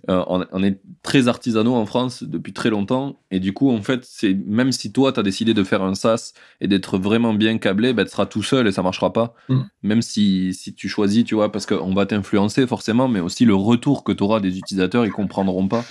[0.09, 3.19] Euh, on, est très artisanaux en France depuis très longtemps.
[3.29, 5.93] Et du coup, en fait, c'est même si toi, tu as décidé de faire un
[5.93, 9.35] SaaS et d'être vraiment bien câblé, ben, tu seras tout seul et ça marchera pas.
[9.47, 9.59] Mm.
[9.83, 13.53] Même si, si tu choisis, tu vois, parce qu'on va t'influencer forcément, mais aussi le
[13.53, 15.85] retour que tu auras des utilisateurs, ils comprendront pas.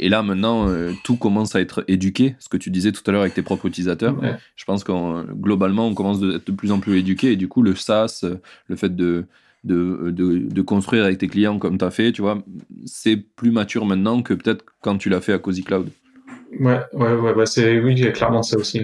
[0.00, 3.12] Et là, maintenant, euh, tout commence à être éduqué, ce que tu disais tout à
[3.12, 4.16] l'heure avec tes propres utilisateurs.
[4.56, 7.30] Je pense que globalement, on commence à être de plus en plus éduqué.
[7.30, 8.24] Et du coup, le SaaS,
[8.66, 9.26] le fait de,
[9.66, 12.38] de, de, construire avec tes clients comme tu as fait, tu vois,
[12.84, 15.88] c'est plus mature maintenant que peut-être quand tu l'as fait à Cozy Cloud.
[16.60, 18.82] Ouais, ouais, ouais, bah c'est, oui, clairement ça aussi,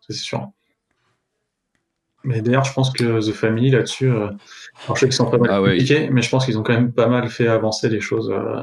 [0.00, 0.50] c'est sûr.
[2.24, 4.28] Mais d'ailleurs, je pense que The Family là-dessus, euh,
[4.88, 6.92] je sais qu'ils sont pas mal ah compliqués, mais je pense qu'ils ont quand même
[6.92, 8.30] pas mal fait avancer les choses.
[8.30, 8.62] Euh,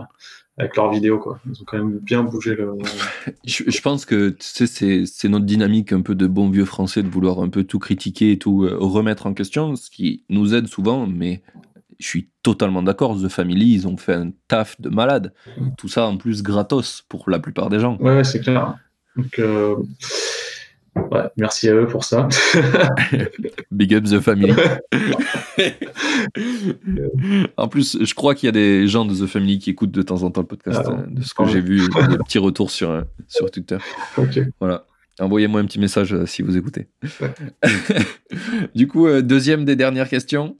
[0.60, 1.18] avec leurs vidéos.
[1.18, 1.40] Quoi.
[1.50, 2.74] Ils ont quand même bien bougé le.
[3.46, 7.50] je, pense que c'est notre dynamique un peu de bon vieux français de vouloir un
[7.50, 11.42] peu tout critiquer et tout euh, remettre en question, ce qui nous aide souvent, mais
[12.00, 13.20] je suis totalement d'accord.
[13.22, 15.34] The Family, ils ont fait un taf de malade.
[15.78, 17.98] Tout ça en plus gratos pour la plupart des gens.
[18.00, 18.78] Ouais, c'est clair.
[19.16, 19.76] Donc, euh,
[21.38, 22.28] merci à eux pour ça.
[23.72, 24.54] Big up the family.
[27.58, 30.02] en plus, je crois qu'il y a des gens de The Family qui écoutent de
[30.02, 32.90] temps en temps le podcast, ah, de ce que j'ai vu, des petits retours sur,
[32.90, 33.78] euh, sur Twitter.
[34.18, 34.40] Ok.
[34.60, 34.86] Voilà.
[35.20, 36.88] Envoyez-moi un petit message euh, si vous écoutez.
[38.76, 40.56] du coup, euh, deuxième des dernières questions.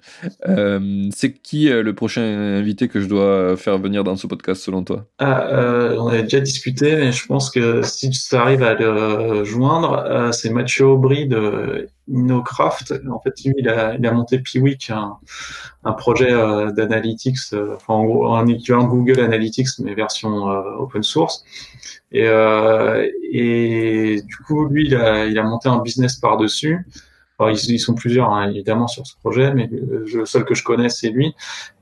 [0.48, 4.84] Euh, c'est qui le prochain invité que je dois faire venir dans ce podcast selon
[4.84, 5.06] toi?
[5.20, 10.32] Ah, On avait déjà discuté, mais je pense que si tu arrives à le joindre,
[10.34, 12.94] c'est Mathieu Aubry de InnoCraft.
[13.12, 15.18] En fait, lui, il a, il a monté Piwik, un,
[15.84, 16.32] un projet
[16.76, 17.38] d'analytics,
[17.76, 20.48] enfin en gros un équivalent Google Analytics, mais version
[20.80, 21.44] open source.
[22.12, 26.86] Et, euh, et du coup, lui, il a, il a monté un business par-dessus.
[27.48, 30.90] Ils, ils, sont plusieurs, hein, évidemment, sur ce projet, mais le, seul que je connais,
[30.90, 31.34] c'est lui.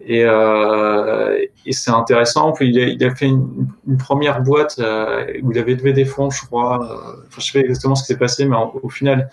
[0.02, 2.54] Et, euh, et c'est intéressant.
[2.62, 6.06] il, a, il a fait une, une première boîte euh, où il avait levé des
[6.06, 6.80] fonds, je crois.
[6.82, 9.30] Euh, enfin, je sais pas exactement ce qui s'est passé, mais au final,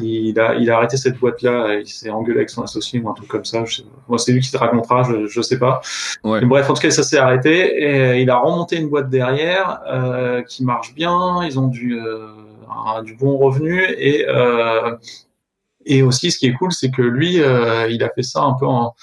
[0.00, 1.78] il a, il a arrêté cette boîte-là.
[1.80, 3.64] Il s'est engueulé avec son associé ou un truc comme ça.
[4.08, 5.80] Moi, c'est lui qui te racontera, je, je sais pas.
[6.22, 6.44] Ouais.
[6.44, 7.82] bref, en tout cas, ça s'est arrêté.
[7.82, 11.42] Et il a remonté une boîte derrière euh, qui marche bien.
[11.44, 12.28] Ils ont du, euh,
[13.04, 14.26] du bon revenu et
[15.86, 18.66] et aussi, ce qui est cool, c'est que lui, il a fait ça un peu
[18.66, 18.94] en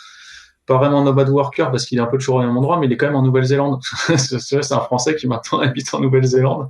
[0.69, 2.93] pas vraiment nomad worker parce qu'il est un peu toujours au même endroit, mais il
[2.93, 3.81] est quand même en Nouvelle-Zélande.
[4.18, 6.69] c'est un Français qui maintenant habite en Nouvelle-Zélande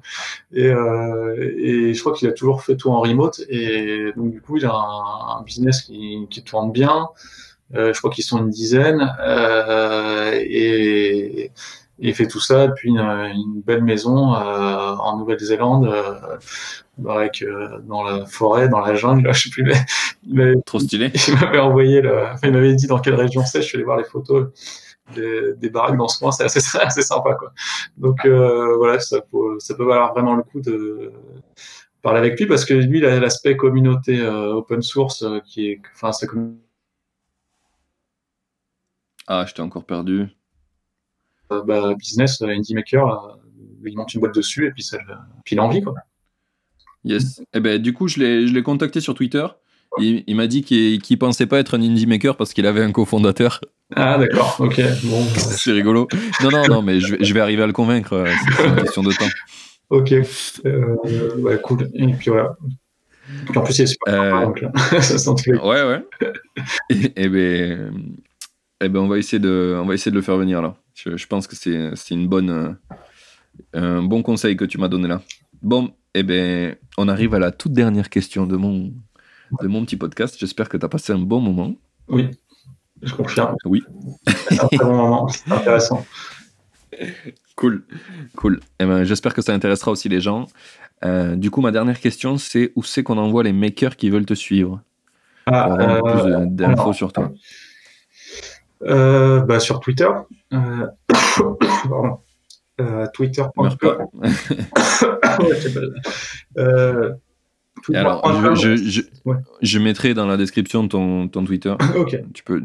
[0.53, 4.41] et, euh, et, je crois qu'il a toujours fait tout en remote et donc du
[4.41, 7.09] coup il a un, business qui, tourne bien.
[7.75, 10.31] Euh, je crois qu'ils sont une dizaine euh,
[12.01, 15.93] et, il fait tout ça depuis une, une belle maison euh, en Nouvelle-Zélande
[17.07, 19.71] avec euh, dans la forêt, dans la jungle, là, je sais plus.
[20.27, 21.11] Mais, Trop stylé.
[21.27, 23.61] Il m'avait envoyé, le, il m'avait dit dans quelle région c'est.
[23.61, 24.49] Je suis allé voir les photos
[25.15, 27.51] des, des baraques dans ce coin, c'est assez, assez sympa, quoi.
[27.97, 31.11] Donc euh, voilà, ça peut, ça peut valoir vraiment le coup de
[32.01, 35.69] parler avec lui parce que lui, il a l'aspect communauté euh, open source euh, qui
[35.69, 36.57] est, enfin, c'est comme.
[39.27, 40.27] Ah, je t'ai encore perdu.
[41.49, 43.37] Bah, business, indie maker,
[43.85, 44.97] il monte une boîte dessus et puis, ça,
[45.43, 45.95] puis il a envie, quoi.
[47.03, 47.41] Yes.
[47.53, 49.45] Eh ben, du coup, je l'ai contacté sur Twitter.
[49.97, 52.83] Il, il m'a dit qu'il ne pensait pas être un indie maker parce qu'il avait
[52.83, 53.61] un cofondateur.
[53.95, 54.81] Ah, d'accord, ok.
[55.05, 55.23] Bon.
[55.35, 56.07] c'est rigolo.
[56.43, 58.13] Non, non, non, mais je vais, je vais arriver à le convaincre.
[58.13, 59.29] Euh, c'est une question de temps.
[59.89, 60.13] Ok.
[60.65, 60.95] Euh,
[61.37, 61.89] ouais, cool.
[61.95, 62.55] Et puis voilà.
[63.55, 64.45] en plus, il est super euh...
[64.45, 64.63] donc,
[65.01, 66.05] ça sent Ouais, ouais.
[66.91, 67.91] et, et ben,
[68.81, 70.75] eh ben, on va essayer de, on va essayer de le faire venir là.
[71.03, 74.89] Je, je pense que c'est, c'est une bonne, euh, un bon conseil que tu m'as
[74.89, 75.21] donné là.
[75.61, 78.91] Bon, eh bien, on arrive à la toute dernière question de mon,
[79.61, 80.35] de mon petit podcast.
[80.37, 81.73] J'espère que tu as passé un bon moment.
[82.09, 82.29] Oui.
[83.01, 83.55] Je confirme.
[83.65, 83.81] Oui.
[84.27, 86.05] C'est un très bon moment, c'est intéressant.
[87.55, 87.85] Cool,
[88.35, 88.59] cool.
[88.79, 90.47] Eh ben, J'espère que ça intéressera aussi les gens.
[91.05, 94.25] Euh, du coup, ma dernière question, c'est où c'est qu'on envoie les makers qui veulent
[94.25, 94.81] te suivre?
[95.45, 97.31] Ah, pour avoir euh, plus d'infos alors, sur toi
[98.83, 100.07] euh, bah, sur Twitter.
[100.53, 100.87] Euh,
[101.89, 102.17] pardon.
[102.81, 103.69] Euh, Twitter.com.
[104.13, 104.29] Ouais.
[106.57, 107.13] Euh,
[107.93, 109.35] alors, je, je, je, Ouais.
[109.61, 111.73] je mettrai dans la description ton, ton Twitter.
[111.95, 112.17] Ok.
[112.33, 112.61] Tu peux.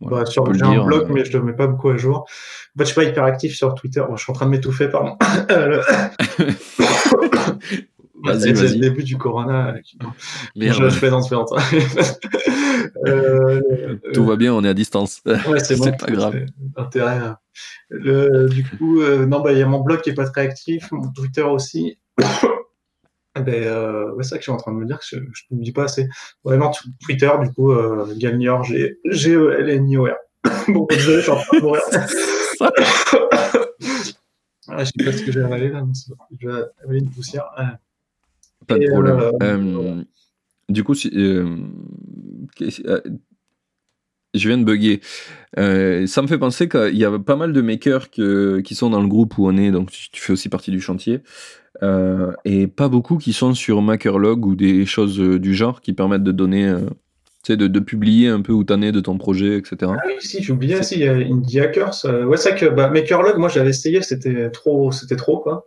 [0.00, 1.96] voilà, Bah, tu sur, j'ai un blog, euh, mais je le mets pas beaucoup à
[1.96, 2.26] jour.
[2.78, 4.02] Je suis pas hyper actif sur Twitter.
[4.08, 5.16] Bon, je suis en train de m'étouffer, pardon.
[8.26, 9.68] Euh, Vas-y, c'est- le début du corona.
[9.74, 9.98] euh, qui-
[10.56, 10.78] Merde.
[10.82, 11.46] Je, je fais dans ce temps.
[13.06, 13.60] euh,
[14.12, 15.20] Tout va bien, on est à distance.
[15.26, 15.90] Ouais, c'est bon.
[15.92, 16.36] pas grave.
[16.76, 17.18] Intérêt.
[17.20, 17.32] euh.
[17.90, 20.42] Le, du coup, euh, non, bah, il y a mon blog qui est pas très
[20.42, 21.98] actif, mon Twitter aussi.
[23.34, 25.16] ben, euh, ouais, c'est ça que je suis en train de me dire que je
[25.50, 26.08] ne dis pas assez.
[26.44, 30.14] Ouais, non, t- Twitter, du coup, euh, Galnior, G- G-E-L-N-I-O-R.
[30.68, 31.82] bon, désolé, je suis en train de mourir.
[34.68, 35.82] Ah, je sais pas ce que j'ai avalé là.
[36.38, 37.44] Je vais avaler une poussière.
[38.66, 39.18] Pas de problème.
[39.18, 40.02] euh, Euh,
[40.68, 41.56] du coup, si- euh,
[44.34, 45.00] je viens de bugger.
[45.58, 48.90] Euh, ça me fait penser qu'il y a pas mal de makers que- qui sont
[48.90, 51.20] dans le groupe où on est, donc tu fais aussi partie du chantier,
[51.82, 56.22] euh, et pas beaucoup qui sont sur Makerlog ou des choses du genre qui permettent
[56.22, 56.80] de donner, euh,
[57.42, 59.92] tu sais, de, de publier un peu où t'en es de ton projet, etc.
[59.98, 62.04] Ah oui, si, j'oubliais, si, il y a Indie Hackers.
[62.04, 65.66] ouais, c'est que bah, Makerlog, moi, j'avais essayé, c'était trop, c'était trop, quoi.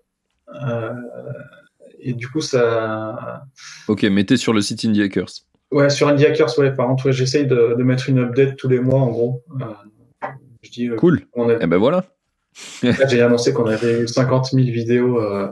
[2.06, 3.44] Et du coup, ça.
[3.88, 5.30] Ok, mettez sur le site Indie Hackers.
[5.72, 8.68] Ouais, sur Indie Hackers, ouais, par contre, ouais, j'essaye de, de mettre une update tous
[8.68, 9.44] les mois, en gros.
[9.62, 10.28] Euh,
[10.62, 11.26] je dis, euh, Cool.
[11.34, 12.06] on a- Et ben voilà.
[12.84, 15.50] Là, j'ai annoncé qu'on avait eu 50 000 vidéos euh,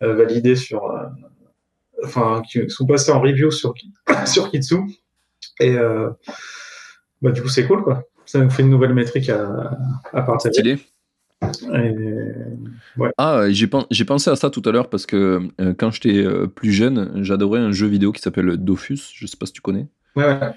[0.00, 0.82] validées sur.
[2.04, 3.74] enfin, qui sont passées en review sur,
[4.26, 4.76] sur Kitsu.
[5.60, 5.76] Et
[7.20, 8.04] bah, du coup, c'est cool, quoi.
[8.26, 9.76] Ça nous fait une nouvelle métrique à,
[10.12, 10.78] à partager.
[13.18, 16.16] Ah, j'ai pen- j'ai pensé à ça tout à l'heure parce que euh, quand j'étais
[16.24, 18.98] euh, plus jeune, j'adorais un jeu vidéo qui s'appelle Dofus.
[19.14, 19.86] Je sais pas si tu connais.
[20.16, 20.50] ouais, ouais.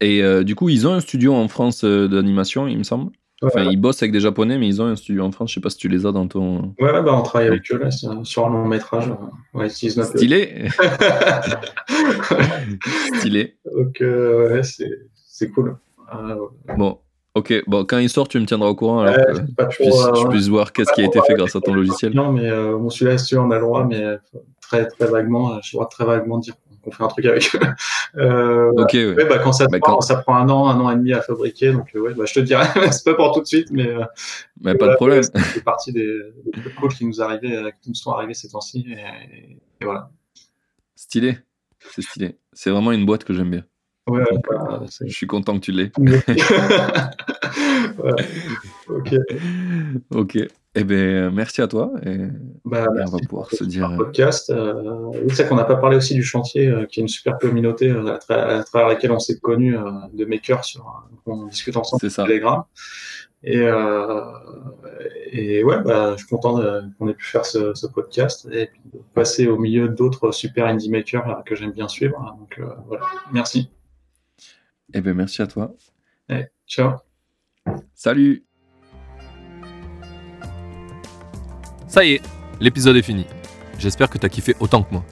[0.00, 3.10] Et euh, du coup, ils ont un studio en France d'animation, il me semble.
[3.40, 5.50] Enfin, ils bossent avec des japonais, mais ils ont un studio en France.
[5.50, 6.74] Je sais pas si tu les as dans ton.
[6.80, 9.12] ouais, bah, on travaille avec eux là, sur un long métrage.
[9.54, 10.68] Ouais, Stylé
[13.18, 13.56] Stylé.
[13.74, 14.62] Donc, ouais,
[15.14, 15.76] c'est cool.
[16.14, 16.36] Euh,
[16.76, 16.98] Bon,
[17.38, 17.62] ok.
[17.66, 19.84] Bon, quand il sort, tu me tiendras au courant alors que c'est pas je trop,
[19.84, 22.14] puisse, euh, je puisse voir qu'est-ce qui a été fait grâce à ton logiciel.
[22.14, 24.16] Non, mais euh, bon, celui-là, celui on a le droit, mais euh,
[24.60, 26.54] très, très vaguement, euh, droit de très vaguement dire
[26.84, 27.60] qu'on fait un truc avec eux.
[28.16, 29.14] Euh, Ok, ouais.
[29.14, 31.12] ouais, bah, quand ça, Bah, prend, quand- ça prend un an, un an et demi
[31.12, 33.68] à fabriquer, donc euh, ouais, bah, je te dirais, c'est pas pour tout de suite,
[33.70, 34.02] mais euh,
[34.62, 35.22] Mais pas de problème.
[35.22, 36.06] C'est partie des,
[36.46, 39.84] des trucs cool qui nous, arrivaient, euh, qui nous sont arrivés ces temps-ci, et, et
[39.84, 40.10] voilà.
[40.96, 41.36] Stylé.
[41.94, 42.38] C'est stylé.
[42.54, 43.64] C'est vraiment une boîte que j'aime bien.
[44.08, 45.90] Ouais, Donc, bah, c'est- Je suis content que tu l'aies.
[48.88, 49.14] Ok.
[50.14, 50.38] Ok.
[50.74, 51.92] Eh bien, merci à toi.
[52.04, 52.18] Et,
[52.64, 53.84] Bah, et on merci va pouvoir se dire.
[53.84, 54.50] super podcast.
[54.50, 57.08] Euh, oui, c'est vrai qu'on n'a pas parlé aussi du chantier, euh, qui est une
[57.08, 60.82] super communauté euh, à, tra- à travers laquelle on s'est connus euh, de makers sur,
[60.86, 62.24] euh, on discute ensemble sur ça.
[62.24, 62.62] Telegram.
[63.42, 64.20] Et, euh,
[65.32, 66.60] et ouais, bah, je suis content
[66.98, 68.70] qu'on ait pu faire ce, ce podcast et
[69.14, 72.36] passer au milieu d'autres super indie makers euh, que j'aime bien suivre.
[72.38, 73.70] Donc euh, voilà, merci.
[74.94, 75.74] Eh bien, merci à toi.
[76.66, 76.96] Ciao.
[77.94, 78.44] Salut
[81.86, 82.22] Ça y est,
[82.60, 83.26] l'épisode est fini.
[83.78, 85.04] J'espère que t'as kiffé autant que moi.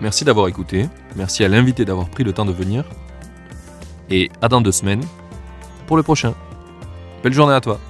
[0.00, 0.86] Merci d'avoir écouté,
[1.16, 2.84] merci à l'invité d'avoir pris le temps de venir.
[4.10, 5.04] Et à dans deux semaines
[5.86, 6.34] pour le prochain.
[7.22, 7.80] Belle journée à toi.